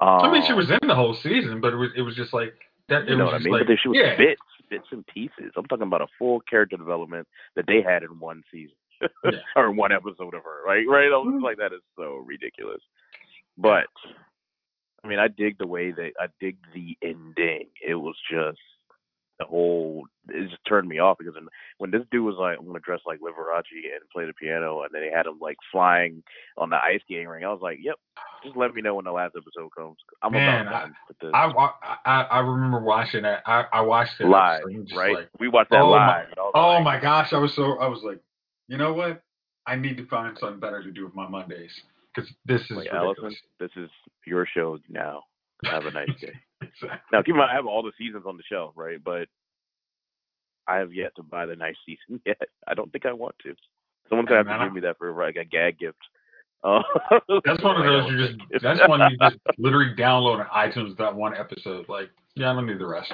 Um, 0.00 0.08
I 0.20 0.32
mean, 0.32 0.44
she 0.46 0.52
was 0.52 0.70
in 0.70 0.86
the 0.88 0.94
whole 0.94 1.14
season, 1.22 1.60
but 1.60 1.72
it 1.72 1.76
was 1.76 1.90
it 1.96 2.02
was 2.02 2.14
just 2.16 2.32
like 2.34 2.54
that. 2.88 3.02
It 3.02 3.10
You 3.10 3.16
know 3.16 3.24
was 3.24 3.32
what 3.32 3.40
I 3.40 3.44
mean? 3.44 3.52
like 3.52 3.60
but 3.62 3.68
then 3.68 3.78
she 3.82 3.88
was 3.88 3.98
yeah, 3.98 4.16
bits, 4.16 4.42
bits 4.68 4.86
and 4.92 5.06
pieces. 5.06 5.52
I'm 5.56 5.64
talking 5.66 5.86
about 5.86 6.02
a 6.02 6.06
full 6.18 6.40
character 6.40 6.76
development 6.76 7.26
that 7.54 7.66
they 7.66 7.80
had 7.82 8.02
in 8.02 8.18
one 8.20 8.42
season 8.52 8.74
or 9.56 9.70
one 9.70 9.92
episode 9.92 10.34
of 10.34 10.42
her. 10.42 10.62
Right, 10.66 10.84
right. 10.88 11.06
I 11.06 11.16
was 11.16 11.40
like, 11.42 11.56
that 11.58 11.72
is 11.72 11.80
so 11.96 12.22
ridiculous. 12.26 12.80
But 13.56 13.86
I 15.04 15.08
mean, 15.08 15.18
I 15.18 15.28
dig 15.28 15.58
the 15.58 15.66
way 15.66 15.92
that 15.92 16.12
I 16.18 16.26
dig 16.40 16.56
the 16.74 16.96
ending. 17.02 17.68
It 17.86 17.94
was 17.94 18.16
just 18.30 18.58
the 19.38 19.44
whole. 19.44 20.06
It 20.28 20.48
just 20.48 20.64
turned 20.66 20.88
me 20.88 20.98
off 20.98 21.18
because 21.18 21.34
when, 21.78 21.90
this 21.90 22.02
dude 22.10 22.24
was 22.24 22.36
like, 22.38 22.58
"I'm 22.58 22.66
gonna 22.66 22.80
dress 22.80 23.00
like 23.06 23.20
Liberace 23.20 23.64
and 23.72 24.10
play 24.12 24.24
the 24.26 24.32
piano," 24.32 24.82
and 24.82 24.90
then 24.92 25.02
they 25.02 25.10
had 25.14 25.26
him 25.26 25.38
like 25.40 25.56
flying 25.70 26.22
on 26.56 26.70
the 26.70 26.76
ice 26.76 27.00
skating 27.02 27.28
ring, 27.28 27.44
I 27.44 27.52
was 27.52 27.60
like, 27.62 27.78
"Yep." 27.80 27.96
Just 28.44 28.56
let 28.56 28.74
me 28.74 28.82
know 28.82 28.94
when 28.94 29.04
the 29.04 29.12
last 29.12 29.34
episode 29.36 29.70
comes. 29.76 29.96
I'm 30.22 30.32
Man, 30.32 30.66
about 30.66 30.90
done. 31.20 31.32
I, 31.34 31.70
I 32.04 32.22
I 32.22 32.38
remember 32.40 32.80
watching 32.80 33.22
that. 33.22 33.42
I, 33.46 33.64
I 33.72 33.80
watched 33.82 34.20
it 34.20 34.26
live, 34.26 34.62
right? 34.94 35.14
like, 35.14 35.28
we 35.38 35.48
watched 35.48 35.70
that 35.70 35.80
oh 35.80 35.90
my- 35.90 36.18
live. 36.18 36.28
was 36.36 36.52
oh 36.54 36.68
like, 36.74 36.84
my 36.84 37.00
gosh, 37.00 37.32
I 37.32 37.38
was 37.38 37.54
so 37.54 37.78
I 37.78 37.88
was 37.88 38.02
like, 38.02 38.20
you 38.68 38.76
know 38.76 38.92
what? 38.92 39.22
I 39.66 39.76
need 39.76 39.96
to 39.96 40.06
find 40.06 40.36
something 40.38 40.60
better 40.60 40.82
to 40.82 40.92
do 40.92 41.04
with 41.04 41.14
my 41.14 41.28
Mondays 41.28 41.72
because 42.16 42.30
this 42.46 42.62
is 42.62 42.70
Like. 42.76 42.88
Allison, 42.92 43.34
this 43.60 43.70
is 43.76 43.90
your 44.26 44.46
show 44.46 44.78
now. 44.88 45.22
Have 45.64 45.86
a 45.86 45.90
nice 45.90 46.08
day. 46.20 46.32
Exactly. 46.62 46.98
now, 47.12 47.20
keep 47.20 47.34
in 47.34 47.36
mind, 47.36 47.50
I 47.50 47.54
have 47.54 47.66
all 47.66 47.82
the 47.82 47.92
seasons 47.98 48.24
on 48.26 48.38
the 48.38 48.42
shelf, 48.50 48.72
right? 48.76 48.96
But 49.04 49.28
I 50.66 50.76
have 50.76 50.90
yet 50.94 51.14
to 51.16 51.22
buy 51.22 51.44
the 51.44 51.54
nice 51.54 51.76
season 51.84 52.18
yet. 52.26 52.40
I 52.66 52.72
don't 52.72 52.90
think 52.92 53.04
I 53.04 53.12
want 53.12 53.34
to. 53.42 53.54
Someone's 54.08 54.28
gonna 54.30 54.48
have 54.48 54.60
to 54.60 54.64
give 54.66 54.72
me 54.74 54.80
that 54.80 54.96
for 54.96 55.12
like 55.12 55.36
a 55.36 55.44
gag 55.44 55.78
gift. 55.78 55.98
Uh, 56.64 56.80
That's 57.44 57.62
one 57.62 57.76
of 57.76 57.84
those 57.84 58.10
you 58.10 58.26
just. 58.26 58.62
That's 58.62 58.88
one 58.88 59.00
you 59.10 59.18
just 59.18 59.36
literally 59.58 59.94
download 59.98 60.40
on 60.40 60.70
iTunes 60.70 60.96
that 60.96 61.14
one 61.14 61.36
episode. 61.36 61.88
Like, 61.90 62.08
yeah, 62.36 62.50
I 62.50 62.54
don't 62.54 62.66
need 62.66 62.78
the 62.78 62.86
rest. 62.86 63.12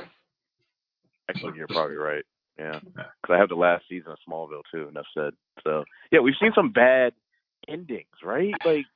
Actually, 1.29 1.57
you're 1.57 1.67
probably 1.67 1.97
right. 1.97 2.25
Yeah, 2.59 2.79
Yeah. 2.97 3.05
because 3.21 3.35
I 3.35 3.38
have 3.38 3.49
the 3.49 3.55
last 3.57 3.85
season 3.88 4.12
of 4.12 4.19
Smallville 4.29 4.62
too. 4.71 4.87
Enough 4.88 5.07
said. 5.15 5.33
So 5.65 5.83
yeah, 6.12 6.21
we've 6.21 6.35
seen 6.41 6.53
some 6.55 6.71
bad 6.71 7.12
endings, 7.68 8.07
right? 8.22 8.55
Like, 8.64 8.87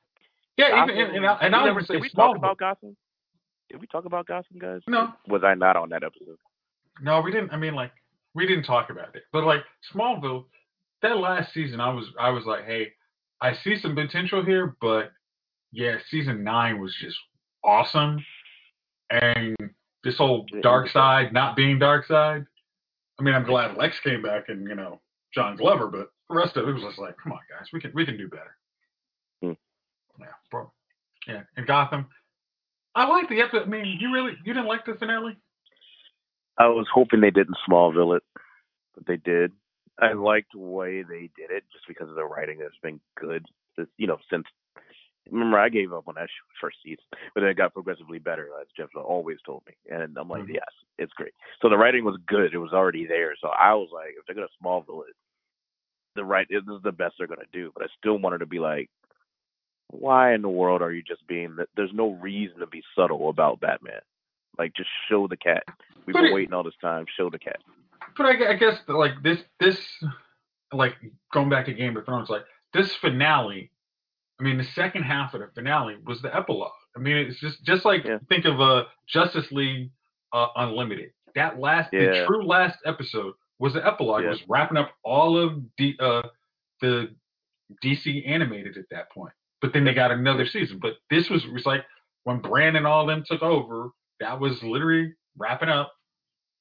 Yeah, 0.57 0.69
Gotham, 0.71 0.95
even 0.95 1.05
and, 1.07 1.15
and, 1.17 1.25
I- 1.25 1.37
and 1.41 1.53
we 1.53 1.59
I 1.59 1.65
never- 1.65 1.81
say 1.81 1.93
did 1.95 2.01
we 2.03 2.09
talk 2.09 2.35
about 2.37 2.57
Gotham? 2.57 2.95
Did 3.69 3.81
we 3.81 3.87
talk 3.87 4.05
about 4.05 4.25
Gotham, 4.27 4.59
guys? 4.59 4.81
No. 4.87 5.13
Was 5.27 5.43
I 5.43 5.53
not 5.55 5.75
on 5.75 5.89
that 5.89 6.03
episode? 6.03 6.37
No, 7.01 7.21
we 7.21 7.31
didn't. 7.31 7.51
I 7.51 7.57
mean, 7.57 7.75
like, 7.75 7.91
we 8.33 8.47
didn't 8.47 8.63
talk 8.63 8.89
about 8.89 9.15
it. 9.15 9.23
But 9.33 9.43
like 9.43 9.61
Smallville, 9.93 10.45
that 11.01 11.17
last 11.17 11.53
season, 11.53 11.79
I 11.81 11.89
was 11.93 12.05
I 12.19 12.29
was 12.29 12.45
like, 12.45 12.65
hey, 12.65 12.93
I 13.41 13.53
see 13.53 13.77
some 13.77 13.93
potential 13.95 14.43
here, 14.43 14.75
but 14.81 15.11
yeah, 15.71 15.97
season 16.09 16.43
nine 16.43 16.79
was 16.81 16.95
just 16.95 17.17
awesome, 17.63 18.23
and 19.09 19.55
this 20.03 20.17
whole 20.17 20.45
dark 20.61 20.89
side 20.89 21.33
not 21.33 21.55
being 21.55 21.77
dark 21.79 22.05
side. 22.05 22.45
I 23.19 23.23
mean, 23.23 23.33
I'm 23.35 23.43
glad 23.45 23.75
Lex 23.77 23.99
came 23.99 24.21
back 24.21 24.45
and 24.49 24.67
you 24.67 24.75
know 24.75 25.01
John 25.33 25.55
Glover, 25.57 25.87
but 25.87 26.09
the 26.29 26.35
rest 26.35 26.57
of 26.57 26.67
it 26.67 26.73
was 26.73 26.83
just 26.83 26.99
like, 26.99 27.15
come 27.21 27.31
on, 27.31 27.39
guys, 27.49 27.67
we 27.73 27.79
can 27.79 27.91
we 27.93 28.05
can 28.05 28.17
do 28.17 28.27
better. 28.27 28.55
Hmm. 29.41 29.53
Yeah, 30.19 30.27
bro. 30.51 30.71
Yeah, 31.27 31.41
and 31.55 31.67
Gotham. 31.67 32.07
I 32.95 33.07
like 33.07 33.29
the 33.29 33.41
episode. 33.41 33.63
I 33.63 33.65
mean, 33.65 33.97
you 33.99 34.11
really 34.11 34.33
you 34.43 34.53
didn't 34.53 34.67
like 34.67 34.85
the 34.85 34.95
finale? 34.95 35.37
I 36.57 36.67
was 36.67 36.87
hoping 36.91 37.21
they 37.21 37.29
didn't 37.29 37.57
Smallville 37.69 38.17
it, 38.17 38.23
but 38.95 39.05
they 39.05 39.17
did. 39.17 39.51
I 39.99 40.13
liked 40.13 40.51
the 40.53 40.59
way 40.59 41.03
they 41.03 41.29
did 41.37 41.51
it 41.51 41.63
just 41.71 41.87
because 41.87 42.09
of 42.09 42.15
the 42.15 42.25
writing 42.25 42.59
that's 42.59 42.77
been 42.81 42.99
good. 43.19 43.45
This, 43.77 43.87
you 43.97 44.07
know, 44.07 44.17
since 44.29 44.45
remember 45.31 45.59
I 45.59 45.69
gave 45.69 45.93
up 45.93 46.07
on 46.07 46.15
that 46.15 46.29
first 46.59 46.77
season, 46.83 47.03
but 47.33 47.41
then 47.41 47.49
it 47.49 47.57
got 47.57 47.73
progressively 47.73 48.19
better, 48.19 48.49
as 48.59 48.67
Jeff 48.75 48.89
always 48.95 49.37
told 49.45 49.63
me, 49.67 49.73
and 49.93 50.17
I'm 50.17 50.29
like, 50.29 50.43
Mhm. 50.43 50.53
yes, 50.53 50.69
it's 50.97 51.13
great. 51.13 51.33
So 51.61 51.69
the 51.69 51.77
writing 51.77 52.03
was 52.05 52.17
good; 52.25 52.53
it 52.53 52.57
was 52.57 52.73
already 52.73 53.05
there. 53.05 53.35
So 53.35 53.49
I 53.49 53.73
was 53.73 53.89
like, 53.91 54.15
if 54.17 54.25
they're 54.25 54.35
gonna 54.35 54.47
Smallville 54.61 55.07
it, 55.07 55.15
the 56.17 56.25
right 56.25 56.45
this 56.49 56.61
is 56.63 56.81
the 56.83 56.91
best 56.91 57.15
they're 57.17 57.27
gonna 57.27 57.43
do. 57.53 57.71
But 57.73 57.83
I 57.83 57.87
still 57.97 58.17
wanted 58.17 58.39
to 58.39 58.45
be 58.45 58.59
like, 58.59 58.89
why 59.89 60.33
in 60.33 60.41
the 60.41 60.49
world 60.49 60.81
are 60.81 60.91
you 60.91 61.01
just 61.01 61.25
being? 61.27 61.55
that? 61.57 61.69
There's 61.77 61.93
no 61.93 62.11
reason 62.21 62.59
to 62.59 62.67
be 62.67 62.83
subtle 62.95 63.29
about 63.29 63.61
Batman. 63.61 64.01
Like, 64.59 64.73
just 64.75 64.89
show 65.09 65.27
the 65.27 65.37
cat. 65.37 65.63
We've 66.05 66.13
But 66.13 66.21
been 66.23 66.31
it- 66.31 66.33
waiting 66.33 66.53
all 66.53 66.63
this 66.63 66.73
time. 66.81 67.05
Show 67.15 67.29
the 67.29 67.39
cat. 67.39 67.57
But 68.17 68.25
I, 68.25 68.51
I 68.51 68.53
guess 68.55 68.79
like 68.87 69.21
this 69.23 69.39
this 69.59 69.79
like 70.73 70.95
going 71.33 71.49
back 71.49 71.65
to 71.67 71.73
Game 71.73 71.95
of 71.95 72.05
Thrones, 72.05 72.29
like 72.29 72.43
this 72.73 72.93
finale. 72.95 73.71
I 74.39 74.43
mean, 74.43 74.57
the 74.57 74.63
second 74.75 75.03
half 75.03 75.33
of 75.33 75.39
the 75.41 75.47
finale 75.55 75.95
was 76.05 76.21
the 76.21 76.35
epilogue. 76.35 76.71
I 76.95 76.99
mean, 76.99 77.17
it's 77.17 77.39
just 77.39 77.63
just 77.63 77.85
like 77.85 78.03
Yeah. 78.05 78.17
think 78.29 78.45
of 78.45 78.59
uh, 78.59 78.83
Justice 79.07 79.51
League 79.51 79.91
uh, 80.33 80.47
Unlimited. 80.55 81.11
That 81.35 81.59
last, 81.59 81.91
the 81.91 82.23
true 82.27 82.43
last 82.43 82.79
episode 82.85 83.33
was 83.59 83.73
the 83.73 83.85
epilogue. 83.85 84.21
It 84.21 84.25
Yeah. 84.25 84.29
was 84.31 84.43
wrapping 84.47 84.77
up 84.77 84.91
all 85.03 85.37
of 85.37 85.61
the 85.77 85.95
uh, 85.99 86.23
the 86.81 87.15
DC 87.83 88.27
animated 88.27 88.77
at 88.77 88.85
that 88.91 89.11
point. 89.11 89.33
But 89.61 89.73
then 89.73 89.83
they 89.83 89.93
got 89.93 90.11
another 90.11 90.45
season. 90.45 90.79
But 90.79 90.93
this 91.09 91.29
was 91.29 91.45
was 91.47 91.65
like 91.65 91.83
when 92.23 92.39
Brandon 92.39 92.77
and 92.77 92.87
all 92.87 93.05
them 93.05 93.23
took 93.25 93.41
over. 93.41 93.89
That 94.19 94.39
was 94.39 94.61
literally 94.63 95.13
wrapping 95.37 95.69
up, 95.69 95.93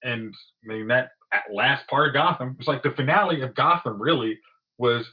and 0.03 0.35
I 0.65 0.67
mean 0.75 0.89
that 0.89 1.11
at 1.33 1.45
last 1.53 1.87
part 1.89 2.09
of 2.09 2.15
Gotham 2.15 2.55
was 2.59 2.67
like 2.67 2.83
the 2.83 2.91
finale 2.93 3.41
of 3.43 3.55
Gotham. 3.55 4.01
Really 4.01 4.39
was 4.79 5.07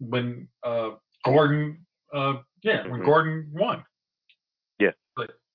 when 0.00 0.48
uh, 0.64 0.90
Gordon, 1.24 1.84
uh, 2.14 2.34
yeah, 2.62 2.86
when 2.86 3.00
Mhm. 3.00 3.04
Gordon 3.04 3.50
won. 3.52 3.84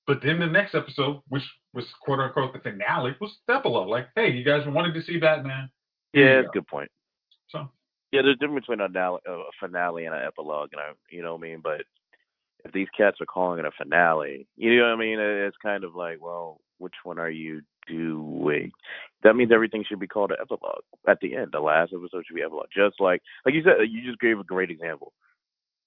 But 0.05 0.19
then 0.21 0.39
the 0.39 0.47
next 0.47 0.75
episode, 0.75 1.21
which 1.29 1.43
was 1.73 1.85
quote 2.01 2.19
unquote 2.19 2.53
the 2.53 2.59
finale, 2.59 3.15
was 3.21 3.31
the 3.47 3.55
epilogue. 3.55 3.87
Like, 3.87 4.07
hey, 4.15 4.31
you 4.31 4.43
guys 4.43 4.65
wanted 4.67 4.93
to 4.95 5.01
see 5.03 5.17
Batman. 5.17 5.69
Here 6.11 6.25
Yeah, 6.35 6.39
it's 6.39 6.47
go. 6.47 6.53
good 6.59 6.67
point. 6.67 6.91
So 7.49 7.69
Yeah, 8.11 8.21
there's 8.21 8.35
a 8.35 8.39
difference 8.39 8.65
between 8.67 8.81
a, 8.81 8.87
finale, 8.87 9.19
a 9.27 9.41
finale 9.59 10.05
and 10.05 10.15
an 10.15 10.23
epilogue, 10.25 10.69
and 10.73 10.81
I, 10.81 10.91
you 11.09 11.21
know 11.21 11.35
what 11.35 11.45
I 11.45 11.49
mean. 11.49 11.61
But 11.63 11.81
if 12.65 12.71
these 12.73 12.87
cats 12.95 13.17
are 13.21 13.25
calling 13.25 13.59
it 13.59 13.65
a 13.65 13.71
finale, 13.71 14.45
you 14.57 14.77
know 14.77 14.83
what 14.89 14.93
I 14.93 14.95
mean? 14.99 15.19
It's 15.19 15.57
kind 15.61 15.83
of 15.83 15.95
like, 15.95 16.21
well, 16.21 16.59
which 16.79 16.93
one 17.03 17.19
are 17.19 17.29
you 17.29 17.61
doing? 17.87 18.71
That 19.23 19.35
means 19.35 19.51
everything 19.53 19.85
should 19.87 19.99
be 19.99 20.07
called 20.07 20.31
an 20.31 20.37
epilogue 20.41 20.83
at 21.07 21.19
the 21.21 21.35
end. 21.35 21.49
The 21.53 21.59
last 21.59 21.93
episode 21.93 22.25
should 22.27 22.35
be 22.35 22.43
epilogue, 22.43 22.67
just 22.75 22.99
like 22.99 23.21
like 23.45 23.55
you 23.55 23.63
said. 23.63 23.75
You 23.89 24.05
just 24.05 24.19
gave 24.19 24.39
a 24.39 24.43
great 24.43 24.69
example. 24.69 25.13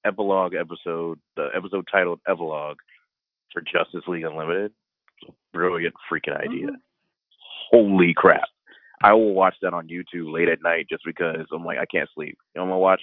Epilogue 0.05 0.55
episode, 0.55 1.19
the 1.37 1.49
episode 1.55 1.87
titled 1.91 2.21
epilogue 2.29 2.79
for 3.57 3.63
Justice 3.63 4.07
League 4.07 4.25
Unlimited. 4.25 4.73
Brilliant 5.55 5.95
freaking 6.13 6.37
idea. 6.37 6.67
Mm-hmm. 6.67 6.75
Holy 7.71 8.13
crap. 8.15 8.43
I 9.03 9.15
will 9.15 9.33
watch 9.33 9.55
that 9.63 9.73
on 9.73 9.89
YouTube 9.89 10.33
late 10.33 10.49
at 10.49 10.63
night 10.63 10.87
just 10.91 11.05
because 11.07 11.47
I'm 11.53 11.65
like 11.65 11.79
I 11.79 11.87
can't 11.87 12.09
sleep. 12.15 12.37
You 12.55 12.59
know, 12.59 12.63
I'm 12.65 12.69
gonna 12.69 12.79
watch 12.79 13.01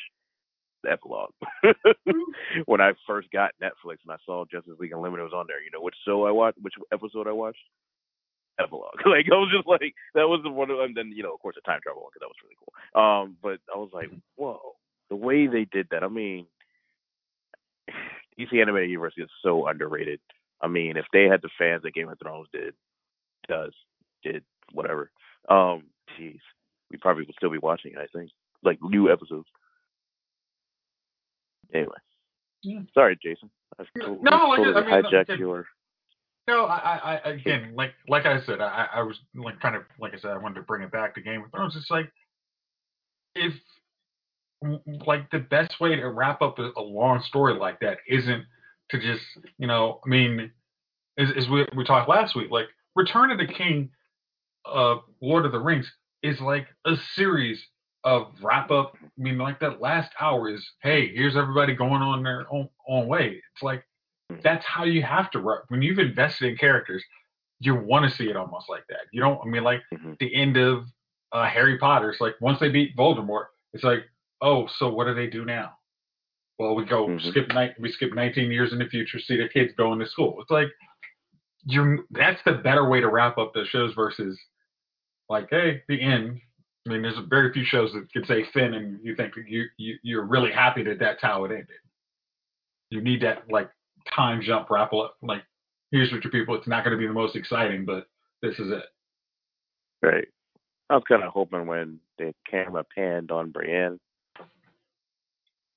the 0.84 0.92
epilogue. 0.92 1.32
when 2.66 2.82
I 2.82 2.92
first 3.08 3.30
got 3.32 3.52
Netflix 3.62 3.98
and 4.06 4.12
I 4.12 4.18
saw 4.26 4.46
Justice 4.46 4.76
League 4.80 4.94
Unlimited 4.94 5.24
was 5.24 5.34
on 5.34 5.46
there, 5.48 5.62
you 5.62 5.72
know 5.74 5.82
which 5.82 5.96
show 6.06 6.26
I 6.26 6.32
watched, 6.32 6.60
which 6.62 6.74
episode 6.92 7.28
I 7.28 7.32
watched? 7.32 7.58
Epilogue. 8.60 9.00
like 9.06 9.26
I 9.32 9.36
was 9.36 9.52
just 9.56 9.68
like 9.68 9.94
that 10.14 10.28
was 10.28 10.42
the 10.44 10.52
one, 10.52 10.70
of, 10.70 10.80
and 10.80 10.96
then 10.96 11.12
you 11.16 11.24
know 11.24 11.34
of 11.34 11.40
course 11.40 11.56
the 11.56 11.62
time 11.62 11.80
travel 11.82 12.04
one 12.04 12.12
because 12.14 12.22
that 12.22 12.34
was 12.34 12.44
really 12.44 12.58
cool. 12.62 13.02
Um, 13.02 13.38
but 13.42 13.60
I 13.74 13.78
was 13.78 13.90
like, 13.92 14.12
whoa, 14.36 14.60
the 15.10 15.16
way 15.16 15.48
they 15.48 15.66
did 15.72 15.88
that. 15.90 16.04
I 16.04 16.08
mean, 16.10 16.46
DC 18.40 18.62
Animated 18.62 18.92
Universe 18.92 19.16
is 19.18 19.30
so 19.44 19.68
underrated. 19.68 20.20
I 20.64 20.68
mean, 20.68 20.96
if 20.98 21.06
they 21.12 21.26
had 21.26 21.42
the 21.42 21.50
fans 21.58 21.84
that 21.84 21.94
Game 21.94 22.10
of 22.10 22.18
Thrones 22.20 22.48
did, 22.54 22.74
does, 23.50 23.74
did, 24.24 24.44
whatever, 24.72 25.12
um, 25.50 25.84
jeez, 26.18 26.40
we 26.90 26.98
probably 26.98 27.26
would 27.26 27.36
still 27.36 27.52
be 27.52 27.58
watching 27.58 27.92
it. 27.92 28.00
I 28.00 28.08
think, 28.18 28.32
like 28.64 28.80
new 28.82 29.12
episodes. 29.12 29.48
Anyway, 31.74 31.98
yeah. 32.62 32.80
sorry, 32.94 33.20
Jason. 33.22 33.50
I 33.78 33.84
totally, 34.00 34.20
no, 34.22 34.32
totally 34.32 34.74
I 34.74 35.02
mean, 35.02 35.12
hijacked 35.12 35.38
your. 35.38 35.68
No, 36.48 36.66
I, 36.66 37.20
I, 37.24 37.30
again, 37.30 37.74
like, 37.76 37.94
like 38.08 38.26
I 38.26 38.42
said, 38.46 38.60
I, 38.60 38.88
I 38.96 39.02
was 39.02 39.18
like 39.34 39.60
kind 39.62 39.76
of, 39.76 39.84
like 40.00 40.14
I 40.14 40.20
said, 40.20 40.32
I 40.32 40.38
wanted 40.38 40.56
to 40.56 40.62
bring 40.62 40.84
it 40.84 40.92
back 40.92 41.16
to 41.16 41.22
Game 41.22 41.42
of 41.42 41.52
Thrones. 41.52 41.76
It's 41.76 41.90
like, 41.90 42.12
if, 43.34 43.54
like, 45.08 45.32
the 45.32 45.40
best 45.40 45.80
way 45.80 45.96
to 45.96 46.10
wrap 46.10 46.42
up 46.42 46.60
a, 46.60 46.72
a 46.78 46.82
long 46.82 47.22
story 47.24 47.54
like 47.54 47.80
that 47.80 48.00
isn't 48.10 48.44
to 48.94 49.00
just, 49.00 49.26
you 49.58 49.68
know, 49.68 50.00
I 50.06 50.10
mean, 50.10 50.52
as, 51.18 51.30
as 51.36 51.50
we 51.50 51.68
we 51.76 51.84
talked 51.84 52.08
last 52.08 52.36
week, 52.36 52.50
like, 52.50 52.68
Return 52.96 53.32
of 53.32 53.38
the 53.38 53.48
King, 53.48 53.90
uh, 54.66 54.98
Lord 55.22 55.46
of 55.46 55.52
the 55.52 55.60
Rings 55.60 55.92
is 56.22 56.40
like 56.40 56.68
a 56.86 56.96
series 57.16 57.62
of 58.04 58.28
wrap 58.42 58.72
up. 58.72 58.94
I 59.02 59.08
mean, 59.18 59.38
like 59.38 59.60
that 59.60 59.82
last 59.82 60.12
hour 60.20 60.50
is, 60.50 60.66
hey, 60.82 61.14
here's 61.14 61.36
everybody 61.36 61.74
going 61.74 62.02
on 62.02 62.24
their 62.24 62.46
own, 62.52 62.70
own 62.88 63.08
way. 63.08 63.42
It's 63.54 63.64
like 63.64 63.84
that's 64.44 64.66
how 64.66 64.84
you 64.84 65.02
have 65.04 65.32
to 65.32 65.40
run. 65.40 65.60
When 65.68 65.82
you've 65.82 66.00
invested 66.00 66.50
in 66.50 66.58
characters, 66.58 67.04
you 67.60 67.76
want 67.76 68.10
to 68.10 68.16
see 68.16 68.30
it 68.30 68.38
almost 68.38 68.70
like 68.70 68.84
that. 68.90 69.08
You 69.12 69.22
don't. 69.22 69.40
I 69.44 69.50
mean, 69.50 69.64
like 69.64 69.82
mm-hmm. 69.94 70.14
the 70.20 70.34
end 70.34 70.58
of 70.58 70.86
uh, 71.32 71.48
Harry 71.48 71.78
Potter. 71.78 72.12
It's 72.12 72.22
like 72.22 72.36
once 72.42 72.60
they 72.60 72.70
beat 72.70 72.96
Voldemort, 72.96 73.46
it's 73.74 73.84
like, 73.84 74.04
oh, 74.42 74.68
so 74.68 74.90
what 74.90 75.06
do 75.06 75.14
they 75.14 75.28
do 75.28 75.46
now? 75.46 75.74
Well, 76.60 76.76
we 76.76 76.86
go 76.86 77.08
mm-hmm. 77.08 77.30
skip 77.30 77.50
night. 77.50 77.72
We 77.80 77.92
skip 77.92 78.14
19 78.14 78.52
years 78.52 78.72
in 78.72 78.80
the 78.80 78.86
future, 78.86 79.20
see 79.20 79.38
the 79.38 79.50
kids 79.50 79.74
going 79.78 80.00
to 80.00 80.08
school. 80.08 80.38
It's 80.40 80.52
like 80.52 80.68
you're. 81.66 82.00
That's 82.12 82.40
the 82.46 82.54
better 82.54 82.88
way 82.88 83.02
to 83.02 83.10
wrap 83.10 83.38
up 83.38 83.54
the 83.54 83.66
shows 83.66 83.94
versus 83.96 84.40
like, 85.30 85.48
hey, 85.50 85.82
the 85.88 86.02
end 86.02 86.40
I 86.86 86.92
mean, 86.92 87.02
there's 87.02 87.18
very 87.30 87.54
few 87.54 87.64
shows 87.64 87.94
that 87.94 88.12
can 88.12 88.26
say 88.26 88.46
Finn, 88.54 88.74
and 88.74 89.00
you 89.02 89.16
think 89.16 89.34
you, 89.48 89.66
you 89.78 89.98
you're 90.04 90.26
really 90.26 90.52
happy 90.52 90.84
that 90.84 91.00
that's 91.00 91.22
how 91.22 91.46
it 91.46 91.52
ended. 91.52 91.68
You 92.90 93.02
need 93.02 93.22
that 93.22 93.44
like 93.50 93.70
time 94.14 94.42
jump 94.42 94.70
wrap 94.70 94.92
up. 94.94 95.16
Like, 95.22 95.44
here's 95.92 96.12
what 96.12 96.24
your 96.24 96.32
people. 96.32 96.56
It's 96.56 96.68
not 96.68 96.84
going 96.84 96.92
to 96.92 96.98
be 96.98 97.08
the 97.08 97.14
most 97.14 97.38
exciting, 97.38 97.86
but 97.86 98.08
this 98.42 98.60
is 98.60 98.70
it. 98.72 98.84
Right. 100.02 100.28
I 100.90 100.96
was 100.96 101.04
kind 101.08 101.24
of 101.24 101.32
hoping 101.32 101.66
when 101.66 102.00
the 102.18 102.34
camera 102.50 102.84
panned 102.94 103.32
on 103.32 103.52
Brienne, 103.52 103.98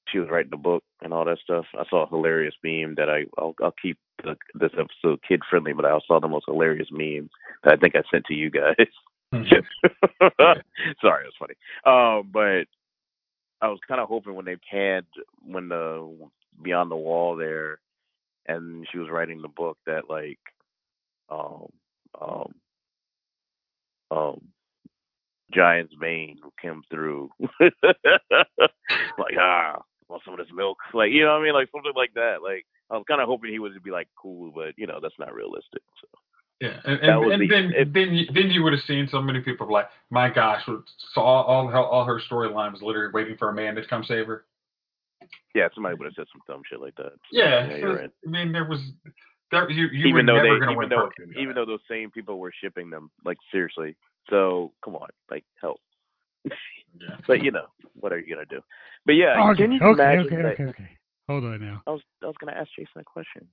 she 0.08 0.18
was 0.18 0.28
writing 0.30 0.50
the 0.50 0.56
book 0.56 0.82
and 1.02 1.12
all 1.12 1.24
that 1.24 1.38
stuff. 1.42 1.64
I 1.74 1.84
saw 1.88 2.04
a 2.04 2.08
hilarious 2.08 2.54
meme 2.62 2.94
that 2.96 3.08
I 3.08 3.24
I'll, 3.38 3.54
I'll 3.62 3.74
keep 3.80 3.98
the, 4.22 4.36
this 4.54 4.72
episode 4.72 5.20
kid 5.26 5.42
friendly, 5.48 5.72
but 5.72 5.84
I 5.84 5.98
saw 6.06 6.20
the 6.20 6.28
most 6.28 6.46
hilarious 6.46 6.88
meme 6.90 7.28
that 7.64 7.74
I 7.74 7.76
think 7.76 7.94
I 7.96 8.02
sent 8.10 8.24
to 8.26 8.34
you 8.34 8.50
guys. 8.50 8.86
Sorry, 9.32 11.24
it 11.24 11.32
was 11.32 11.34
funny. 11.38 11.54
Um, 11.84 12.30
but 12.32 12.66
I 13.60 13.68
was 13.68 13.78
kind 13.86 14.00
of 14.00 14.08
hoping 14.08 14.34
when 14.34 14.44
they 14.44 14.56
panned 14.70 15.06
when 15.44 15.68
the 15.68 16.14
beyond 16.62 16.90
the 16.90 16.96
wall 16.96 17.36
there, 17.36 17.78
and 18.46 18.86
she 18.90 18.98
was 18.98 19.08
writing 19.10 19.42
the 19.42 19.48
book 19.48 19.78
that 19.86 20.08
like, 20.08 20.38
um, 21.28 21.66
um, 22.20 22.54
um, 24.10 24.40
Giantsbane 25.54 26.36
came 26.60 26.82
through, 26.90 27.30
like 27.60 29.34
ah, 29.38 29.82
want 30.08 30.22
some 30.24 30.34
of 30.34 30.38
this 30.38 30.54
milk, 30.54 30.78
like 30.94 31.10
you 31.10 31.24
know 31.24 31.32
what 31.32 31.42
I 31.42 31.44
mean, 31.44 31.54
like 31.54 31.68
something 31.72 31.92
like 31.94 32.14
that. 32.14 32.42
Like 32.42 32.66
I 32.90 32.94
was 32.94 33.04
kind 33.08 33.20
of 33.20 33.28
hoping 33.28 33.50
he 33.50 33.58
would 33.58 33.82
be 33.82 33.90
like 33.90 34.08
cool, 34.20 34.52
but 34.54 34.74
you 34.76 34.86
know 34.86 34.98
that's 35.00 35.18
not 35.18 35.34
realistic. 35.34 35.82
So. 36.00 36.08
Yeah, 36.58 36.80
and, 36.86 36.98
and, 37.00 37.32
and 37.32 37.42
the, 37.42 37.48
then 37.48 37.72
it, 37.76 37.92
then 37.92 38.14
you, 38.14 38.26
then 38.32 38.50
you 38.50 38.62
would 38.62 38.72
have 38.72 38.82
seen 38.86 39.08
so 39.10 39.20
many 39.20 39.40
people 39.40 39.70
like, 39.70 39.90
my 40.08 40.30
gosh, 40.30 40.62
saw 41.12 41.20
all 41.20 41.68
all, 41.68 41.84
all 41.84 42.04
her 42.04 42.18
storyline 42.30 42.72
was 42.72 42.80
literally 42.80 43.12
waiting 43.12 43.36
for 43.36 43.50
a 43.50 43.54
man 43.54 43.74
to 43.74 43.86
come 43.86 44.04
save 44.04 44.26
her. 44.26 44.46
Yeah, 45.54 45.68
somebody 45.74 45.96
would 45.96 46.06
have 46.06 46.14
said 46.16 46.26
some 46.32 46.40
dumb 46.46 46.62
shit 46.68 46.80
like 46.80 46.94
that. 46.96 47.12
So, 47.12 47.18
yeah, 47.32 47.68
yeah 47.68 47.84
right. 47.84 48.10
I 48.26 48.30
mean, 48.30 48.52
there 48.52 48.64
was 48.64 48.80
there 49.50 49.70
you 49.70 49.88
you 49.92 50.06
even 50.06 50.26
were 50.26 50.32
though 50.32 50.42
never 50.42 50.66
to 50.66 50.74
win 50.74 50.88
though, 50.88 51.10
Even 51.38 51.54
though 51.54 51.66
those 51.66 51.80
same 51.90 52.10
people 52.10 52.38
were 52.38 52.52
shipping 52.62 52.90
them, 52.90 53.10
like 53.24 53.38
seriously. 53.52 53.96
So 54.30 54.72
come 54.84 54.96
on, 54.96 55.08
like 55.30 55.44
help. 55.60 55.80
Yeah. 56.46 57.16
But 57.26 57.42
you 57.42 57.50
know, 57.50 57.66
what 57.94 58.12
are 58.12 58.18
you 58.18 58.34
gonna 58.34 58.46
do? 58.46 58.60
But 59.04 59.12
yeah, 59.12 59.50
okay, 59.50 59.62
can 59.62 59.72
you 59.72 59.80
okay, 59.82 60.02
imagine 60.02 60.26
okay, 60.26 60.36
that, 60.36 60.46
okay, 60.46 60.64
okay. 60.64 60.90
Hold 61.28 61.44
on 61.44 61.60
now. 61.60 61.82
I 61.86 61.90
was 61.90 62.02
I 62.22 62.26
was 62.26 62.34
gonna 62.40 62.56
ask 62.56 62.68
Jason 62.76 63.00
a 63.00 63.04
question. 63.04 63.48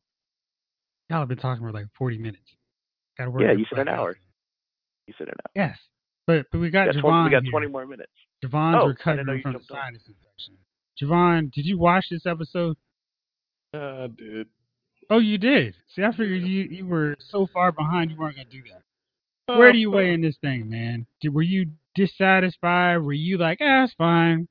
Y'all 1.09 1.19
have 1.19 1.27
been 1.27 1.37
talking 1.37 1.63
for 1.63 1.71
like 1.71 1.87
forty 1.97 2.17
minutes. 2.17 2.43
Got 3.17 3.25
to 3.25 3.31
work. 3.31 3.41
Yeah, 3.43 3.53
you 3.53 3.65
said 3.69 3.79
an 3.79 3.89
hour. 3.89 4.17
You 5.07 5.13
said 5.17 5.27
an 5.27 5.35
hour. 5.39 5.51
Yes, 5.67 5.77
but 6.25 6.45
but 6.51 6.59
we 6.59 6.69
got, 6.69 6.87
we 6.87 6.93
got 6.93 7.03
Javon. 7.03 7.09
20, 7.09 7.23
we 7.23 7.29
got 7.31 7.43
here. 7.43 7.51
twenty 7.51 7.67
more 7.67 7.85
minutes. 7.85 8.11
Javon's 8.43 8.79
oh, 8.81 8.87
recovering 8.87 9.41
from 9.41 9.53
the 9.53 9.59
sinus 9.69 10.01
infection. 10.07 10.57
Javon, 11.01 11.51
did 11.51 11.65
you 11.65 11.77
watch 11.77 12.05
this 12.09 12.25
episode? 12.25 12.77
Uh, 13.73 13.77
I 14.03 14.07
did. 14.07 14.47
Oh, 15.09 15.19
you 15.19 15.37
did. 15.37 15.75
See, 15.95 16.03
I 16.03 16.11
figured 16.11 16.43
you 16.43 16.63
you 16.63 16.87
were 16.87 17.15
so 17.31 17.47
far 17.53 17.71
behind 17.71 18.11
you 18.11 18.17
weren't 18.17 18.35
gonna 18.35 18.49
do 18.49 18.61
that. 18.71 18.83
Where 19.47 19.71
do 19.71 19.77
you 19.77 19.91
weigh 19.91 20.13
in 20.13 20.21
this 20.21 20.37
thing, 20.41 20.69
man? 20.69 21.05
Did, 21.21 21.33
were 21.33 21.41
you 21.41 21.71
dissatisfied? 21.95 23.01
Were 23.01 23.13
you 23.13 23.37
like, 23.37 23.59
ah, 23.61 23.83
it's 23.83 23.93
fine? 23.93 24.47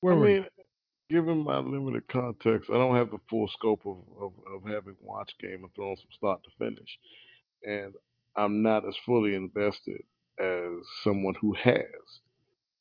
Where 0.00 0.14
I 0.14 0.16
were 0.16 0.26
mean, 0.26 0.36
you? 0.36 1.16
given 1.16 1.44
my 1.44 1.58
limited 1.58 2.08
context, 2.08 2.68
I 2.70 2.74
don't 2.74 2.96
have 2.96 3.10
the 3.10 3.18
full 3.30 3.48
scope 3.48 3.86
of, 3.86 3.98
of, 4.20 4.32
of 4.52 4.68
having 4.68 4.96
watched 5.00 5.40
Game 5.40 5.64
of 5.64 5.70
Thrones 5.74 6.00
from 6.00 6.10
start 6.12 6.40
to 6.44 6.50
finish 6.58 6.98
and 7.66 7.94
I'm 8.36 8.62
not 8.62 8.86
as 8.86 8.94
fully 9.04 9.34
invested 9.34 10.02
as 10.38 10.70
someone 11.02 11.34
who 11.40 11.54
has. 11.54 11.84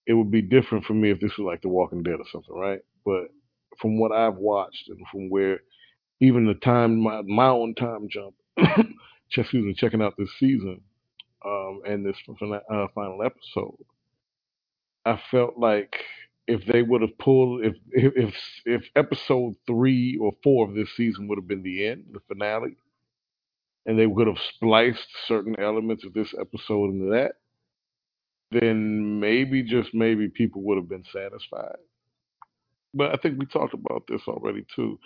It 0.08 0.14
would 0.14 0.32
be 0.32 0.42
different 0.42 0.86
for 0.86 0.94
me 0.94 1.12
if 1.12 1.20
this 1.20 1.32
was 1.38 1.46
like 1.46 1.62
The 1.62 1.70
Walking 1.70 2.04
Dead 2.04 2.20
or 2.20 2.26
something, 2.32 2.56
right? 2.56 2.80
But 3.04 3.30
from 3.82 4.00
what 4.00 4.12
I've 4.12 4.36
watched 4.36 4.90
and 4.90 5.00
from 5.12 5.30
where 5.30 5.60
even 6.22 6.46
the 6.46 6.54
time 6.54 7.00
my 7.02 7.22
my 7.24 7.48
own 7.48 7.76
time 7.76 8.08
jump, 8.10 8.36
excuse 9.36 9.66
me, 9.66 9.74
checking 9.74 10.02
out 10.02 10.16
this 10.18 10.30
season 10.40 10.82
um, 11.44 11.82
and 11.86 12.06
this 12.06 12.18
uh, 12.30 12.88
final 12.94 13.24
episode, 13.24 13.78
I 15.06 15.20
felt 15.32 15.58
like 15.58 15.96
if 16.48 16.66
they 16.66 16.82
would 16.84 17.02
have 17.02 17.18
pulled 17.18 17.66
if 17.66 17.76
if 17.92 18.36
if 18.66 18.84
episode 18.96 19.56
three 19.68 20.18
or 20.22 20.34
four 20.44 20.68
of 20.68 20.76
this 20.76 20.96
season 20.96 21.28
would 21.28 21.38
have 21.38 21.48
been 21.48 21.64
the 21.64 21.88
end, 21.88 22.06
the 22.12 22.20
finale, 22.28 22.76
and 23.86 23.98
they 23.98 24.08
would 24.08 24.28
have 24.28 24.40
spliced 24.56 25.08
certain 25.28 25.60
elements 25.60 26.06
of 26.06 26.14
this 26.14 26.34
episode 26.40 26.92
into 26.92 27.12
that, 27.12 27.34
then 28.52 29.20
maybe 29.20 29.64
just 29.64 29.94
maybe 29.94 30.30
people 30.30 30.62
would 30.64 30.78
have 30.78 30.90
been 30.90 31.06
satisfied. 31.12 31.78
But 32.94 33.14
I 33.14 33.18
think 33.18 33.40
we 33.40 33.46
talked 33.46 33.74
about 33.74 34.04
this 34.08 34.22
already 34.28 34.66
too. 34.76 35.00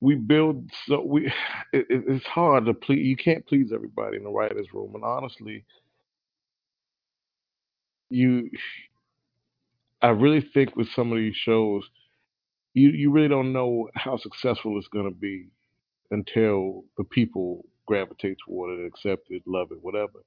We 0.00 0.16
build 0.16 0.70
so 0.86 1.02
we 1.04 1.26
it, 1.74 1.86
it's 1.90 2.26
hard 2.26 2.66
to 2.66 2.74
please. 2.74 3.06
You 3.06 3.16
can't 3.16 3.46
please 3.46 3.72
everybody 3.74 4.18
in 4.18 4.24
the 4.24 4.30
writers' 4.30 4.68
room, 4.74 4.92
and 4.94 5.04
honestly, 5.04 5.64
you. 8.10 8.50
I 10.02 10.08
really 10.10 10.40
think 10.42 10.76
with 10.76 10.88
some 10.90 11.12
of 11.12 11.18
these 11.18 11.36
shows, 11.36 11.84
you 12.74 12.90
you 12.90 13.10
really 13.12 13.28
don't 13.28 13.52
know 13.52 13.88
how 13.94 14.16
successful 14.18 14.78
it's 14.78 14.88
going 14.88 15.06
to 15.06 15.16
be 15.16 15.48
until 16.12 16.84
the 16.98 17.04
people 17.04 17.64
gravitate 17.86 18.38
toward 18.46 18.78
it, 18.80 18.86
accept 18.86 19.28
it, 19.30 19.42
love 19.46 19.68
it, 19.72 19.78
whatever. 19.82 20.24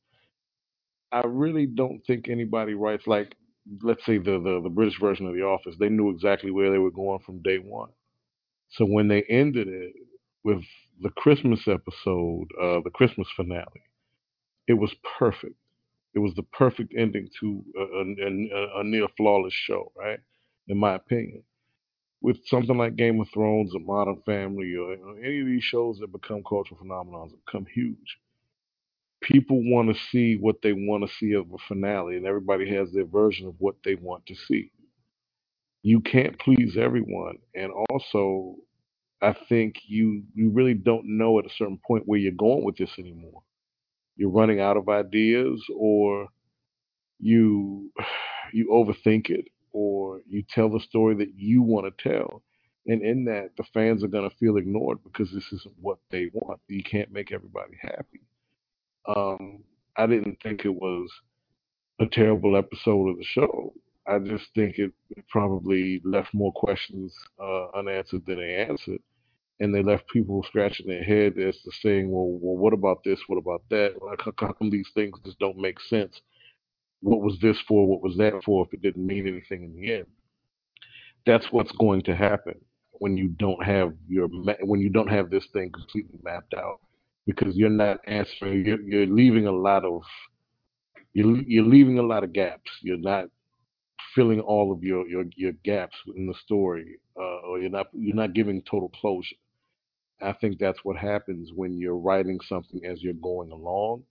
I 1.11 1.23
really 1.25 1.67
don't 1.67 2.01
think 2.07 2.29
anybody 2.29 2.75
writes 2.75 3.07
like 3.07 3.35
let's 3.83 4.05
say 4.05 4.19
the, 4.19 4.39
the 4.41 4.61
the 4.63 4.69
British 4.69 4.99
version 4.99 5.27
of 5.27 5.35
The 5.35 5.43
Office, 5.43 5.75
they 5.79 5.89
knew 5.89 6.11
exactly 6.11 6.51
where 6.51 6.71
they 6.71 6.79
were 6.79 6.91
going 6.91 7.19
from 7.21 7.41
day 7.43 7.57
one. 7.59 7.89
So 8.73 8.85
when 8.85 9.07
they 9.07 9.23
ended 9.23 9.67
it 9.67 9.93
with 10.43 10.63
the 11.01 11.11
Christmas 11.11 11.67
episode, 11.67 12.47
uh, 12.61 12.81
the 12.83 12.91
Christmas 12.93 13.27
finale, 13.35 13.83
it 14.67 14.73
was 14.73 14.93
perfect. 15.19 15.55
It 16.15 16.19
was 16.19 16.33
the 16.35 16.43
perfect 16.43 16.93
ending 16.97 17.29
to 17.39 17.63
a, 17.77 17.81
a, 17.81 18.79
a, 18.81 18.83
near 18.83 19.07
flawless 19.17 19.53
show, 19.53 19.91
right? 19.95 20.19
In 20.67 20.77
my 20.77 20.95
opinion. 20.95 21.43
With 22.21 22.37
something 22.47 22.77
like 22.77 22.95
Game 22.95 23.19
of 23.21 23.29
Thrones 23.33 23.75
or 23.75 23.81
Modern 23.81 24.21
Family 24.25 24.75
or, 24.75 24.93
any 25.23 25.41
of 25.41 25.47
these 25.47 25.63
shows 25.63 25.99
that 25.99 26.11
become 26.11 26.43
cultural 26.47 26.79
phenomenons 26.81 27.33
become 27.45 27.65
huge, 27.65 28.19
people 29.21 29.61
want 29.71 29.93
to 29.93 30.01
see 30.11 30.37
what 30.37 30.61
they 30.61 30.73
want 30.73 31.07
to 31.07 31.15
see 31.15 31.33
of 31.33 31.51
a 31.53 31.57
finale, 31.67 32.17
and 32.17 32.25
everybody 32.25 32.69
has 32.75 32.91
their 32.93 33.05
version 33.05 33.47
of 33.47 33.55
what 33.59 33.75
they 33.83 33.95
want 33.95 34.25
to 34.27 34.35
see. 34.35 34.71
You 35.83 35.99
can't 35.99 36.39
please 36.39 36.77
everyone, 36.77 37.37
and 37.55 37.71
also, 37.89 38.55
I 39.21 39.35
think 39.49 39.75
you 39.85 40.23
you 40.33 40.49
really 40.49 40.73
don't 40.73 41.17
know 41.17 41.39
at 41.39 41.45
a 41.45 41.53
certain 41.57 41.79
point 41.85 42.03
where 42.05 42.19
you're 42.19 42.31
going 42.31 42.63
with 42.63 42.77
this 42.77 42.97
anymore. 42.97 43.41
You're 44.15 44.29
running 44.29 44.61
out 44.61 44.77
of 44.77 44.87
ideas, 44.89 45.61
or 45.75 46.27
you 47.19 47.91
you 48.53 48.69
overthink 48.71 49.29
it, 49.29 49.45
or 49.73 50.21
you 50.27 50.43
tell 50.49 50.69
the 50.69 50.79
story 50.79 51.15
that 51.15 51.33
you 51.35 51.61
want 51.61 51.85
to 51.97 52.09
tell. 52.09 52.43
And 52.87 53.01
in 53.01 53.25
that, 53.25 53.51
the 53.57 53.63
fans 53.73 54.03
are 54.03 54.09
going 54.09 54.29
to 54.29 54.35
feel 54.37 54.57
ignored 54.57 54.99
because 55.03 55.31
this 55.31 55.51
isn't 55.53 55.75
what 55.81 55.99
they 56.11 56.29
want. 56.33 56.59
You 56.67 56.83
can't 56.83 57.11
make 57.11 57.31
everybody 57.31 57.73
happy. 57.81 58.21
Um, 59.07 59.63
I 59.97 60.05
didn't 60.05 60.37
think 60.41 60.65
it 60.65 60.73
was 60.73 61.09
a 61.99 62.05
terrible 62.05 62.57
episode 62.57 63.09
of 63.09 63.17
the 63.17 63.23
show. 63.23 63.73
I 64.07 64.19
just 64.19 64.45
think 64.55 64.77
it 64.77 64.91
probably 65.29 66.01
left 66.03 66.33
more 66.33 66.51
questions 66.53 67.13
uh, 67.41 67.67
unanswered 67.71 68.25
than 68.25 68.37
they 68.37 68.55
answered, 68.55 68.99
and 69.59 69.73
they 69.73 69.81
left 69.81 70.09
people 70.09 70.43
scratching 70.43 70.87
their 70.87 71.03
head 71.03 71.37
as 71.37 71.55
to 71.61 71.71
saying, 71.81 72.11
"Well, 72.11 72.37
well, 72.41 72.57
what 72.57 72.73
about 72.73 73.03
this? 73.03 73.19
What 73.27 73.37
about 73.37 73.63
that? 73.69 73.95
Like, 74.01 74.19
how 74.37 74.51
come 74.51 74.69
these 74.69 74.89
things 74.93 75.17
just 75.25 75.39
don't 75.39 75.57
make 75.57 75.79
sense? 75.79 76.19
What 77.01 77.21
was 77.21 77.37
this 77.41 77.57
for? 77.67 77.87
What 77.87 78.01
was 78.01 78.17
that 78.17 78.41
for? 78.43 78.65
If 78.65 78.73
it 78.73 78.81
didn't 78.81 79.05
mean 79.05 79.27
anything 79.27 79.63
in 79.63 79.75
the 79.75 79.93
end." 79.93 80.05
That's 81.25 81.45
what's 81.51 81.71
going 81.73 82.01
to 82.03 82.15
happen 82.15 82.55
when 82.91 83.15
you 83.15 83.29
don't 83.29 83.63
have 83.63 83.93
your 84.07 84.27
when 84.61 84.81
you 84.81 84.89
don't 84.89 85.09
have 85.09 85.29
this 85.29 85.45
thing 85.53 85.71
completely 85.71 86.19
mapped 86.23 86.53
out 86.53 86.81
because 87.25 87.55
you're 87.55 87.69
not 87.69 87.99
answering. 88.07 88.65
You're, 88.65 88.81
you're 88.81 89.05
leaving 89.07 89.47
a 89.47 89.51
lot 89.51 89.85
of 89.85 90.01
you're, 91.13 91.41
you're 91.43 91.65
leaving 91.65 91.99
a 91.99 92.03
lot 92.03 92.23
of 92.23 92.33
gaps. 92.33 92.69
You're 92.81 92.97
not 92.97 93.25
filling 94.15 94.39
all 94.41 94.71
of 94.71 94.83
your 94.83 95.07
your, 95.07 95.25
your 95.35 95.53
gaps 95.63 95.95
in 96.15 96.27
the 96.27 96.33
story, 96.45 96.99
uh, 97.17 97.39
or 97.47 97.59
you're 97.59 97.69
not 97.69 97.87
you're 97.93 98.15
not 98.15 98.33
giving 98.33 98.61
total 98.63 98.89
closure. 98.89 99.35
I 100.21 100.33
think 100.33 100.57
that's 100.59 100.79
what 100.83 100.97
happens 100.97 101.51
when 101.53 101.77
you're 101.77 101.97
writing 101.97 102.39
something 102.47 102.85
as 102.85 103.01
you're 103.03 103.13
going 103.13 103.51
along, 103.51 104.03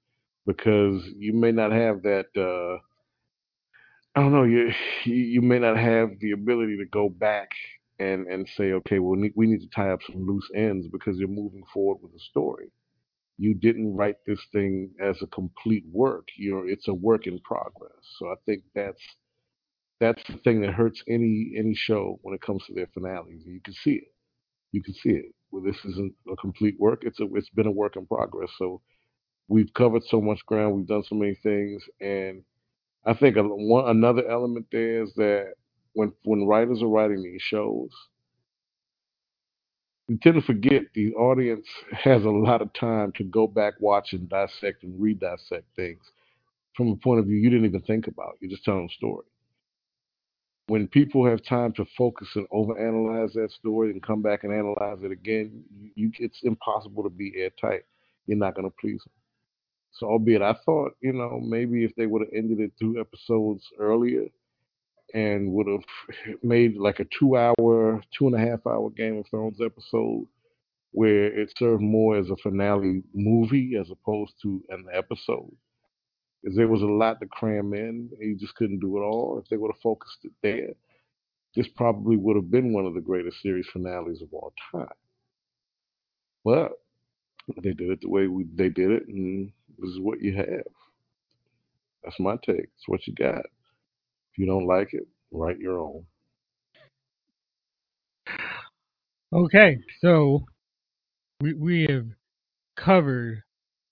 because 0.46 1.02
you 1.16 1.32
may 1.32 1.52
not 1.52 1.72
have 1.72 2.02
that. 2.02 2.26
Uh, 2.36 2.80
I 4.14 4.20
don't 4.20 4.32
know. 4.32 4.44
You 4.44 4.72
you 5.04 5.40
may 5.40 5.58
not 5.58 5.76
have 5.76 6.10
the 6.20 6.32
ability 6.32 6.76
to 6.78 6.86
go 6.86 7.08
back 7.08 7.50
and 7.98 8.26
and 8.26 8.48
say, 8.56 8.72
okay, 8.72 8.98
well, 8.98 9.20
we 9.34 9.46
need 9.46 9.60
to 9.60 9.68
tie 9.74 9.90
up 9.90 10.00
some 10.10 10.26
loose 10.26 10.48
ends 10.54 10.86
because 10.88 11.18
you're 11.18 11.28
moving 11.28 11.64
forward 11.72 11.98
with 12.02 12.12
the 12.12 12.18
story. 12.18 12.70
You 13.38 13.54
didn't 13.54 13.96
write 13.96 14.16
this 14.26 14.40
thing 14.52 14.90
as 15.02 15.16
a 15.22 15.26
complete 15.28 15.84
work. 15.90 16.28
You're 16.36 16.68
it's 16.68 16.88
a 16.88 16.94
work 16.94 17.26
in 17.26 17.38
progress. 17.40 17.92
So 18.18 18.28
I 18.28 18.34
think 18.44 18.62
that's 18.74 19.00
that's 20.02 20.22
the 20.28 20.38
thing 20.38 20.62
that 20.62 20.74
hurts 20.74 21.02
any 21.08 21.54
any 21.56 21.74
show 21.76 22.20
when 22.24 22.34
it 22.34 22.42
comes 22.42 22.64
to 22.66 22.74
their 22.74 22.88
finales. 22.94 23.42
You 23.46 23.60
can 23.64 23.74
see 23.74 23.92
it. 23.94 24.14
You 24.72 24.82
can 24.82 24.94
see 24.94 25.10
it. 25.10 25.26
Well, 25.52 25.62
this 25.62 25.78
isn't 25.84 26.14
a 26.32 26.36
complete 26.36 26.76
work. 26.80 27.04
It's 27.04 27.20
a 27.20 27.28
it's 27.34 27.50
been 27.50 27.68
a 27.68 27.72
work 27.72 27.96
in 27.96 28.06
progress. 28.06 28.50
So 28.58 28.82
we've 29.48 29.72
covered 29.74 30.04
so 30.04 30.20
much 30.20 30.44
ground. 30.46 30.76
We've 30.76 30.86
done 30.88 31.04
so 31.04 31.16
many 31.16 31.36
things, 31.42 31.84
and 32.00 32.42
I 33.06 33.14
think 33.14 33.36
a, 33.36 33.42
one 33.44 33.88
another 33.88 34.28
element 34.28 34.66
there 34.72 35.02
is 35.04 35.14
that 35.16 35.54
when 35.94 36.12
when 36.24 36.46
writers 36.46 36.82
are 36.82 36.88
writing 36.88 37.22
these 37.22 37.42
shows, 37.42 37.90
you 40.08 40.18
tend 40.22 40.36
to 40.36 40.42
forget 40.42 40.82
the 40.94 41.12
audience 41.14 41.66
has 41.92 42.24
a 42.24 42.30
lot 42.30 42.62
of 42.62 42.72
time 42.74 43.12
to 43.12 43.24
go 43.24 43.46
back, 43.46 43.74
watch, 43.80 44.12
and 44.12 44.28
dissect 44.28 44.84
and 44.84 45.00
re-dissect 45.00 45.66
things 45.76 46.02
from 46.76 46.88
a 46.88 46.96
point 46.96 47.20
of 47.20 47.26
view 47.26 47.36
you 47.36 47.50
didn't 47.50 47.66
even 47.66 47.82
think 47.82 48.06
about. 48.08 48.36
You're 48.40 48.50
just 48.50 48.64
telling 48.64 48.88
a 48.90 48.94
story. 48.94 49.26
When 50.68 50.86
people 50.88 51.26
have 51.26 51.44
time 51.44 51.72
to 51.74 51.84
focus 51.98 52.28
and 52.34 52.48
overanalyze 52.50 53.32
that 53.34 53.50
story 53.52 53.90
and 53.90 54.02
come 54.02 54.22
back 54.22 54.44
and 54.44 54.52
analyze 54.52 54.98
it 55.02 55.10
again, 55.10 55.64
you, 55.94 56.10
it's 56.18 56.40
impossible 56.44 57.02
to 57.02 57.10
be 57.10 57.32
airtight. 57.36 57.82
You're 58.26 58.38
not 58.38 58.54
going 58.54 58.68
to 58.68 58.76
please 58.80 59.02
them. 59.04 59.12
So, 59.92 60.06
albeit 60.06 60.40
I 60.40 60.54
thought, 60.64 60.92
you 61.00 61.12
know, 61.12 61.40
maybe 61.42 61.84
if 61.84 61.94
they 61.96 62.06
would 62.06 62.22
have 62.22 62.32
ended 62.34 62.60
it 62.60 62.72
two 62.78 62.98
episodes 62.98 63.64
earlier 63.78 64.26
and 65.14 65.52
would 65.52 65.66
have 65.66 66.36
made 66.42 66.76
like 66.76 67.00
a 67.00 67.06
two 67.18 67.36
hour, 67.36 68.02
two 68.16 68.26
and 68.26 68.34
a 68.34 68.38
half 68.38 68.66
hour 68.66 68.88
Game 68.90 69.18
of 69.18 69.26
Thrones 69.28 69.58
episode 69.60 70.26
where 70.92 71.26
it 71.38 71.52
served 71.58 71.82
more 71.82 72.16
as 72.16 72.30
a 72.30 72.36
finale 72.36 73.02
movie 73.14 73.76
as 73.80 73.90
opposed 73.90 74.34
to 74.42 74.62
an 74.68 74.84
episode. 74.92 75.50
Because 76.42 76.56
there 76.56 76.68
was 76.68 76.82
a 76.82 76.86
lot 76.86 77.20
to 77.20 77.26
cram 77.26 77.72
in, 77.72 78.10
and 78.18 78.20
you 78.20 78.36
just 78.36 78.54
couldn't 78.56 78.80
do 78.80 78.96
it 78.98 79.02
all. 79.02 79.40
If 79.42 79.48
they 79.48 79.56
would 79.56 79.72
have 79.72 79.80
focused 79.80 80.18
it 80.24 80.32
there, 80.42 80.74
this 81.54 81.68
probably 81.76 82.16
would 82.16 82.36
have 82.36 82.50
been 82.50 82.72
one 82.72 82.86
of 82.86 82.94
the 82.94 83.00
greatest 83.00 83.40
series 83.42 83.66
finales 83.72 84.22
of 84.22 84.28
all 84.32 84.52
time. 84.72 84.88
But 86.44 86.72
they 87.62 87.72
did 87.72 87.90
it 87.90 88.00
the 88.00 88.08
way 88.08 88.26
we, 88.26 88.46
they 88.54 88.68
did 88.68 88.90
it, 88.90 89.06
and 89.06 89.52
this 89.78 89.90
is 89.90 90.00
what 90.00 90.20
you 90.20 90.34
have. 90.36 90.66
That's 92.02 92.18
my 92.18 92.36
take. 92.44 92.70
It's 92.76 92.88
what 92.88 93.06
you 93.06 93.14
got. 93.14 93.44
If 93.44 94.38
you 94.38 94.46
don't 94.46 94.66
like 94.66 94.92
it, 94.92 95.06
write 95.30 95.58
your 95.58 95.78
own. 95.80 96.04
Okay, 99.32 99.78
so 100.00 100.44
we 101.40 101.54
we 101.54 101.86
have 101.88 102.06
covered 102.76 103.42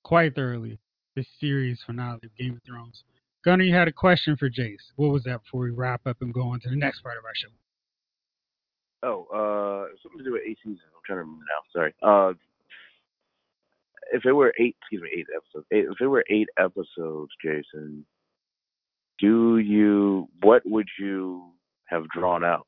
quite 0.02 0.34
thoroughly 0.34 0.78
the 1.16 1.24
series 1.40 1.80
finale 1.86 2.20
of 2.22 2.36
Game 2.36 2.54
of 2.54 2.62
Thrones. 2.66 3.04
Gunner, 3.44 3.64
you 3.64 3.74
had 3.74 3.88
a 3.88 3.92
question 3.92 4.36
for 4.36 4.50
Jace. 4.50 4.92
What 4.96 5.12
was 5.12 5.24
that 5.24 5.42
before 5.42 5.62
we 5.62 5.70
wrap 5.70 6.06
up 6.06 6.18
and 6.20 6.32
go 6.32 6.42
on 6.42 6.60
to 6.60 6.68
the 6.68 6.76
next 6.76 7.02
part 7.02 7.16
of 7.16 7.24
our 7.24 7.34
show? 7.34 7.48
Oh, 9.02 9.26
uh, 9.32 9.94
something 10.02 10.18
to 10.18 10.24
do 10.24 10.32
with 10.32 10.42
eight 10.46 10.58
seasons. 10.62 10.80
I'm 10.94 11.00
trying 11.06 11.18
to 11.18 11.20
remember 11.20 11.44
now. 11.44 11.72
Sorry. 11.72 11.94
Uh, 12.02 12.34
if 14.12 14.26
it 14.26 14.32
were 14.32 14.52
eight, 14.58 14.76
excuse 14.82 15.02
me, 15.02 15.10
eight 15.16 15.26
episodes. 15.34 15.66
Eight, 15.72 15.86
if 15.90 16.00
it 16.00 16.06
were 16.06 16.24
eight 16.28 16.48
episodes, 16.58 17.30
Jason, 17.42 18.04
do 19.18 19.58
you? 19.58 20.28
What 20.42 20.62
would 20.66 20.88
you 20.98 21.44
have 21.86 22.08
drawn 22.08 22.44
out? 22.44 22.66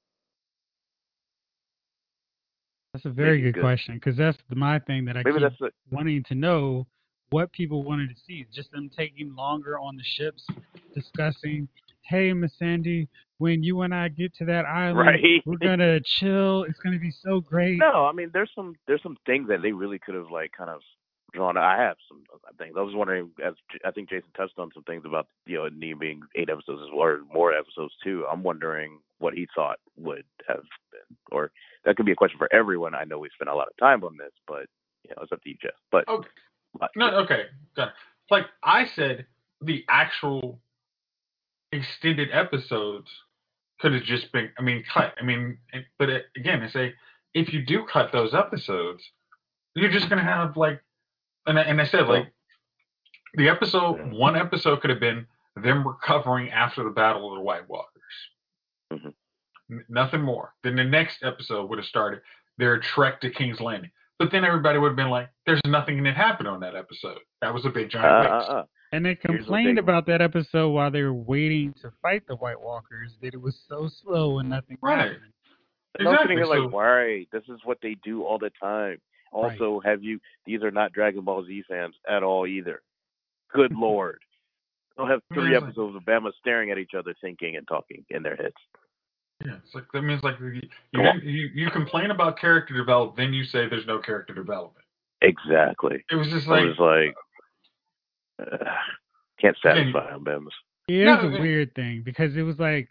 That's 2.94 3.04
a 3.04 3.10
very 3.10 3.40
good, 3.40 3.54
good. 3.54 3.60
question 3.62 3.94
because 3.94 4.16
that's 4.16 4.38
my 4.50 4.78
thing 4.78 5.04
that 5.06 5.16
I 5.16 5.22
Maybe 5.24 5.38
keep 5.38 5.72
wanting 5.90 6.22
to 6.24 6.34
know 6.34 6.86
what 7.32 7.50
people 7.52 7.82
wanted 7.82 8.10
to 8.10 8.14
see. 8.26 8.46
Just 8.54 8.70
them 8.70 8.90
taking 8.96 9.34
longer 9.34 9.78
on 9.78 9.96
the 9.96 10.04
ships, 10.04 10.46
discussing, 10.94 11.66
hey, 12.02 12.30
Missandei, 12.30 13.08
when 13.38 13.62
you 13.62 13.80
and 13.82 13.94
I 13.94 14.08
get 14.08 14.34
to 14.36 14.44
that 14.44 14.66
island, 14.66 14.98
Right. 14.98 15.42
we're 15.46 15.56
gonna 15.56 15.98
chill. 16.18 16.64
It's 16.64 16.78
gonna 16.78 16.98
be 16.98 17.10
so 17.10 17.40
great. 17.40 17.78
No, 17.78 18.06
I 18.06 18.12
mean 18.12 18.30
there's 18.32 18.50
some 18.54 18.74
there's 18.86 19.02
some 19.02 19.16
things 19.26 19.48
that 19.48 19.62
they 19.62 19.72
really 19.72 19.98
could 19.98 20.14
have 20.14 20.30
like 20.30 20.52
kind 20.56 20.70
of 20.70 20.80
drawn. 21.32 21.56
I 21.56 21.78
have 21.82 21.96
some 22.08 22.22
things. 22.58 22.74
I 22.76 22.82
was 22.82 22.94
wondering, 22.94 23.30
as 23.44 23.54
I 23.84 23.90
think 23.90 24.10
Jason 24.10 24.28
touched 24.36 24.58
on 24.58 24.70
some 24.74 24.84
things 24.84 25.02
about 25.04 25.26
you 25.46 25.56
know 25.56 25.64
it 25.64 25.74
need 25.74 25.98
being 25.98 26.20
eight 26.36 26.50
episodes 26.50 26.82
as 26.82 26.90
well, 26.92 27.08
or 27.08 27.20
more 27.32 27.52
episodes 27.52 27.94
too. 28.04 28.24
I'm 28.30 28.42
wondering 28.42 28.98
what 29.18 29.34
he 29.34 29.48
thought 29.54 29.78
would 29.96 30.24
have 30.46 30.62
been, 30.92 31.16
or 31.32 31.50
that 31.84 31.96
could 31.96 32.06
be 32.06 32.12
a 32.12 32.16
question 32.16 32.38
for 32.38 32.52
everyone. 32.54 32.94
I 32.94 33.04
know 33.04 33.18
we 33.18 33.30
spent 33.34 33.50
a 33.50 33.54
lot 33.54 33.68
of 33.68 33.76
time 33.78 34.04
on 34.04 34.16
this, 34.18 34.32
but 34.46 34.66
you 35.02 35.10
know 35.16 35.22
it's 35.22 35.32
up 35.32 35.42
to 35.42 35.48
you, 35.48 35.56
Jeff. 35.60 35.72
But 35.90 36.06
Okay. 36.08 36.28
But- 36.78 36.90
No, 36.96 37.08
okay. 37.20 37.46
It. 37.76 37.88
Like 38.30 38.46
I 38.62 38.86
said, 38.86 39.26
the 39.60 39.84
actual 39.88 40.60
extended 41.72 42.28
episodes 42.32 43.10
could 43.80 43.92
have 43.94 44.02
just 44.04 44.30
been. 44.32 44.50
I 44.58 44.62
mean, 44.62 44.84
cut. 44.92 45.14
I 45.20 45.22
mean, 45.24 45.58
but 45.98 46.08
it, 46.10 46.26
again, 46.36 46.62
I 46.62 46.68
say 46.68 46.94
if 47.34 47.52
you 47.52 47.64
do 47.64 47.84
cut 47.84 48.12
those 48.12 48.34
episodes, 48.34 49.02
you're 49.74 49.90
just 49.90 50.08
gonna 50.08 50.22
have 50.22 50.56
like, 50.56 50.82
and 51.46 51.58
I, 51.58 51.62
and 51.62 51.80
I 51.80 51.84
said 51.84 52.06
like, 52.08 52.32
the 53.34 53.48
episode 53.48 53.98
one 54.12 54.36
episode 54.36 54.80
could 54.80 54.90
have 54.90 55.00
been 55.00 55.26
them 55.56 55.86
recovering 55.86 56.50
after 56.50 56.84
the 56.84 56.90
Battle 56.90 57.28
of 57.32 57.36
the 57.36 57.42
White 57.42 57.68
Walkers. 57.68 57.90
Mhm. 58.92 59.14
N- 59.70 59.84
nothing 59.88 60.20
more. 60.22 60.54
Then 60.62 60.76
the 60.76 60.84
next 60.84 61.22
episode 61.22 61.68
would 61.70 61.78
have 61.78 61.86
started 61.86 62.20
their 62.58 62.78
trek 62.78 63.20
to 63.22 63.30
King's 63.30 63.60
Landing. 63.60 63.90
But 64.22 64.30
then 64.30 64.44
everybody 64.44 64.78
would 64.78 64.88
have 64.90 64.96
been 64.96 65.10
like, 65.10 65.30
"There's 65.46 65.60
nothing 65.66 66.00
that 66.04 66.14
happened 66.14 66.46
on 66.46 66.60
that 66.60 66.76
episode. 66.76 67.18
That 67.40 67.52
was 67.52 67.66
a 67.66 67.70
big 67.70 67.86
uh, 67.86 67.88
giant 67.88 68.30
waste." 68.30 68.50
uh, 68.50 68.52
uh. 68.54 68.64
And 68.92 69.04
they 69.04 69.16
complained 69.16 69.78
about 69.80 70.06
that 70.06 70.20
episode 70.22 70.70
while 70.70 70.92
they 70.92 71.02
were 71.02 71.12
waiting 71.12 71.74
to 71.82 71.90
fight 72.02 72.22
the 72.28 72.36
White 72.36 72.60
Walkers 72.60 73.16
that 73.20 73.34
it 73.34 73.40
was 73.40 73.58
so 73.68 73.88
slow 74.02 74.38
and 74.38 74.48
nothing 74.50 74.78
Right. 74.80 74.98
happened. 74.98 75.22
And 75.98 76.06
I'm 76.08 76.14
Exactly, 76.14 76.36
here 76.36 76.46
like, 76.46 76.70
so- 76.70 76.78
right, 76.78 77.28
this 77.32 77.42
is 77.48 77.58
what 77.64 77.78
they 77.82 77.96
do 78.04 78.22
all 78.22 78.38
the 78.38 78.50
time. 78.60 78.98
Also, 79.32 79.80
have 79.84 80.04
you? 80.04 80.20
These 80.46 80.62
are 80.62 80.70
not 80.70 80.92
Dragon 80.92 81.22
Ball 81.24 81.44
Z 81.44 81.64
fans 81.68 81.96
at 82.08 82.22
all 82.22 82.46
either. 82.46 82.80
Good 83.52 83.72
lord, 83.76 84.20
they'll 84.96 85.06
have 85.06 85.22
three 85.34 85.56
it's 85.56 85.64
episodes 85.64 85.96
of 85.96 86.02
Bama 86.02 86.30
staring 86.38 86.70
at 86.70 86.78
each 86.78 86.92
other, 86.96 87.12
thinking 87.20 87.56
and 87.56 87.66
talking 87.66 88.04
in 88.10 88.22
their 88.22 88.36
heads. 88.36 88.54
Yeah, 89.44 89.56
it's 89.64 89.74
like 89.74 89.84
that 89.92 90.02
means 90.02 90.22
like 90.22 90.38
you 90.40 90.46
you, 90.48 90.60
Go 90.94 91.00
on. 91.02 91.16
didn't- 91.20 91.28
you 91.30 91.50
you 91.54 91.70
complain 91.70 92.10
about 92.10 92.38
character 92.38 92.74
development, 92.76 93.16
then 93.16 93.32
you 93.34 93.44
say 93.44 93.68
there's 93.68 93.86
no 93.86 93.98
character 93.98 94.34
development. 94.34 94.84
Exactly. 95.20 96.04
It 96.10 96.16
was 96.16 96.28
just 96.28 96.48
I 96.48 96.50
like 96.64 96.78
was 96.78 97.14
like, 98.38 98.50
uh, 98.60 98.64
can't 99.40 99.56
satisfy 99.62 100.10
them, 100.10 100.24
Bama's. 100.24 100.54
Yeah, 100.88 101.04
No, 101.04 101.20
it 101.20 101.24
was 101.24 101.32
a 101.32 101.36
it- 101.36 101.40
weird 101.40 101.74
thing 101.74 102.02
because 102.02 102.36
it 102.36 102.42
was 102.42 102.58
like, 102.58 102.88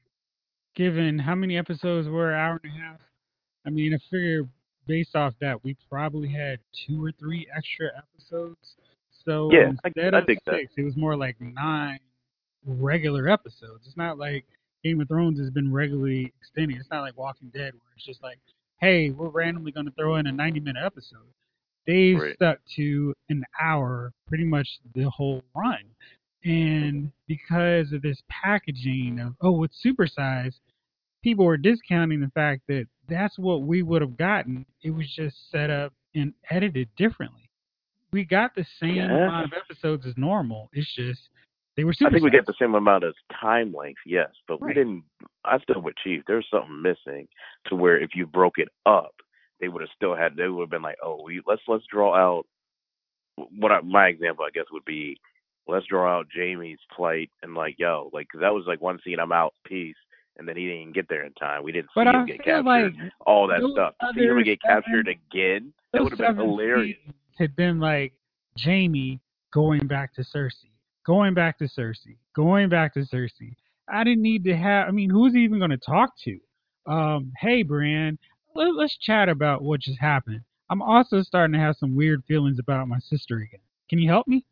given 0.75 1.19
how 1.19 1.35
many 1.35 1.57
episodes 1.57 2.07
were 2.07 2.31
an 2.31 2.39
hour 2.39 2.59
and 2.63 2.71
a 2.73 2.77
half. 2.77 2.99
I 3.65 3.69
mean, 3.69 3.93
I 3.93 3.97
figure 4.09 4.43
based 4.87 5.15
off 5.15 5.33
that, 5.41 5.63
we 5.63 5.75
probably 5.89 6.29
had 6.29 6.59
two 6.87 7.03
or 7.03 7.11
three 7.11 7.47
extra 7.55 7.87
episodes. 7.97 8.75
So 9.25 9.51
Yeah, 9.51 9.73
I- 9.83 9.87
instead 9.89 10.13
I 10.15 10.19
of 10.19 10.25
dig 10.27 10.39
that. 10.45 10.55
six, 10.55 10.73
it 10.77 10.83
was 10.83 10.95
more 10.97 11.15
like 11.15 11.39
nine 11.41 11.99
regular 12.65 13.27
episodes. 13.29 13.85
It's 13.87 13.97
not 13.97 14.17
like 14.17 14.45
Game 14.84 14.99
of 15.01 15.07
Thrones 15.07 15.39
has 15.39 15.49
been 15.49 15.71
regularly 15.71 16.32
extended. 16.39 16.77
It's 16.77 16.89
not 16.89 17.01
like 17.01 17.17
Walking 17.17 17.49
Dead 17.49 17.73
where 17.73 17.91
it's 17.95 18.05
just 18.05 18.23
like, 18.23 18.39
hey, 18.79 19.11
we're 19.11 19.29
randomly 19.29 19.71
going 19.71 19.86
to 19.86 19.91
throw 19.91 20.15
in 20.15 20.27
a 20.27 20.32
90 20.32 20.59
minute 20.59 20.84
episode. 20.84 21.19
They 21.88 22.13
Right. 22.13 22.36
stuck 22.36 22.59
to 22.75 23.13
an 23.29 23.43
hour 23.59 24.11
pretty 24.27 24.43
much 24.45 24.67
the 24.95 25.09
whole 25.09 25.43
run. 25.55 25.84
And 26.43 27.11
because 27.27 27.91
of 27.91 28.01
this 28.01 28.21
packaging 28.29 29.19
of, 29.19 29.36
oh, 29.41 29.63
it's 29.63 29.84
supersized, 29.84 30.59
people 31.23 31.45
were 31.45 31.57
discounting 31.57 32.19
the 32.19 32.32
fact 32.32 32.63
that 32.67 32.88
that's 33.07 33.38
what 33.38 33.61
we 33.63 33.84
would 33.84 34.01
have 34.01 34.17
gotten. 34.17 34.65
It 34.84 34.89
was 34.91 35.07
just 35.15 35.51
set 35.51 35.69
up 35.69 35.93
and 36.15 36.34
edited 36.49 36.89
differently. 36.95 37.49
We 38.11 38.25
got 38.25 38.55
the 38.55 38.65
same 38.79 38.95
Yeah. 38.95 39.25
amount 39.27 39.45
of 39.45 39.53
episodes 39.53 40.05
as 40.05 40.17
normal. 40.17 40.69
It's 40.73 40.91
just 40.95 41.29
they 41.78 41.84
were 41.84 41.93
I 42.05 42.09
think 42.09 42.24
we 42.24 42.30
get 42.30 42.45
the 42.45 42.53
same 42.59 42.76
amount 42.76 43.03
of 43.03 43.15
time 43.39 43.74
length, 43.74 44.01
yes, 44.05 44.30
but 44.47 44.61
we 44.61 44.74
didn't. 44.74 45.03
I 45.45 45.57
still 45.59 45.82
with 45.82 45.95
Chief. 46.03 46.22
There's 46.28 46.47
something 46.51 46.82
missing 46.82 47.28
to 47.67 47.76
where 47.76 47.97
if 47.99 48.11
you 48.13 48.26
broke 48.26 48.57
it 48.57 48.67
up, 48.86 49.15
they 49.61 49.69
would 49.69 49.82
have 49.82 49.89
still 49.95 50.15
had. 50.15 50.36
They 50.36 50.47
would 50.47 50.63
have 50.63 50.69
been 50.69 50.82
like, 50.82 50.97
oh, 51.01 51.22
we, 51.24 51.41
let's 51.47 51.61
let's 51.67 51.86
draw 51.89 52.13
out. 52.13 52.45
What 53.57 53.72
I, 53.72 53.82
my 53.82 54.07
example, 54.07 54.43
I 54.45 54.49
guess, 54.53 54.65
would 54.72 54.86
be 54.86 55.17
let's 55.67 55.86
draw 55.88 56.19
out 56.19 56.28
Jaime's 56.36 56.80
plight 56.93 57.30
and 57.41 57.55
like, 57.55 57.76
yo, 57.78 58.09
like 58.13 58.28
that 58.39 58.53
was 58.53 58.65
like 58.67 58.82
one 58.82 58.99
scene. 59.03 59.19
I'm 59.19 59.32
out, 59.32 59.53
peace, 59.65 59.95
and 60.38 60.47
then 60.47 60.57
he 60.57 60.65
didn't 60.65 60.82
even 60.82 60.93
get 60.93 61.07
there 61.07 61.26
in 61.26 61.34
time. 61.34 61.63
We 61.63 61.72
didn't 61.72 61.89
see 61.95 62.01
him 62.01 62.26
get 62.26 62.43
captured. 62.43 62.63
like 62.65 62.93
all 63.22 63.47
that 63.47 63.61
stuff. 63.72 63.93
To 64.01 64.07
see 64.13 64.26
him 64.26 64.43
get 64.43 64.59
seven- 64.65 64.82
captured 64.84 65.07
again, 65.07 65.74
that 65.93 66.03
would 66.03 66.11
have 66.11 66.36
been 66.36 66.36
hilarious. 66.36 66.97
had 67.38 67.55
been 67.55 67.80
like 67.80 68.13
Jamie 68.57 69.22
going 69.53 69.88
back 69.88 70.13
to 70.15 70.22
Cersei, 70.22 70.70
going 71.05 71.33
back 71.33 71.57
to 71.59 71.65
Cersei, 71.65 72.17
going 72.35 72.69
back 72.69 72.93
to 72.93 73.01
Cersei. 73.01 73.55
I 73.89 74.03
didn't 74.03 74.21
need 74.23 74.43
to 74.45 74.55
have. 74.55 74.87
I 74.87 74.91
mean, 74.91 75.09
who's 75.09 75.33
he 75.33 75.41
even 75.41 75.59
going 75.59 75.71
to 75.71 75.77
talk 75.77 76.11
to? 76.23 76.39
Um, 76.85 77.31
hey, 77.39 77.63
Bran, 77.63 78.17
let, 78.55 78.75
let's 78.75 78.97
chat 78.97 79.29
about 79.29 79.63
what 79.63 79.81
just 79.81 79.99
happened. 79.99 80.41
I'm 80.69 80.81
also 80.81 81.21
starting 81.21 81.53
to 81.53 81.59
have 81.59 81.75
some 81.77 81.95
weird 81.95 82.23
feelings 82.27 82.57
about 82.59 82.87
my 82.87 82.99
sister 82.99 83.37
again. 83.37 83.59
Can 83.89 83.99
you 83.99 84.09
help 84.09 84.27
me? 84.27 84.45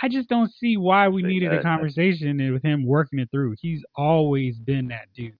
I 0.00 0.08
just 0.08 0.28
don't 0.28 0.52
see 0.52 0.76
why 0.76 1.08
we 1.08 1.22
needed 1.22 1.52
a 1.52 1.62
conversation 1.62 2.52
with 2.52 2.62
him 2.62 2.86
working 2.86 3.18
it 3.18 3.30
through. 3.30 3.56
He's 3.60 3.82
always 3.96 4.56
been 4.58 4.88
that 4.88 5.08
dude. 5.16 5.32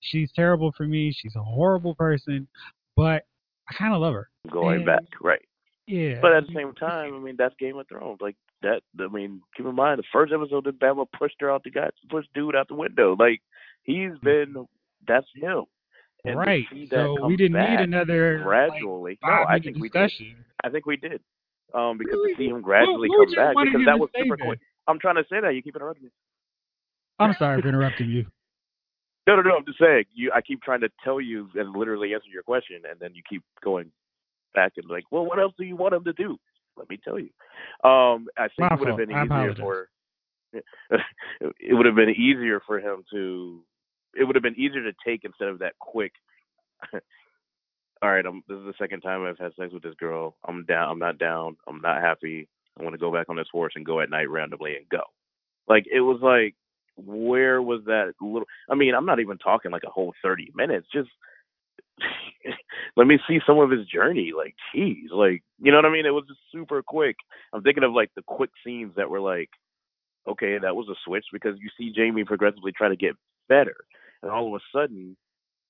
She's 0.00 0.30
terrible 0.32 0.70
for 0.76 0.86
me. 0.86 1.12
She's 1.16 1.34
a 1.34 1.42
horrible 1.42 1.94
person, 1.94 2.46
but 2.94 3.24
I 3.68 3.74
kind 3.74 3.94
of 3.94 4.00
love 4.00 4.14
her. 4.14 4.28
Going 4.50 4.76
And- 4.78 4.86
back, 4.86 5.04
right. 5.20 5.42
Yeah. 5.86 6.18
But 6.20 6.32
at 6.34 6.46
the 6.46 6.52
same 6.54 6.72
time, 6.74 7.14
I 7.14 7.18
mean, 7.18 7.34
that's 7.36 7.54
Game 7.58 7.76
of 7.78 7.88
Thrones. 7.88 8.18
Like 8.20 8.36
that. 8.62 8.82
I 8.98 9.08
mean, 9.08 9.42
keep 9.56 9.66
in 9.66 9.74
mind 9.74 9.98
the 9.98 10.04
first 10.12 10.32
episode 10.32 10.64
that 10.64 10.80
Bama 10.80 11.06
pushed 11.18 11.36
her 11.40 11.50
out 11.50 11.64
the 11.64 11.70
guy, 11.70 11.90
pushed 12.10 12.32
dude 12.34 12.56
out 12.56 12.68
the 12.68 12.74
window. 12.74 13.16
Like 13.18 13.40
he's 13.82 14.12
been. 14.22 14.66
That's 15.06 15.26
him. 15.34 15.64
And 16.24 16.38
right. 16.38 16.64
So 16.90 17.26
we 17.26 17.36
didn't 17.36 17.58
need 17.58 17.80
another 17.80 18.36
like, 18.36 18.44
gradually. 18.44 19.18
no, 19.24 19.44
I 19.48 19.58
think 19.58 19.78
we 19.78 19.88
did. 19.88 20.10
I 20.64 20.68
think 20.70 20.86
we 20.86 20.96
did. 20.96 21.20
Um, 21.74 21.98
because 21.98 22.14
Really? 22.14 22.34
to 22.34 22.38
see 22.38 22.48
him 22.48 22.60
gradually 22.60 23.08
come 23.08 23.34
back 23.34 23.54
because 23.64 23.86
that 23.86 23.98
was 23.98 24.10
super 24.16 24.36
quick. 24.36 24.60
I'm 24.86 24.98
trying 24.98 25.16
to 25.16 25.24
say 25.30 25.40
that 25.40 25.54
you 25.54 25.62
keep 25.62 25.74
interrupting 25.74 26.04
me. 26.04 26.10
I'm 27.18 27.34
sorry 27.38 27.62
for 27.62 27.68
interrupting 27.68 28.10
you. 28.10 28.26
No, 29.26 29.36
no, 29.36 29.42
no. 29.42 29.56
I'm 29.56 29.64
just 29.64 29.78
saying. 29.78 30.04
You, 30.12 30.32
I 30.34 30.40
keep 30.40 30.62
trying 30.62 30.80
to 30.80 30.90
tell 31.04 31.20
you 31.20 31.48
and 31.54 31.74
literally 31.74 32.14
answer 32.14 32.28
your 32.32 32.42
question, 32.42 32.82
and 32.88 32.98
then 33.00 33.14
you 33.14 33.22
keep 33.28 33.42
going 33.64 33.90
back 34.54 34.72
and 34.76 34.88
like, 34.90 35.04
well, 35.10 35.24
what 35.24 35.38
else 35.38 35.54
do 35.58 35.64
you 35.64 35.76
want 35.76 35.94
him 35.94 36.04
to 36.04 36.12
do? 36.12 36.38
Let 36.76 36.88
me 36.88 36.98
tell 37.02 37.18
you. 37.18 37.30
Um, 37.88 38.26
I 38.36 38.48
think 38.48 38.70
My 38.70 38.74
it 38.74 38.78
would 38.78 38.88
have 38.88 38.96
been 38.96 39.10
easier 39.10 39.54
for. 39.54 39.88
it 40.52 41.74
would 41.74 41.86
have 41.86 41.94
been 41.94 42.10
easier 42.10 42.60
for 42.66 42.78
him 42.78 43.04
to. 43.12 43.60
It 44.14 44.24
would 44.24 44.36
have 44.36 44.42
been 44.42 44.58
easier 44.58 44.82
to 44.82 44.92
take 45.04 45.24
instead 45.24 45.48
of 45.48 45.58
that 45.60 45.78
quick. 45.78 46.12
All 48.02 48.10
right, 48.10 48.26
I'm, 48.26 48.42
this 48.48 48.58
is 48.58 48.64
the 48.64 48.74
second 48.78 49.00
time 49.00 49.24
I've 49.24 49.38
had 49.38 49.52
sex 49.58 49.72
with 49.72 49.82
this 49.82 49.94
girl. 49.94 50.36
I'm 50.46 50.64
down. 50.64 50.90
I'm 50.90 50.98
not 50.98 51.18
down. 51.18 51.56
I'm 51.68 51.80
not 51.80 52.02
happy. 52.02 52.48
I 52.78 52.82
want 52.82 52.94
to 52.94 52.98
go 52.98 53.12
back 53.12 53.28
on 53.28 53.36
this 53.36 53.46
horse 53.52 53.74
and 53.76 53.86
go 53.86 54.00
at 54.00 54.10
night 54.10 54.28
randomly 54.28 54.76
and 54.76 54.88
go. 54.88 55.02
Like 55.68 55.84
it 55.90 56.00
was 56.00 56.20
like, 56.20 56.54
where 56.96 57.62
was 57.62 57.82
that 57.86 58.14
little? 58.20 58.46
I 58.68 58.74
mean, 58.74 58.94
I'm 58.94 59.06
not 59.06 59.20
even 59.20 59.38
talking 59.38 59.70
like 59.70 59.84
a 59.86 59.90
whole 59.90 60.12
30 60.22 60.52
minutes. 60.54 60.86
Just 60.92 61.10
let 62.96 63.06
me 63.06 63.18
see 63.28 63.38
some 63.46 63.58
of 63.58 63.70
his 63.70 63.86
journey. 63.86 64.32
Like, 64.36 64.54
geez, 64.74 65.10
like 65.12 65.42
you 65.60 65.70
know 65.70 65.78
what 65.78 65.86
I 65.86 65.90
mean? 65.92 66.06
It 66.06 66.10
was 66.14 66.24
just 66.28 66.40
super 66.50 66.82
quick. 66.82 67.16
I'm 67.52 67.62
thinking 67.62 67.84
of 67.84 67.92
like 67.92 68.10
the 68.16 68.22
quick 68.22 68.50
scenes 68.64 68.92
that 68.96 69.10
were 69.10 69.20
like, 69.20 69.50
okay, 70.28 70.58
that 70.58 70.76
was 70.76 70.88
a 70.88 70.94
switch 71.04 71.24
because 71.32 71.56
you 71.60 71.68
see 71.78 71.92
Jaime 71.96 72.24
progressively 72.24 72.72
try 72.72 72.88
to 72.88 72.96
get 72.96 73.14
better, 73.48 73.76
and 74.22 74.30
all 74.30 74.48
of 74.48 74.54
a 74.60 74.78
sudden 74.78 75.16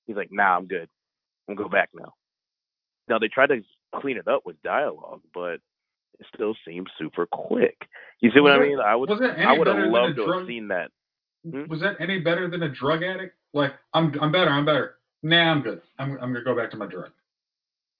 he's 0.05 0.15
like, 0.15 0.29
nah, 0.31 0.57
I'm 0.57 0.67
good. 0.67 0.89
I'm 1.47 1.55
gonna 1.55 1.67
go 1.67 1.71
back 1.71 1.89
now. 1.93 2.13
Now 3.07 3.19
they 3.19 3.27
tried 3.27 3.47
to 3.47 3.61
clean 3.99 4.17
it 4.17 4.27
up 4.27 4.43
with 4.45 4.61
dialogue, 4.63 5.21
but 5.33 5.55
it 6.19 6.25
still 6.33 6.55
seems 6.65 6.87
super 6.97 7.25
quick. 7.25 7.75
You 8.21 8.31
see 8.33 8.39
what 8.39 8.51
Was 8.57 8.59
I 8.61 8.63
it- 8.63 8.67
mean? 8.69 8.79
I 8.79 8.95
would 8.95 9.09
was 9.09 9.19
it 9.21 9.31
any 9.37 9.43
I 9.45 9.53
would 9.57 9.67
have 9.67 9.89
loved 9.91 10.15
to 10.15 10.31
have 10.31 10.47
seen 10.47 10.69
that. 10.69 10.89
Hmm? 11.49 11.65
Was 11.67 11.81
that 11.81 11.97
any 11.99 12.19
better 12.19 12.49
than 12.49 12.63
a 12.63 12.69
drug 12.69 13.03
addict? 13.03 13.35
Like, 13.53 13.73
I'm 13.93 14.13
I'm 14.21 14.31
better, 14.31 14.49
I'm 14.49 14.65
better. 14.65 14.95
Nah, 15.23 15.51
I'm 15.51 15.61
good. 15.61 15.81
I'm 15.97 16.11
I'm 16.21 16.33
gonna 16.33 16.43
go 16.43 16.55
back 16.55 16.69
to 16.71 16.77
my 16.77 16.85
drug. 16.85 17.09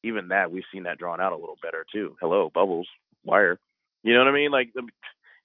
Even 0.04 0.28
that 0.28 0.52
we've 0.52 0.64
seen 0.72 0.84
that 0.84 0.98
drawn 0.98 1.22
out 1.22 1.32
a 1.32 1.38
little 1.38 1.58
better 1.62 1.86
too. 1.92 2.16
Hello, 2.20 2.52
Bubbles, 2.54 2.88
Wire. 3.24 3.58
You 4.04 4.14
know 4.14 4.20
what 4.20 4.28
I 4.28 4.34
mean? 4.34 4.52
Like 4.52 4.70
the 4.76 4.84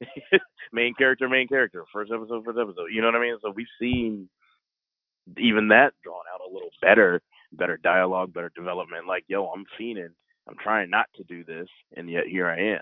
main 0.72 0.94
character, 0.94 1.28
main 1.28 1.46
character, 1.46 1.84
first 1.92 2.10
episode, 2.12 2.44
first 2.44 2.58
episode. 2.58 2.88
You 2.92 3.00
know 3.00 3.06
what 3.06 3.14
I 3.14 3.20
mean? 3.20 3.36
So 3.40 3.52
we've 3.54 3.66
seen 3.80 4.28
even 5.36 5.68
that 5.68 5.92
drawn 6.02 6.24
out 6.32 6.40
a 6.48 6.52
little 6.52 6.70
better, 6.82 7.20
better 7.52 7.76
dialogue, 7.76 8.32
better 8.32 8.50
development. 8.56 9.06
Like, 9.06 9.24
yo, 9.28 9.46
I'm 9.46 9.64
fiending. 9.80 10.10
I'm 10.48 10.56
trying 10.62 10.90
not 10.90 11.06
to 11.16 11.24
do 11.24 11.44
this, 11.44 11.68
and 11.96 12.10
yet 12.10 12.26
here 12.26 12.48
I 12.48 12.58
am. 12.74 12.80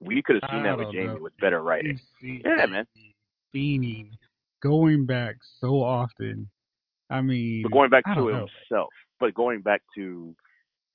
We 0.00 0.22
could 0.22 0.36
have 0.42 0.50
seen 0.50 0.62
that 0.64 0.76
with 0.76 0.86
don't 0.86 0.94
Jaime 0.96 1.14
know. 1.14 1.22
with 1.22 1.36
better 1.38 1.62
writing. 1.62 2.00
You 2.20 2.40
Yeah, 2.44 2.66
man. 2.66 2.86
Fiending, 3.54 4.10
going 4.62 5.06
back 5.06 5.36
so 5.60 5.82
often. 5.82 6.48
I 7.14 7.20
mean, 7.20 7.62
But 7.62 7.72
going 7.72 7.90
back 7.90 8.04
to 8.04 8.14
don't 8.14 8.32
know. 8.32 8.46
himself, 8.68 8.90
but 9.20 9.34
going 9.34 9.60
back 9.60 9.82
to 9.96 10.34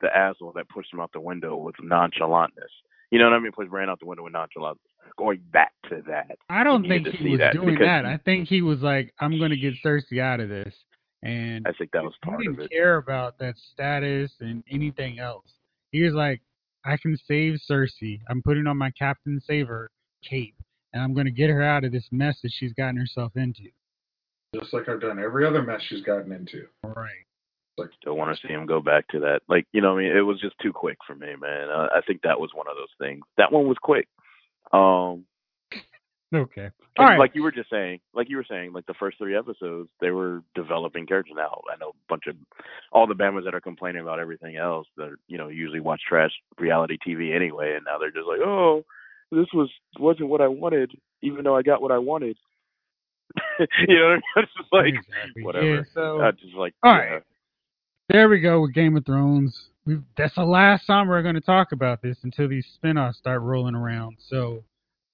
the 0.02 0.16
asshole 0.16 0.54
that 0.56 0.68
pushed 0.70 0.94
him 0.94 1.00
out 1.00 1.12
the 1.14 1.22
window 1.22 1.56
with 1.58 1.76
nonchalantness. 1.84 2.72
You 3.12 3.20
know 3.20 3.26
what 3.26 3.34
I 3.34 3.40
mean? 3.40 3.52
Pushed 3.52 3.70
Bran 3.70 3.90
out 3.90 4.00
the 4.00 4.06
window 4.06 4.24
with 4.24 4.34
nonchalantness. 4.34 4.78
Going 5.18 5.42
back 5.52 5.72
to 5.90 6.02
that. 6.08 6.38
I 6.50 6.64
don't 6.64 6.88
think 6.88 7.08
he 7.08 7.32
was 7.32 7.40
that 7.40 7.54
doing 7.54 7.80
that. 7.80 8.06
I 8.06 8.18
think 8.18 8.48
he 8.48 8.62
was 8.62 8.80
like, 8.80 9.14
I'm 9.20 9.38
going 9.38 9.50
to 9.50 9.58
get 9.58 9.74
Cersei 9.84 10.20
out 10.22 10.40
of 10.40 10.50
this. 10.50 10.74
And 11.24 11.68
I 11.68 11.74
think 11.74 11.92
that 11.92 12.04
was 12.04 12.14
he 12.24 12.30
part 12.30 12.42
didn't 12.42 12.60
of 12.60 12.66
it. 12.66 12.72
care 12.72 12.98
about 12.98 13.38
that 13.40 13.56
status 13.74 14.32
and 14.40 14.64
anything 14.70 15.20
else. 15.20 15.46
He 15.92 16.04
was 16.04 16.14
like, 16.14 16.42
I 16.86 16.96
can 16.98 17.18
save 17.28 17.60
Cersei. 17.70 18.22
I'm 18.30 18.42
putting 18.42 18.68
on 18.68 18.78
my 18.78 18.92
Captain 18.92 19.42
Saver 19.46 19.90
cape, 20.24 20.56
and 20.94 21.04
I'm 21.04 21.14
going 21.14 21.26
to 21.26 21.32
get 21.32 21.50
her 21.50 21.62
out 21.62 21.84
of 21.84 21.92
this 21.92 22.08
mess 22.12 22.38
that 22.44 22.54
she's 22.54 22.74
gotten 22.74 22.96
herself 22.96 23.34
into. 23.36 23.64
Just 24.56 24.74
like 24.74 24.90
I've 24.90 25.02
done 25.02 25.20
every 25.20 25.46
other 25.46 25.62
mess 25.62 25.82
she's 25.88 26.04
gotten 26.04 26.32
into. 26.32 26.66
Right. 26.84 27.10
Like, 27.78 27.90
don't 28.04 28.18
want 28.18 28.36
to 28.36 28.48
see 28.48 28.52
him 28.52 28.66
go 28.66 28.82
back 28.82 29.08
to 29.10 29.20
that. 29.22 29.42
Like, 29.48 29.66
you 29.72 29.82
know, 29.82 29.94
what 29.94 30.02
I 30.02 30.08
mean, 30.08 30.18
it 30.18 30.22
was 30.22 30.40
just 30.42 30.56
too 30.62 30.74
quick 30.74 30.98
for 31.08 31.16
me, 31.16 31.28
man. 31.40 31.70
Uh, 31.70 31.88
I 31.96 32.02
think 32.06 32.22
that 32.24 32.40
was 32.40 32.50
one 32.54 32.68
of 32.70 32.76
those 32.76 32.88
things. 33.00 33.22
That 33.38 33.52
one 33.52 33.68
was 33.68 33.78
quick. 33.82 34.08
Um, 34.74 35.26
Okay. 36.34 36.70
All 36.98 37.06
right. 37.06 37.18
like 37.18 37.32
you 37.34 37.42
were 37.42 37.52
just 37.52 37.70
saying, 37.72 38.00
like 38.14 38.30
you 38.30 38.38
were 38.38 38.46
saying, 38.48 38.72
like 38.74 38.86
the 38.86 38.94
first 39.00 39.18
three 39.18 39.36
episodes, 39.36 39.90
they 40.00 40.12
were 40.12 40.44
developing 40.54 41.08
characters. 41.08 41.34
Now 41.36 41.62
I 41.72 41.78
know 41.78 41.90
a 41.90 42.08
bunch 42.08 42.24
of 42.28 42.36
all 42.92 43.08
the 43.08 43.16
Bamas 43.16 43.46
that 43.46 43.56
are 43.56 43.62
complaining 43.62 44.02
about 44.02 44.20
everything 44.20 44.56
else 44.56 44.88
that 44.98 45.16
you 45.28 45.38
know 45.38 45.48
usually 45.48 45.80
watch 45.80 46.02
trash 46.08 46.32
reality 46.60 46.98
TV 47.06 47.36
anyway, 47.36 47.74
and 47.76 47.86
now 47.86 47.98
they're 47.98 48.12
just 48.12 48.28
like, 48.28 48.42
oh, 48.42 48.84
this 49.32 49.48
was 49.54 49.70
wasn't 49.98 50.30
what 50.30 50.42
I 50.42 50.48
wanted, 50.48 50.92
even 51.24 51.44
though 51.44 51.56
I 51.56 51.64
got 51.64 51.82
what 51.82 51.92
I 51.92 51.98
wanted. 51.98 52.38
you 53.88 53.96
know, 54.00 54.18
it's 54.38 54.52
just 54.58 54.70
like 54.72 54.88
Exactly. 54.94 55.44
whatever. 55.44 55.76
Yeah, 55.76 55.82
so 55.94 56.22
I 56.22 56.32
just 56.32 56.54
like 56.56 56.74
All 56.84 56.94
yeah. 56.94 57.00
right. 57.00 57.24
there 58.10 58.30
we 58.30 58.40
go 58.40 58.62
with 58.62 58.74
Game 58.74 58.96
of 58.98 59.06
Thrones. 59.06 59.70
We've, 59.86 60.04
that's 60.18 60.36
the 60.36 60.44
last 60.44 60.86
time 60.86 61.08
we're 61.08 61.22
going 61.22 61.36
to 61.36 61.42
talk 61.42 61.72
about 61.72 62.02
this 62.02 62.18
until 62.24 62.48
these 62.48 62.66
spin-offs 62.76 63.18
start 63.18 63.42
rolling 63.42 63.76
around. 63.76 64.18
So 64.28 64.64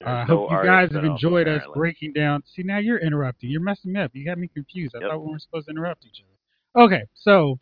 uh, 0.04 0.10
I 0.10 0.24
hope 0.24 0.50
you 0.50 0.62
guys 0.62 0.90
have 0.92 1.04
enjoyed 1.04 1.48
us 1.48 1.62
breaking 1.74 2.12
down. 2.12 2.42
See, 2.54 2.62
now 2.62 2.78
you're 2.78 2.98
interrupting. 2.98 3.48
You're 3.50 3.62
messing 3.62 3.92
me 3.92 4.00
up. 4.00 4.10
You 4.14 4.24
got 4.24 4.38
me 4.38 4.48
confused. 4.48 4.94
I 4.94 5.00
Yep. 5.00 5.10
thought 5.10 5.20
we 5.22 5.28
weren't 5.30 5.42
supposed 5.42 5.66
to 5.66 5.70
interrupt 5.70 6.04
each 6.04 6.20
other. 6.22 6.84
Okay, 6.86 7.04
so 7.14 7.58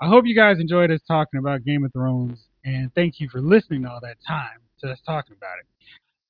I 0.00 0.08
hope 0.08 0.24
you 0.26 0.34
guys 0.34 0.58
enjoyed 0.58 0.90
us 0.90 1.00
talking 1.06 1.38
about 1.38 1.64
Game 1.64 1.84
of 1.84 1.92
Thrones, 1.92 2.38
and 2.64 2.90
thank 2.94 3.20
you 3.20 3.28
for 3.28 3.42
listening 3.42 3.84
all 3.84 4.00
that 4.02 4.16
time 4.26 4.60
to 4.80 4.90
us 4.90 4.98
talking 5.04 5.36
about 5.36 5.58
it 5.58 5.66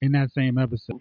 in 0.04 0.10
that 0.12 0.32
same 0.32 0.58
episode. 0.58 1.00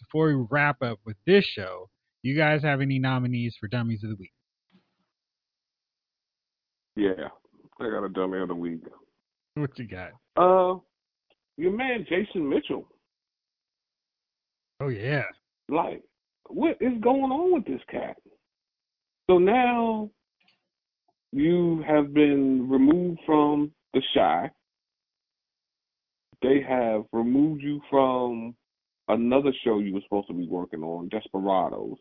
Before 0.00 0.28
we 0.28 0.46
wrap 0.50 0.82
up 0.82 0.98
with 1.04 1.16
this 1.26 1.44
show, 1.44 1.88
you 2.22 2.36
guys 2.36 2.62
have 2.62 2.80
any 2.80 2.98
nominees 2.98 3.54
for 3.58 3.68
Dummies 3.68 4.02
of 4.02 4.10
the 4.10 4.16
Week? 4.16 4.32
Yeah, 6.96 7.28
I 7.78 7.90
got 7.90 8.04
a 8.04 8.08
dummy 8.08 8.38
of 8.40 8.48
the 8.48 8.54
week. 8.54 8.80
What 9.54 9.78
you 9.78 9.86
got? 9.86 10.12
Uh, 10.36 10.78
your 11.58 11.72
man 11.72 12.06
Jason 12.08 12.48
Mitchell. 12.48 12.88
Oh 14.80 14.88
yeah. 14.88 15.24
Like, 15.68 16.02
what 16.48 16.76
is 16.80 16.92
going 17.02 17.30
on 17.30 17.52
with 17.52 17.66
this 17.66 17.82
cat? 17.90 18.16
So 19.28 19.38
now 19.38 20.10
you 21.32 21.84
have 21.86 22.14
been 22.14 22.68
removed 22.68 23.20
from 23.26 23.72
the 23.92 24.00
Chi. 24.14 24.50
They 26.42 26.62
have 26.66 27.02
removed 27.12 27.62
you 27.62 27.80
from 27.90 28.54
another 29.08 29.52
show 29.64 29.78
you 29.78 29.94
were 29.94 30.00
supposed 30.02 30.28
to 30.28 30.34
be 30.34 30.46
working 30.48 30.82
on, 30.82 31.08
Desperados. 31.08 31.98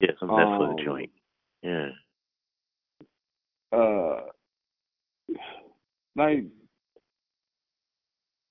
Yeah, 0.00 0.10
some 0.20 0.28
Netflix 0.30 0.70
Um, 0.78 0.84
joint. 0.84 1.10
Yeah. 1.62 1.88
uh 3.72 4.20
like 6.14 6.44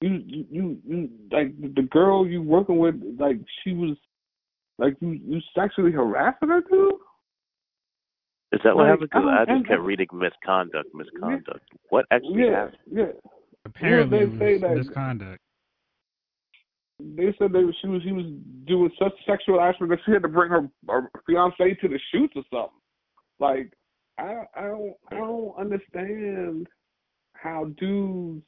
you 0.01 0.09
you 0.25 0.45
you, 0.51 0.77
you 0.85 1.09
like 1.31 1.59
the 1.75 1.81
girl 1.83 2.27
you 2.27 2.41
working 2.41 2.77
with 2.77 2.95
like 3.17 3.37
she 3.63 3.73
was 3.73 3.95
like 4.77 4.95
you 4.99 5.11
you 5.25 5.39
sexually 5.57 5.91
harassing 5.91 6.49
her 6.49 6.61
too 6.61 6.99
Is 8.51 8.59
that 8.63 8.75
what 8.75 8.83
Like, 8.83 8.91
happened? 8.91 9.11
'Cause 9.11 9.23
I 9.25 9.41
I, 9.41 9.45
don't- 9.45 9.57
just 9.59 9.69
kept 9.69 9.81
reading 9.81 10.07
misconduct, 10.13 10.89
misconduct. 10.93 11.65
What 11.89 12.05
actually 12.11 12.43
yeah 12.43 12.51
happened? 12.65 12.77
yeah 12.91 13.05
Apparently, 13.65 14.25
they 14.25 14.37
say 14.37 14.55
it 14.55 14.61
was 14.61 14.61
that- 14.61 14.75
misconduct. 14.77 15.41
They 16.99 17.33
said 17.37 17.51
they 17.51 17.63
she 17.81 17.87
was 17.87 18.01
he 18.03 18.11
was 18.11 18.25
doing 18.65 18.91
such 18.99 19.13
sexual 19.27 19.59
aspect 19.59 19.89
that 19.89 19.99
she 20.05 20.11
had 20.11 20.23
to 20.23 20.29
bring 20.29 20.49
her, 20.49 20.69
her 20.87 21.09
fiance 21.27 21.73
to 21.81 21.87
the 21.87 21.99
shoots 22.11 22.33
or 22.35 22.43
something 22.51 22.79
like 23.39 23.73
i 24.17 24.43
i 24.55 24.61
don't 24.63 24.93
i 25.11 25.15
don't 25.15 25.53
understand 25.59 26.67
how 27.33 27.65
dudes 27.77 28.43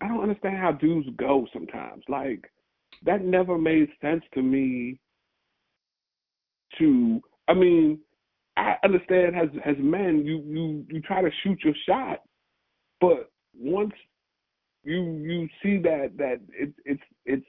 I 0.00 0.08
don't 0.08 0.22
understand 0.22 0.58
how 0.58 0.72
dudes 0.72 1.08
go 1.16 1.46
sometimes. 1.52 2.02
Like 2.08 2.50
that 3.04 3.24
never 3.24 3.58
made 3.58 3.88
sense 4.00 4.22
to 4.34 4.42
me. 4.42 4.98
To 6.78 7.20
I 7.46 7.54
mean, 7.54 8.00
I 8.56 8.76
understand 8.82 9.36
as 9.36 9.48
as 9.64 9.76
men, 9.78 10.24
you 10.24 10.42
you 10.46 10.86
you 10.88 11.00
try 11.02 11.22
to 11.22 11.30
shoot 11.42 11.58
your 11.64 11.74
shot, 11.88 12.22
but 13.00 13.30
once 13.56 13.92
you 14.84 15.16
you 15.16 15.48
see 15.62 15.78
that 15.82 16.12
that 16.18 16.40
it, 16.52 16.72
it's 16.84 17.02
it's 17.26 17.46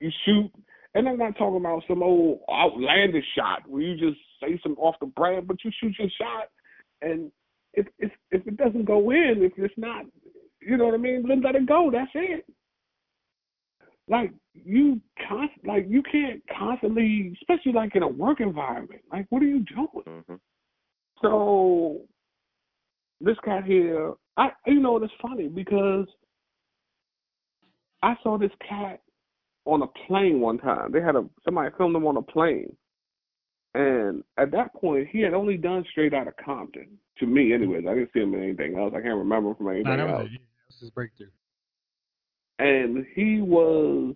you 0.00 0.10
shoot, 0.24 0.50
and 0.94 1.08
I'm 1.08 1.18
not 1.18 1.36
talking 1.36 1.60
about 1.60 1.82
some 1.88 2.02
old 2.02 2.40
outlandish 2.50 3.24
shot 3.34 3.62
where 3.66 3.82
you 3.82 3.96
just 3.96 4.20
say 4.40 4.58
some 4.62 4.76
off 4.78 4.94
the 5.00 5.06
brand, 5.06 5.48
but 5.48 5.56
you 5.64 5.70
shoot 5.80 5.94
your 5.98 6.08
shot, 6.20 6.48
and 7.02 7.30
if 7.74 7.86
if 7.98 8.10
if 8.30 8.46
it 8.46 8.56
doesn't 8.56 8.84
go 8.84 9.10
in, 9.10 9.36
if 9.38 9.52
it's 9.56 9.74
not 9.76 10.04
you 10.60 10.76
know 10.76 10.86
what 10.86 10.94
I 10.94 10.98
mean? 10.98 11.24
Then 11.26 11.40
let 11.42 11.54
it 11.54 11.66
go. 11.66 11.90
That's 11.92 12.10
it. 12.14 12.44
Like 14.08 14.32
you 14.54 15.00
const 15.28 15.54
like 15.64 15.86
you 15.88 16.02
can't 16.10 16.42
constantly, 16.56 17.34
especially 17.40 17.72
like 17.72 17.94
in 17.94 18.02
a 18.02 18.08
work 18.08 18.40
environment. 18.40 19.02
Like 19.12 19.26
what 19.30 19.42
are 19.42 19.46
you 19.46 19.64
doing? 19.64 20.22
hmm 20.26 20.34
So 21.22 22.02
this 23.20 23.36
guy 23.44 23.60
here, 23.62 24.14
I 24.36 24.50
you 24.66 24.80
know 24.80 24.96
it's 25.02 25.12
funny 25.20 25.48
because 25.48 26.06
I 28.02 28.14
saw 28.22 28.38
this 28.38 28.50
cat 28.66 29.00
on 29.64 29.82
a 29.82 29.86
plane 30.06 30.40
one 30.40 30.58
time. 30.58 30.92
They 30.92 31.00
had 31.00 31.16
a 31.16 31.24
somebody 31.44 31.70
filmed 31.76 31.96
him 31.96 32.06
on 32.06 32.16
a 32.16 32.22
plane, 32.22 32.74
and 33.74 34.22
at 34.38 34.50
that 34.52 34.74
point 34.74 35.08
he 35.10 35.20
had 35.20 35.34
only 35.34 35.56
done 35.56 35.84
Straight 35.90 36.14
Outta 36.14 36.32
Compton. 36.42 36.98
To 37.18 37.26
me, 37.26 37.52
anyways, 37.52 37.84
I 37.88 37.94
didn't 37.94 38.10
see 38.12 38.20
him 38.20 38.34
in 38.34 38.42
anything 38.42 38.78
else. 38.78 38.92
I 38.96 39.00
can't 39.00 39.16
remember 39.16 39.54
from 39.54 39.68
anything 39.68 39.84
that 39.84 39.98
else. 40.00 40.26
it. 40.26 40.30
That 40.32 40.40
was 40.68 40.80
his 40.80 40.90
breakthrough. 40.90 41.26
and 42.58 43.04
he 43.14 43.40
was 43.40 44.14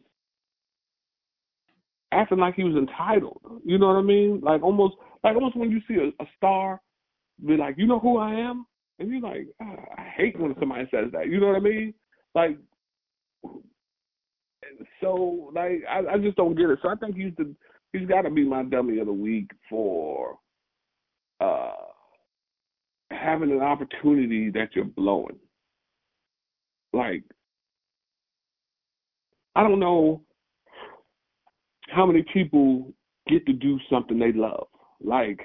acting 2.13 2.39
like 2.39 2.55
he 2.55 2.65
was 2.65 2.77
entitled. 2.77 3.41
You 3.65 3.79
know 3.79 3.89
what 3.89 3.97
I 3.97 4.03
mean? 4.03 4.41
Like 4.43 4.63
almost, 4.63 4.95
like 5.25 5.35
almost 5.35 5.57
when 5.57 5.71
you 5.71 5.81
see 5.89 5.95
a, 5.95 6.23
a 6.23 6.27
star, 6.37 6.81
be 7.45 7.57
like, 7.57 7.77
you 7.77 7.87
know 7.87 7.99
who 7.99 8.19
I 8.19 8.35
am, 8.35 8.67
and 8.99 9.11
you're 9.11 9.21
like, 9.21 9.49
ah, 9.61 9.77
I 9.99 10.03
hate 10.17 10.39
when 10.39 10.55
somebody 10.61 10.85
says 10.91 11.11
that. 11.13 11.29
You 11.29 11.41
know 11.41 11.49
what 11.49 11.57
I 11.57 11.61
mean? 11.61 11.95
Like, 12.35 12.59
so 15.01 15.51
like 15.55 15.83
I, 15.89 16.15
I 16.15 16.19
just 16.19 16.37
don't 16.37 16.55
get 16.55 16.71
it. 16.71 16.79
So 16.83 16.89
I 16.89 16.95
think 16.97 17.17
he's 17.17 17.33
the 17.37 17.55
he's 17.93 18.09
got 18.09 18.23
to 18.23 18.31
be 18.31 18.45
my 18.45 18.63
dummy 18.65 18.99
of 18.99 19.07
the 19.07 19.13
week 19.13 19.51
for 19.69 20.39
uh 21.41 21.73
having 23.11 23.53
an 23.53 23.61
opportunity 23.61 24.51
that 24.51 24.71
you're 24.75 24.85
blowing. 24.85 25.39
Like 26.93 27.25
I 29.55 29.63
don't 29.63 29.81
know 29.81 30.23
how 31.89 32.07
many 32.07 32.25
people 32.33 32.93
get 33.29 33.45
to 33.47 33.53
do 33.53 33.79
something 33.91 34.19
they 34.19 34.33
love. 34.33 34.67
Like 35.03 35.41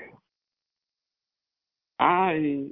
I 1.99 2.67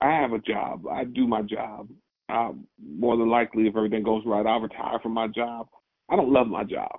I 0.00 0.10
have 0.10 0.32
a 0.32 0.38
job. 0.38 0.86
I 0.90 1.04
do 1.04 1.26
my 1.26 1.42
job. 1.42 1.88
I, 2.32 2.50
more 2.82 3.16
than 3.16 3.28
likely, 3.28 3.66
if 3.66 3.76
everything 3.76 4.02
goes 4.02 4.22
right, 4.24 4.46
I'll 4.46 4.60
retire 4.60 4.98
from 5.02 5.12
my 5.12 5.28
job. 5.28 5.68
I 6.08 6.16
don't 6.16 6.32
love 6.32 6.46
my 6.46 6.64
job. 6.64 6.98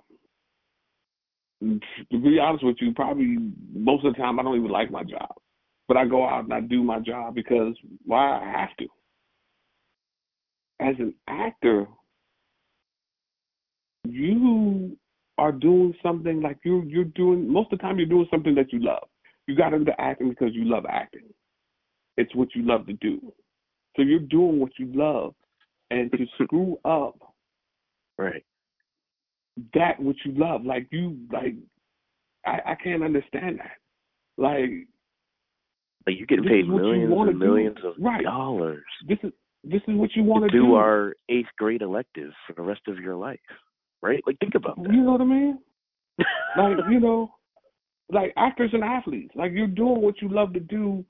To 1.60 2.18
be 2.18 2.38
honest 2.38 2.64
with 2.64 2.76
you, 2.80 2.92
probably 2.92 3.36
most 3.72 4.04
of 4.04 4.12
the 4.14 4.18
time 4.18 4.38
I 4.38 4.42
don't 4.42 4.56
even 4.56 4.70
like 4.70 4.90
my 4.90 5.02
job. 5.02 5.34
But 5.88 5.96
I 5.96 6.06
go 6.06 6.26
out 6.26 6.44
and 6.44 6.52
I 6.52 6.60
do 6.60 6.82
my 6.82 7.00
job 7.00 7.34
because 7.34 7.74
why 8.04 8.38
I 8.38 8.60
have 8.60 8.76
to. 8.78 8.86
As 10.80 10.94
an 10.98 11.14
actor, 11.28 11.86
you 14.04 14.96
are 15.38 15.52
doing 15.52 15.94
something 16.02 16.40
like 16.40 16.58
you 16.64 16.82
you're 16.82 17.04
doing 17.04 17.50
most 17.50 17.72
of 17.72 17.78
the 17.78 17.82
time 17.82 17.98
you're 17.98 18.06
doing 18.06 18.28
something 18.30 18.54
that 18.54 18.72
you 18.72 18.80
love. 18.80 19.08
You 19.46 19.56
got 19.56 19.74
into 19.74 19.98
acting 20.00 20.30
because 20.30 20.54
you 20.54 20.64
love 20.64 20.84
acting. 20.88 21.28
It's 22.16 22.34
what 22.34 22.54
you 22.54 22.62
love 22.62 22.86
to 22.86 22.92
do. 22.94 23.32
So 23.96 24.02
you're 24.02 24.18
doing 24.20 24.58
what 24.58 24.72
you 24.78 24.90
love. 24.94 25.34
And 25.90 26.10
to 26.12 26.26
screw 26.44 26.78
up 26.84 27.16
Right. 28.18 28.44
that 29.74 30.00
which 30.00 30.18
you 30.24 30.32
love, 30.36 30.64
like 30.64 30.86
you 30.90 31.16
like 31.32 31.54
I, 32.46 32.72
I 32.72 32.74
can't 32.76 33.02
understand 33.02 33.58
that. 33.58 33.76
Like 34.36 34.86
Like 36.06 36.16
you're 36.16 36.26
getting 36.26 36.44
paid 36.44 36.66
you 36.66 36.76
millions 36.76 37.12
and 37.12 37.32
do. 37.32 37.38
millions 37.38 37.78
of 37.84 37.94
Right. 37.98 38.22
dollars 38.24 38.84
this 39.06 39.18
is 39.22 39.32
this 39.64 39.80
is 39.88 39.94
what 39.96 40.10
you 40.14 40.22
want 40.22 40.44
to 40.44 40.50
do. 40.50 40.74
our 40.74 41.14
eighth 41.30 41.48
grade 41.58 41.82
elective 41.82 42.32
for 42.46 42.52
the 42.52 42.62
rest 42.62 42.82
of 42.86 42.98
your 42.98 43.16
life. 43.16 43.40
Right? 44.02 44.22
Like 44.26 44.38
think 44.38 44.54
about 44.54 44.76
that. 44.82 44.92
you 44.92 45.02
know 45.02 45.12
what 45.12 45.20
I 45.22 45.24
mean? 45.24 45.58
like 46.58 46.76
you 46.90 47.00
know, 47.00 47.34
like 48.12 48.32
actors 48.36 48.70
and 48.74 48.84
athletes, 48.84 49.32
like 49.34 49.52
you're 49.52 49.66
doing 49.66 50.02
what 50.02 50.20
you 50.20 50.28
love 50.28 50.52
to 50.52 50.60
do, 50.60 51.04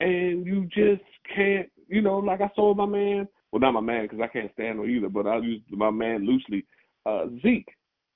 and 0.00 0.46
you 0.46 0.66
just 0.66 1.02
can't. 1.34 1.68
You 1.88 2.02
know, 2.02 2.18
like 2.18 2.40
I 2.40 2.50
saw 2.54 2.74
my 2.74 2.86
man. 2.86 3.28
Well, 3.52 3.60
not 3.60 3.72
my 3.72 3.80
man 3.80 4.04
because 4.04 4.20
I 4.20 4.26
can't 4.26 4.52
stand 4.52 4.80
him 4.80 4.90
either, 4.90 5.08
but 5.08 5.26
I'll 5.26 5.42
use 5.42 5.62
my 5.70 5.90
man 5.90 6.26
loosely. 6.26 6.64
Uh, 7.04 7.26
Zeke 7.42 7.68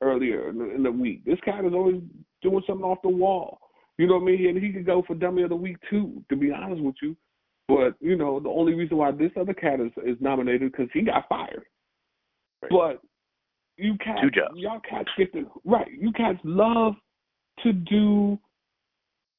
earlier 0.03 0.49
in 0.49 0.59
the, 0.59 0.75
in 0.75 0.83
the 0.83 0.91
week. 0.91 1.25
This 1.25 1.39
guy 1.45 1.61
is 1.61 1.73
always 1.73 2.03
doing 2.43 2.63
something 2.67 2.85
off 2.85 3.03
the 3.03 3.09
wall. 3.09 3.59
You 3.99 4.07
know 4.07 4.15
what 4.15 4.23
I 4.23 4.37
mean? 4.37 4.49
And 4.49 4.63
he 4.63 4.73
could 4.73 4.87
go 4.87 5.03
for 5.07 5.15
dummy 5.15 5.43
of 5.43 5.51
the 5.51 5.57
week 5.57 5.77
too. 5.89 6.25
To 6.31 6.37
be 6.37 6.51
honest 6.51 6.83
with 6.83 6.97
you, 7.03 7.17
but 7.69 7.95
you 8.01 8.17
know 8.17 8.41
the 8.41 8.49
only 8.49 8.75
reason 8.75 8.97
why 8.97 9.13
this 9.13 9.31
other 9.39 9.55
cat 9.55 9.81
is 9.81 9.93
is 10.05 10.17
nominated 10.21 10.73
because 10.73 10.89
he 10.93 11.03
got 11.03 11.29
fired. 11.29 11.65
Right. 12.63 12.71
But 12.71 13.03
you 13.77 13.97
cats, 14.05 14.21
y'all 14.55 14.81
cats 14.89 15.09
get 15.17 15.33
to 15.35 15.51
right. 15.65 15.89
You 15.93 16.13
cats 16.13 16.39
love 16.45 16.95
to 17.63 17.73
do 17.73 18.39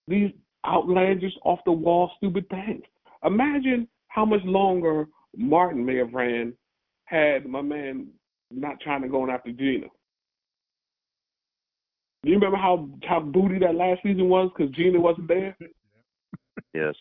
these 0.07 0.31
outlandish, 0.65 1.33
off 1.43 1.59
the 1.65 1.71
wall, 1.71 2.11
stupid 2.17 2.47
things. 2.49 2.83
Imagine 3.25 3.87
how 4.13 4.25
much 4.25 4.41
longer 4.43 5.07
Martin 5.37 5.85
may 5.85 5.95
have 5.97 6.13
ran 6.13 6.53
had 7.05 7.45
my 7.45 7.61
man 7.61 8.07
not 8.51 8.79
trying 8.81 9.01
to 9.01 9.07
go 9.07 9.29
after 9.29 9.51
Gina. 9.51 9.87
Do 12.23 12.29
you 12.29 12.35
remember 12.35 12.57
how 12.57 12.87
how 13.07 13.19
booty 13.19 13.57
that 13.59 13.75
last 13.75 14.01
season 14.03 14.29
was 14.29 14.51
because 14.55 14.73
Gina 14.75 14.99
wasn't 14.99 15.27
there? 15.27 15.57
Yes, 16.73 16.95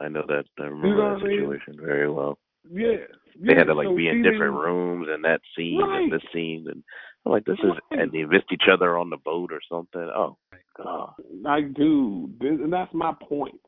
I 0.00 0.08
know 0.08 0.22
that. 0.28 0.44
I 0.58 0.64
remember 0.64 0.88
You 0.88 0.94
know 0.96 1.08
that 1.14 1.22
what 1.22 1.24
I 1.24 1.28
mean? 1.28 1.40
situation 1.40 1.76
very 1.82 2.10
well. 2.10 2.36
Yeah. 2.70 2.96
They 3.40 3.52
yeah. 3.52 3.58
had 3.58 3.64
to 3.68 3.74
like 3.74 3.86
so 3.86 3.96
be 3.96 4.08
in 4.08 4.22
different 4.22 4.54
rooms 4.54 5.06
and 5.10 5.24
that 5.24 5.40
scene 5.56 5.80
Right. 5.80 6.02
and 6.02 6.12
this 6.12 6.20
scene 6.32 6.66
and 6.70 6.82
I'm 7.24 7.32
like 7.32 7.44
this 7.46 7.58
is 7.60 7.70
Right. 7.90 8.00
and 8.00 8.12
they 8.12 8.24
missed 8.24 8.52
each 8.52 8.68
other 8.70 8.98
on 8.98 9.08
the 9.08 9.16
boat 9.18 9.50
or 9.52 9.60
something. 9.70 10.00
Oh 10.14 10.36
god. 10.76 11.12
Like, 11.42 11.72
dude, 11.74 12.38
this, 12.38 12.50
and 12.62 12.72
that's 12.72 12.92
my 12.92 13.14
point. 13.28 13.60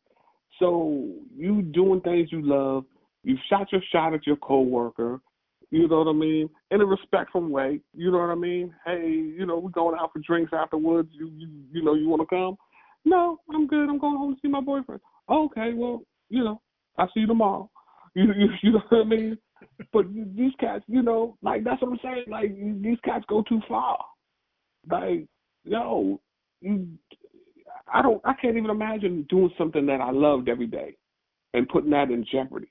So 0.59 1.09
you 1.37 1.63
doing 1.63 2.01
things 2.01 2.31
you 2.33 2.43
love. 2.43 2.85
You 3.23 3.37
shot 3.49 3.73
your 3.73 3.83
shot 3.93 4.15
at 4.15 4.27
your 4.27 4.37
coworker. 4.37 5.21
You 5.71 5.89
know 5.89 5.99
what 5.99 6.09
I 6.09 6.13
mean? 6.13 6.49
In 6.71 6.81
a 6.81 6.87
respectful 6.87 7.47
way. 7.49 7.81
You 7.93 8.13
know 8.13 8.19
what 8.19 8.31
I 8.31 8.37
mean? 8.37 8.73
Hey, 8.85 9.09
you 9.09 9.47
know, 9.47 9.59
we're 9.59 9.71
going 9.71 9.97
out 9.99 10.13
for 10.13 10.21
drinks 10.21 10.53
afterwards. 10.55 11.09
You, 11.13 11.31
you, 11.37 11.49
you 11.73 11.83
know, 11.83 11.95
you 11.95 12.09
want 12.09 12.23
to 12.23 12.27
come? 12.27 12.57
No, 13.05 13.41
I'm 13.53 13.67
good. 13.67 13.89
I'm 13.89 13.99
going 13.99 14.17
home 14.17 14.35
to 14.35 14.41
see 14.41 14.49
my 14.49 14.61
boyfriend. 14.61 15.01
Okay, 15.29 15.73
well, 15.75 16.03
you 16.29 16.45
know, 16.45 16.61
I'll 16.99 17.11
see 17.13 17.21
you 17.21 17.27
tomorrow. 17.27 17.69
You, 18.15 18.25
you, 18.37 18.49
you 18.63 18.73
know 18.73 18.83
what 18.89 19.01
I 19.01 19.05
mean? 19.05 19.39
But 19.93 20.07
these 20.13 20.53
cats, 20.61 20.85
you 20.87 21.03
know, 21.03 21.37
like 21.43 21.65
that's 21.65 21.81
what 21.83 21.93
I'm 21.93 21.99
saying. 22.03 22.25
Like 22.29 22.55
these 22.83 22.99
cats 23.05 23.25
go 23.29 23.43
too 23.43 23.61
far. 23.69 23.99
Like, 24.91 25.27
yo, 25.65 26.21
you, 26.61 26.89
I 27.93 28.03
don't, 28.03 28.21
I 28.25 28.35
can't 28.35 28.57
even 28.57 28.71
imagine 28.71 29.27
doing 29.29 29.51
something 29.57 29.87
that 29.87 30.01
I 30.01 30.11
loved 30.11 30.49
every 30.49 30.67
day 30.67 30.97
and 31.55 31.69
putting 31.69 31.91
that 31.91 32.11
in 32.11 32.27
jeopardy. 32.31 32.69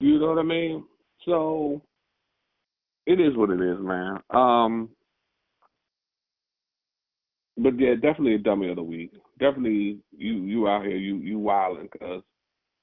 You 0.00 0.18
know 0.18 0.28
what 0.28 0.38
I 0.38 0.42
mean? 0.42 0.84
So 1.24 1.82
it 3.06 3.20
is 3.20 3.36
what 3.36 3.50
it 3.50 3.60
is, 3.60 3.78
man. 3.80 4.18
Um, 4.30 4.90
but 7.56 7.78
yeah, 7.78 7.94
definitely 7.94 8.34
a 8.34 8.38
dummy 8.38 8.68
of 8.70 8.76
the 8.76 8.82
week. 8.82 9.12
Definitely, 9.38 9.98
you 10.16 10.34
you 10.44 10.68
out 10.68 10.84
here, 10.84 10.96
you 10.96 11.16
you 11.18 11.38
wilding 11.38 11.88
because 11.90 12.22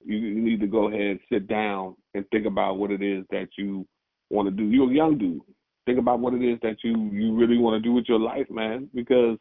you, 0.03 0.17
you 0.17 0.41
need 0.41 0.59
to 0.61 0.67
go 0.67 0.87
ahead 0.87 1.19
sit 1.31 1.47
down 1.47 1.95
and 2.13 2.25
think 2.31 2.45
about 2.45 2.77
what 2.77 2.91
it 2.91 3.01
is 3.01 3.25
that 3.31 3.49
you 3.57 3.85
want 4.29 4.47
to 4.47 4.51
do. 4.51 4.63
You're 4.69 4.91
a 4.91 4.95
young 4.95 5.17
dude. 5.17 5.41
Think 5.85 5.99
about 5.99 6.19
what 6.19 6.33
it 6.33 6.43
is 6.43 6.57
that 6.61 6.77
you 6.83 7.09
you 7.11 7.35
really 7.35 7.57
want 7.57 7.81
to 7.81 7.87
do 7.87 7.93
with 7.93 8.05
your 8.07 8.19
life, 8.19 8.49
man. 8.49 8.89
Because 8.93 9.37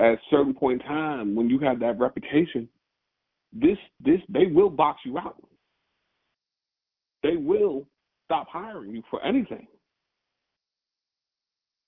at 0.00 0.06
a 0.06 0.16
certain 0.30 0.54
point 0.54 0.82
in 0.82 0.88
time, 0.88 1.34
when 1.34 1.48
you 1.48 1.58
have 1.60 1.80
that 1.80 1.98
reputation, 1.98 2.68
this 3.52 3.78
this 4.04 4.20
they 4.28 4.46
will 4.46 4.70
box 4.70 5.00
you 5.04 5.18
out. 5.18 5.42
They 7.22 7.36
will 7.36 7.86
stop 8.24 8.48
hiring 8.48 8.94
you 8.94 9.02
for 9.10 9.24
anything. 9.24 9.66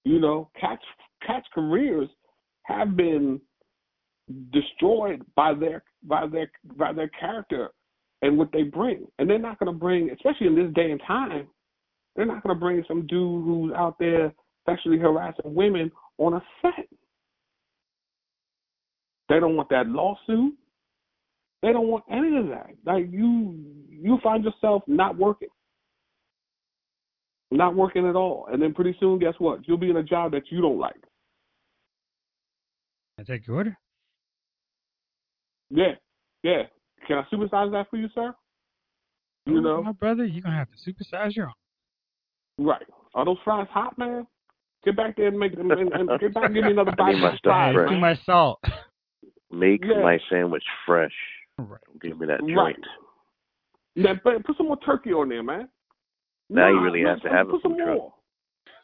You 0.05 0.21
know, 0.21 0.51
cats 0.61 0.85
cats 1.27 1.47
careers 1.53 2.09
have 2.63 2.97
been 2.97 3.41
destroyed 4.53 5.25
by 5.35 5.55
their 5.55 5.83
by 6.05 6.27
their 6.27 6.51
by 6.77 6.93
their 6.93 7.09
character 7.09 7.71
and 8.23 8.39
what 8.39 8.51
they 8.53 8.63
bring. 8.63 9.07
And 9.19 9.29
they're 9.29 9.39
not 9.39 9.59
going 9.59 9.73
to 9.73 9.79
bring, 9.79 10.11
especially 10.11 10.47
in 10.47 10.55
this 10.55 10.73
day 10.75 10.91
and 10.91 11.01
time, 11.07 11.49
they're 12.15 12.27
not 12.27 12.43
going 12.43 12.55
to 12.55 12.61
bring 12.61 12.83
some 12.89 13.07
dude 13.07 13.45
who's 13.45 13.73
out 13.75 13.99
there 13.99 14.33
sexually 14.69 14.99
harassing 14.99 15.55
women 15.55 15.91
on 16.19 16.35
a 16.35 16.43
set. 16.63 16.89
They 19.29 19.41
don't 19.41 19.57
want 19.57 19.69
that 19.71 19.89
lawsuit. 19.89 20.55
They 21.63 21.73
don't 21.73 21.89
want 21.89 22.05
any 22.11 22.37
of 22.37 22.47
that. 22.49 22.71
Like 22.85 23.07
you, 23.11 23.57
you 23.91 24.19
find 24.23 24.45
yourself 24.45 24.83
not 24.87 25.17
working, 25.17 25.49
not 27.51 27.75
working 27.75 28.07
at 28.07 28.15
all, 28.15 28.49
and 28.53 28.61
then 28.63 28.73
pretty 28.75 28.97
soon, 29.01 29.19
guess 29.19 29.35
what? 29.39 29.67
You'll 29.67 29.79
be 29.79 29.91
in 29.91 29.97
a 29.97 30.03
job 30.03 30.33
that 30.33 30.43
you 30.51 30.61
don't 30.61 30.79
like. 30.79 30.95
Is 33.19 33.27
that 33.27 33.47
good? 33.47 33.75
Yeah, 35.71 35.93
yeah. 36.43 36.63
Can 37.09 37.19
I 37.19 37.23
supersize 37.35 37.73
that 37.73 37.87
for 37.91 37.97
you, 37.97 38.09
sir? 38.15 38.35
You 39.47 39.59
Oh, 39.59 39.61
know, 39.61 39.83
my 39.83 39.93
brother, 39.93 40.25
you're 40.25 40.43
gonna 40.43 40.57
have 40.57 40.69
to 40.71 40.91
supersize 40.93 41.35
your 41.35 41.47
own. 41.47 42.67
right? 42.67 42.87
Are 43.15 43.25
those 43.25 43.39
fries 43.45 43.67
hot, 43.71 43.97
man? 43.97 44.27
Get 44.85 44.97
back 44.97 45.17
there 45.17 45.29
and 45.29 45.39
make 45.39 45.57
them, 45.57 45.71
and, 45.71 45.93
and 45.93 46.09
get 46.21 46.35
back 46.35 46.45
and 46.45 46.55
give 46.55 46.65
me 46.65 46.71
another 46.73 46.91
I 46.93 46.95
bite 46.95 47.15
need 47.15 47.25
of 47.25 47.33
my 47.33 47.39
fries, 47.43 47.75
fresh. 47.75 47.89
Too 47.91 47.99
much 47.99 48.25
salt. 48.25 48.61
Make 49.51 49.85
Yeah. 49.85 50.03
my 50.03 50.19
sandwich 50.31 50.65
fresh. 50.85 51.15
Right. 51.59 51.81
Don't 51.87 52.03
give 52.03 52.19
me 52.21 52.27
that 52.27 52.41
Right. 52.43 52.75
joint. 52.77 52.87
Yeah, 53.95 54.15
but 54.23 54.45
put 54.45 54.57
some 54.57 54.67
more 54.67 54.77
turkey 54.81 55.13
on 55.13 55.29
there, 55.29 55.43
man. 55.43 55.69
Now 56.51 56.69
you 56.69 56.81
really 56.81 57.03
no, 57.03 57.11
have 57.11 57.19
to 57.23 57.29
put- 57.29 57.33
have 57.33 57.49
a 57.49 57.51
put 57.53 57.63
some 57.63 57.73
more. 57.73 58.15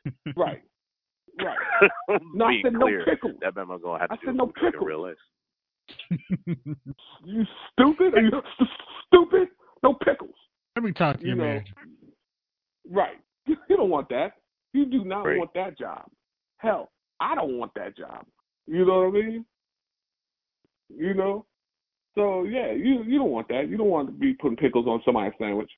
Right, 0.37 0.63
right. 1.41 1.59
No, 2.35 2.47
I 2.47 2.51
Being 2.51 2.63
said 2.65 2.73
no 2.73 2.81
clear, 2.87 3.05
pickles. 3.05 3.35
that 3.41 3.55
meant 3.55 3.71
I'm 3.71 3.81
gonna 3.83 3.99
have 4.01 4.09
to 4.09 4.15
I 4.15 4.17
do 4.17 4.27
said 4.27 4.35
no 4.37 4.47
food 4.47 4.55
pickles. 4.73 4.87
real 4.87 5.03
life. 5.03 5.17
You 7.25 7.45
stupid? 7.73 8.15
Are 8.15 8.21
you 8.23 8.31
st- 8.31 8.69
stupid? 9.07 9.49
No 9.83 9.95
pickles. 9.95 10.35
Let 10.77 10.85
me 10.85 10.93
talk 10.93 11.17
to 11.19 11.23
You 11.23 11.29
your 11.29 11.37
know, 11.37 11.45
manager. 11.45 11.75
right? 12.91 13.17
You 13.47 13.57
you 13.69 13.77
don't 13.77 13.91
want 13.91 14.09
that. 14.09 14.33
You 14.73 14.87
do 14.87 15.05
not 15.05 15.25
Right. 15.27 15.39
want 15.39 15.53
that 15.55 15.77
job. 15.79 16.11
Hell, 16.59 16.91
I 17.21 17.35
don't 17.35 17.59
want 17.59 17.73
that 17.75 17.97
job. 17.97 18.27
You 18.67 18.85
know 18.87 19.09
what 19.09 19.09
I 19.09 19.11
mean? 19.23 19.47
You 20.97 21.14
know. 21.14 21.47
So 22.14 22.45
yeah, 22.45 22.72
you 22.72 23.03
you 23.05 23.18
don't 23.18 23.30
want 23.30 23.49
that. 23.49 23.68
You 23.68 23.76
don't 23.76 23.88
want 23.88 24.09
to 24.09 24.12
be 24.12 24.34
putting 24.34 24.57
pickles 24.57 24.86
on 24.86 25.01
somebody's 25.05 25.32
sandwich 25.38 25.70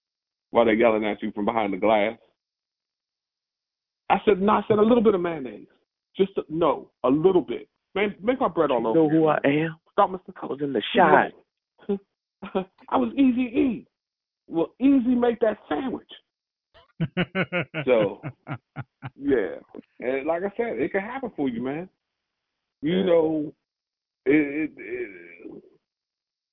while 0.51 0.65
they're 0.65 0.75
yelling 0.75 1.05
at 1.05 1.23
you 1.23 1.31
from 1.33 1.45
behind 1.45 1.73
the 1.73 1.77
glass. 1.77 2.19
I 4.11 4.19
said, 4.25 4.41
no, 4.41 4.53
I 4.53 4.63
said 4.69 4.79
a 4.79 4.83
little 4.83 5.03
bit 5.03 5.15
of 5.15 5.21
mayonnaise. 5.21 5.67
Just 6.17 6.33
a, 6.37 6.43
no, 6.49 6.91
a 7.05 7.09
little 7.09 7.41
bit. 7.41 7.69
Man, 7.95 8.15
make 8.23 8.39
my 8.41 8.49
bread 8.49 8.71
all 8.71 8.81
You 8.83 8.89
over. 8.89 8.99
know 8.99 9.09
who 9.09 9.27
I 9.29 9.39
am? 9.45 9.77
Stop, 9.93 10.11
Mr. 10.11 10.33
I 10.43 10.47
was 10.47 10.61
in 10.61 10.73
the 10.73 10.83
shot. 10.95 11.33
I 12.89 12.97
was 12.97 13.13
Easy 13.15 13.43
E. 13.43 13.87
Well, 14.47 14.75
Eazy 14.81 15.17
make 15.17 15.41
that 15.41 15.59
sandwich. 15.69 16.09
So 17.87 18.23
yeah, 19.17 19.57
and 20.01 20.27
like 20.27 20.43
I 20.43 20.53
said, 20.57 20.79
it 20.79 20.93
can 20.93 21.01
happen 21.01 21.31
for 21.37 21.49
you, 21.49 21.63
man. 21.63 21.89
You 22.83 22.99
Yeah. 22.99 23.05
know, 23.05 23.53
it, 24.35 24.71
it, 24.71 24.71
it 24.77 25.63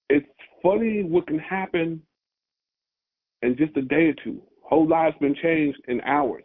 it's 0.10 0.28
funny 0.62 1.04
what 1.04 1.28
can 1.28 1.40
happen 1.40 2.02
in 3.42 3.58
just 3.58 3.76
a 3.78 3.82
day 3.82 4.08
or 4.08 4.14
two. 4.24 4.42
Whole 4.64 4.88
lives 4.88 5.16
been 5.20 5.36
changed 5.42 5.80
in 5.88 6.02
hours, 6.02 6.44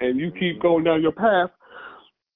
and 0.00 0.18
you 0.18 0.30
keep 0.32 0.56
Mhm. 0.56 0.62
going 0.62 0.84
down 0.84 1.02
your 1.02 1.12
path, 1.12 1.50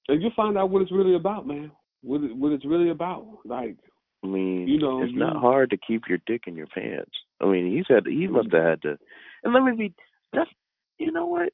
and 0.09 0.23
you 0.23 0.31
find 0.31 0.59
out 0.59 0.71
what 0.71 0.83
it's 0.83 0.93
really 0.93 1.15
about, 1.15 1.47
man. 1.47 1.71
What 2.03 2.23
it, 2.23 2.37
what 2.37 2.53
it's 2.53 2.65
really 2.65 2.91
about, 2.91 3.27
like 3.45 3.77
I 4.23 4.27
mean, 4.27 4.67
You 4.69 4.79
know, 4.79 5.03
it's 5.03 5.13
you- 5.13 5.19
not 5.21 5.37
hard 5.37 5.71
to 5.71 5.77
keep 5.77 6.09
your 6.09 6.19
dick 6.27 6.47
in 6.47 6.57
your 6.57 6.67
pants. 6.69 7.13
I 7.41 7.47
mean, 7.47 7.71
he's 7.75 7.87
had 7.89 8.07
he 8.07 8.27
must 8.27 8.51
have 8.53 8.65
had 8.65 8.83
to. 8.83 8.99
And 9.45 9.53
let 9.55 9.63
me 9.63 9.73
be 9.73 9.95
that's 10.33 10.51
you 10.99 11.13
know 11.13 11.27
what? 11.27 11.53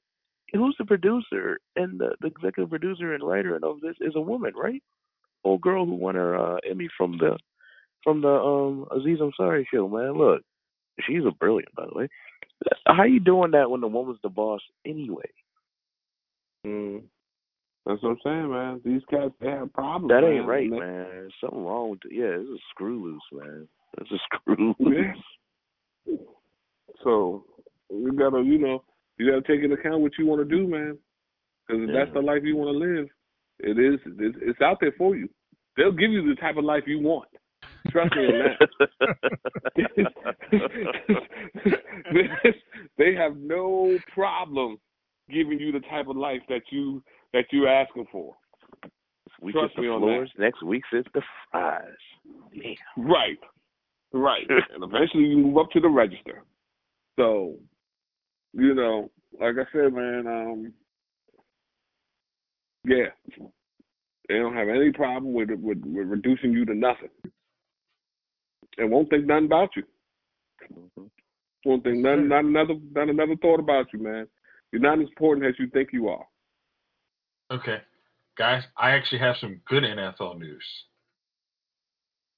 Who's 0.53 0.77
the 0.79 0.85
producer 0.85 1.59
and 1.77 1.99
the, 1.99 2.15
the 2.21 2.27
executive 2.29 2.69
producer 2.71 3.15
and 3.15 3.23
writer 3.27 3.55
and 3.55 3.65
all 3.65 3.73
of 3.73 3.81
this 3.81 3.97
is 4.01 4.15
a 4.17 4.21
woman, 4.21 4.53
right? 4.55 4.83
Old 5.45 5.61
girl 5.61 5.85
who 5.87 5.95
won 5.95 6.15
her 6.15 6.37
uh, 6.37 6.59
Emmy 6.69 6.89
from 6.97 7.19
the 7.19 7.37
from 8.05 8.21
the 8.21 8.29
um 8.29 8.87
Aziz 8.91 9.19
Ansari 9.19 9.65
show, 9.73 9.89
man. 9.89 10.13
Look, 10.13 10.43
she's 11.07 11.25
a 11.27 11.31
brilliant, 11.33 11.75
by 11.75 11.87
the 11.87 11.99
way. 11.99 12.09
How 12.87 13.05
you 13.05 13.19
doing 13.21 13.51
that 13.53 13.71
when 13.71 13.81
the 13.81 13.89
woman's 13.89 14.21
the 14.23 14.29
boss 14.29 14.61
anyway? 14.87 15.29
Mm. 16.67 17.03
That's 17.85 18.01
what 18.03 18.11
I'm 18.11 18.19
saying, 18.23 18.51
man. 18.51 18.81
These 18.85 19.03
cats 19.11 19.33
they 19.41 19.49
have 19.51 19.73
problems. 19.73 20.11
That 20.11 20.23
man. 20.23 20.33
ain't 20.33 20.47
right, 20.47 20.71
they- 20.71 20.79
man. 20.79 21.07
There's 21.11 21.33
something 21.41 21.65
wrong 21.65 21.91
with 21.91 22.01
it. 22.05 22.13
Yeah, 22.15 22.39
it's 22.41 22.49
a 22.49 22.59
screw 22.71 23.03
loose, 23.05 23.23
man. 23.33 23.67
This 23.99 24.09
a 24.13 24.19
screw 24.37 24.75
loose. 24.79 26.19
So 27.03 27.45
you 27.91 28.13
gotta, 28.13 28.43
you 28.43 28.59
know, 28.59 28.85
you 29.19 29.29
gotta 29.29 29.43
take 29.43 29.63
into 29.65 29.75
account 29.77 30.01
what 30.03 30.13
you 30.19 30.27
want 30.27 30.49
to 30.49 30.57
do, 30.57 30.67
man. 30.69 30.97
Because 31.67 31.83
if 31.83 31.89
Yeah. 31.89 32.05
that's 32.05 32.13
the 32.15 32.21
life 32.21 32.43
you 32.45 32.57
want 32.57 32.73
to 32.75 32.79
live, 32.79 33.09
it 33.63 33.79
is. 33.79 34.01
It's, 34.19 34.39
it's 34.41 34.61
out 34.61 34.79
there 34.81 34.95
for 34.99 35.17
you. 35.17 35.29
They'll 35.77 35.93
give 35.93 36.11
you 36.11 36.29
the 36.29 36.41
type 36.41 36.57
of 36.57 36.65
life 36.65 36.83
you 36.87 37.01
want. 37.01 37.29
Trust 37.91 38.15
me 38.15 38.23
on 38.23 38.57
that. 39.75 39.89
they 42.99 43.15
have 43.15 43.37
no 43.37 43.99
problem 44.15 44.79
giving 45.29 45.59
you 45.59 45.73
the 45.73 45.81
type 45.81 46.09
of 46.09 46.17
life 46.17 46.41
that 46.49 46.63
you 46.71 47.03
that 47.33 47.45
you're 47.51 47.69
asking 47.69 48.07
for. 48.13 48.35
we 49.41 49.53
Trust 49.53 49.77
me 49.79 49.89
on 49.89 50.01
floors. 50.01 50.31
Next 50.39 50.63
week's 50.63 50.89
is 50.93 51.05
the 51.15 51.23
fries. 51.51 51.85
Damn. 52.55 53.07
Right. 53.07 53.39
Right. 54.13 54.47
and 54.75 54.85
eventually 54.85 55.25
you 55.25 55.39
move 55.39 55.59
up 55.59 55.71
to 55.71 55.81
the 55.81 55.89
register. 55.89 56.45
So, 57.19 57.57
you 58.53 58.75
know, 58.75 59.11
like 59.41 59.55
I 59.59 59.65
said, 59.73 59.93
man, 59.93 60.27
um 60.27 60.73
yeah. 62.85 63.07
They 64.29 64.39
don't 64.39 64.57
have 64.57 64.69
any 64.69 64.93
problem 64.93 65.33
with 65.33 65.51
with, 65.51 65.79
with 65.85 66.07
reducing 66.07 66.53
you 66.53 66.65
to 66.65 66.75
nothing. 66.75 67.11
And 68.79 68.91
won't 68.91 69.11
think 69.11 69.27
nothing 69.27 69.47
about 69.47 69.71
you. 69.77 69.83
Mhm. 70.73 71.11
One 71.65 71.81
thing, 71.83 72.03
not, 72.03 72.19
not 72.19 72.45
another, 72.45 72.75
not 72.93 73.09
another 73.09 73.37
thought 73.37 73.61
about 73.61 73.87
you, 73.93 74.01
man. 74.01 74.27
You're 74.73 74.83
not 74.83 74.99
as 74.99 75.07
important 75.09 75.47
as 75.47 75.55
you 75.59 75.69
think 75.69 75.91
you 75.93 76.09
are. 76.09 76.27
Okay, 77.53 77.79
guys, 78.39 78.63
I 78.77 78.93
actually 78.93 79.19
have 79.19 79.37
some 79.41 79.61
good 79.69 79.85
NFL 79.85 80.39
news. 80.39 80.65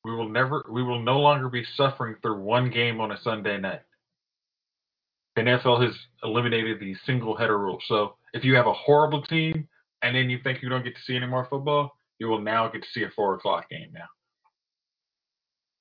We 0.05 0.15
will 0.15 0.29
never, 0.29 0.67
we 0.71 0.83
will 0.83 1.01
no 1.01 1.19
longer 1.21 1.49
be 1.49 1.65
suffering 1.77 2.17
through 2.21 2.41
one 2.41 2.71
game 2.71 3.01
on 3.01 3.13
a 3.13 3.21
Sunday 3.23 3.59
night. 3.59 3.81
The 5.37 5.43
NFL 5.43 5.83
has 5.87 5.95
eliminated 6.23 6.79
the 6.81 6.95
single 7.07 7.37
header 7.37 7.59
rule. 7.59 7.79
So 7.89 8.17
if 8.35 8.45
you 8.45 8.55
have 8.57 8.67
a 8.67 8.73
horrible 8.73 9.23
team 9.23 9.67
and 10.05 10.15
then 10.15 10.31
you 10.31 10.39
think 10.43 10.63
you 10.63 10.69
don't 10.69 10.85
get 10.85 10.95
to 10.97 11.03
see 11.03 11.17
any 11.17 11.27
more 11.27 11.47
football, 11.51 11.97
you 12.19 12.29
will 12.29 12.41
now 12.41 12.69
get 12.69 12.83
to 12.83 12.89
see 12.93 13.03
a 13.03 13.11
four 13.17 13.35
o'clock 13.35 13.69
game 13.71 13.89
now. 13.93 14.07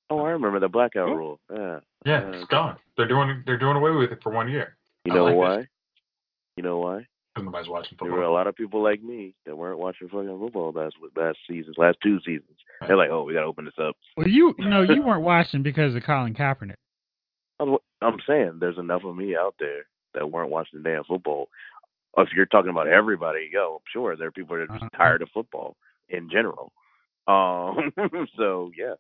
Oh, 0.09 0.19
I 0.19 0.32
remember 0.32 0.59
the 0.59 0.67
blackout 0.69 1.07
rule. 1.09 1.39
Yeah. 1.53 1.80
Yeah, 2.05 2.19
Uh, 2.26 2.32
it's 2.34 2.45
gone. 2.49 2.78
They're 2.97 3.07
doing 3.07 3.43
they're 3.45 3.57
doing 3.57 3.78
away 3.78 3.91
with 3.91 4.11
it 4.11 4.21
for 4.21 4.32
one 4.32 4.49
year. 4.49 4.78
You 5.05 5.13
know 5.13 5.26
like 5.26 5.36
why? 5.36 5.57
this. 5.57 5.67
You 6.57 6.63
know 6.63 6.80
why? 6.80 7.07
'Cause 7.36 7.45
nobody's 7.45 7.67
watching 7.69 7.91
football. 7.97 8.09
There 8.09 8.17
were 8.17 8.24
a 8.26 8.32
lot 8.32 8.45
of 8.45 8.55
people 8.55 8.84
like 8.84 9.01
me 9.01 9.34
that 9.45 9.55
weren't 9.55 9.80
watching 9.80 10.07
fucking 10.07 10.38
football 10.39 10.71
last 10.71 10.95
last 11.15 11.39
seasons, 11.49 11.78
last 11.80 11.97
two 12.03 12.19
seasons. 12.19 12.57
They're 12.88 12.97
like, 12.97 13.09
oh, 13.09 13.24
we 13.24 13.34
gotta 13.34 13.47
open 13.47 13.65
this 13.65 13.74
up. 13.80 13.95
Well, 14.17 14.28
you 14.28 14.53
you 14.59 14.69
know 14.69 14.82
you 14.84 15.01
weren't 15.05 15.24
watching 15.24 15.63
because 15.63 15.95
of 15.95 16.03
Colin 16.03 16.36
Kaepernick. 16.36 16.76
I'm, 17.59 17.78
I'm 18.01 18.19
saying 18.28 18.57
there's 18.59 18.78
enough 18.78 19.03
of 19.03 19.15
me 19.15 19.36
out 19.36 19.55
there 19.59 19.86
that 20.13 20.30
weren't 20.30 20.51
watching 20.51 20.84
the 20.84 20.89
damn 20.89 21.03
football. 21.05 21.47
If 22.18 22.30
you're 22.36 22.45
talking 22.45 22.70
about 22.70 22.88
everybody, 22.88 23.49
yo, 23.51 23.82
sure 23.91 24.16
there 24.16 24.28
are 24.28 24.32
people 24.32 24.55
that 24.55 24.64
are 24.64 24.68
just 24.68 24.84
Uh-huh. 24.84 24.97
tired 24.97 25.22
of 25.22 25.30
football 25.34 25.76
in 26.09 26.30
general. 26.30 26.72
Um, 27.26 27.93
so 28.36 28.70
yeah, 28.78 28.95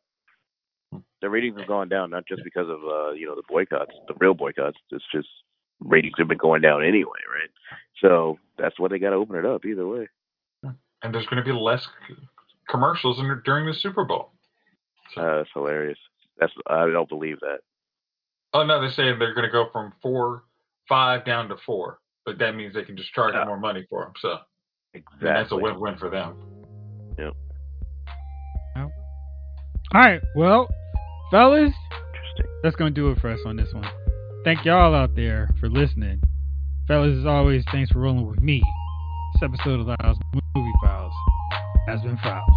the 1.21 1.29
ratings 1.29 1.59
have 1.59 1.67
gone 1.67 1.89
down 1.89 2.09
not 2.09 2.25
just 2.25 2.41
because 2.45 2.69
of 2.69 2.79
uh, 2.85 3.11
you 3.11 3.25
know 3.25 3.35
the 3.35 3.43
boycotts, 3.49 3.91
the 4.07 4.13
real 4.17 4.33
boycotts. 4.33 4.77
It's 4.91 5.03
just 5.11 5.27
ratings 5.81 6.13
have 6.17 6.29
been 6.29 6.37
going 6.37 6.61
down 6.61 6.85
anyway, 6.85 7.19
right? 7.29 7.49
So 7.99 8.39
that's 8.57 8.79
why 8.79 8.87
they 8.87 8.97
got 8.97 9.09
to 9.09 9.17
open 9.17 9.35
it 9.35 9.45
up 9.45 9.65
either 9.65 9.85
way. 9.85 10.07
And 10.63 11.13
there's 11.13 11.25
going 11.25 11.43
to 11.43 11.43
be 11.43 11.51
less 11.51 11.85
commercials 12.69 13.19
in, 13.19 13.41
during 13.43 13.65
the 13.65 13.73
Super 13.73 14.05
Bowl. 14.05 14.31
Uh, 15.17 15.35
that's 15.39 15.49
hilarious. 15.53 15.99
That's 16.39 16.53
I 16.67 16.87
don't 16.89 17.09
believe 17.09 17.41
that. 17.41 17.59
Oh 18.53 18.63
no, 18.65 18.79
they're 18.79 18.89
saying 18.89 19.19
they're 19.19 19.33
going 19.33 19.45
to 19.45 19.51
go 19.51 19.67
from 19.73 19.91
four, 20.01 20.43
five 20.87 21.25
down 21.25 21.49
to 21.49 21.57
four, 21.65 21.99
but 22.25 22.37
that 22.39 22.55
means 22.55 22.73
they 22.73 22.83
can 22.83 22.95
just 22.97 23.11
charge 23.13 23.33
Yeah. 23.33 23.45
more 23.45 23.59
money 23.59 23.85
for 23.89 24.03
them. 24.05 24.13
So 24.21 24.37
Exactly. 24.93 25.27
that's 25.29 25.51
a 25.51 25.55
win-win 25.57 25.97
for 25.97 26.09
them. 26.09 26.35
Yep. 27.17 27.33
All 29.95 30.01
right, 30.01 30.21
well, 30.35 30.67
fellas, 31.29 31.71
Interesting. 31.91 32.45
that's 32.63 32.75
gonna 32.75 32.89
do 32.89 33.11
it 33.11 33.19
for 33.19 33.29
us 33.29 33.39
on 33.45 33.55
this 33.57 33.71
one. 33.73 33.87
Thank 34.43 34.65
y'all 34.65 34.95
out 34.95 35.15
there 35.15 35.49
for 35.59 35.69
listening, 35.69 36.19
fellas. 36.87 37.19
As 37.19 37.25
always, 37.25 37.63
thanks 37.71 37.91
for 37.91 37.99
rolling 37.99 38.27
with 38.27 38.41
me. 38.41 38.61
This 39.35 39.43
episode 39.49 39.81
of 39.81 39.87
Lyle's 39.87 40.17
Movie 40.55 40.71
Files 40.83 41.13
has 41.87 42.01
been 42.01 42.17
filed. 42.17 42.49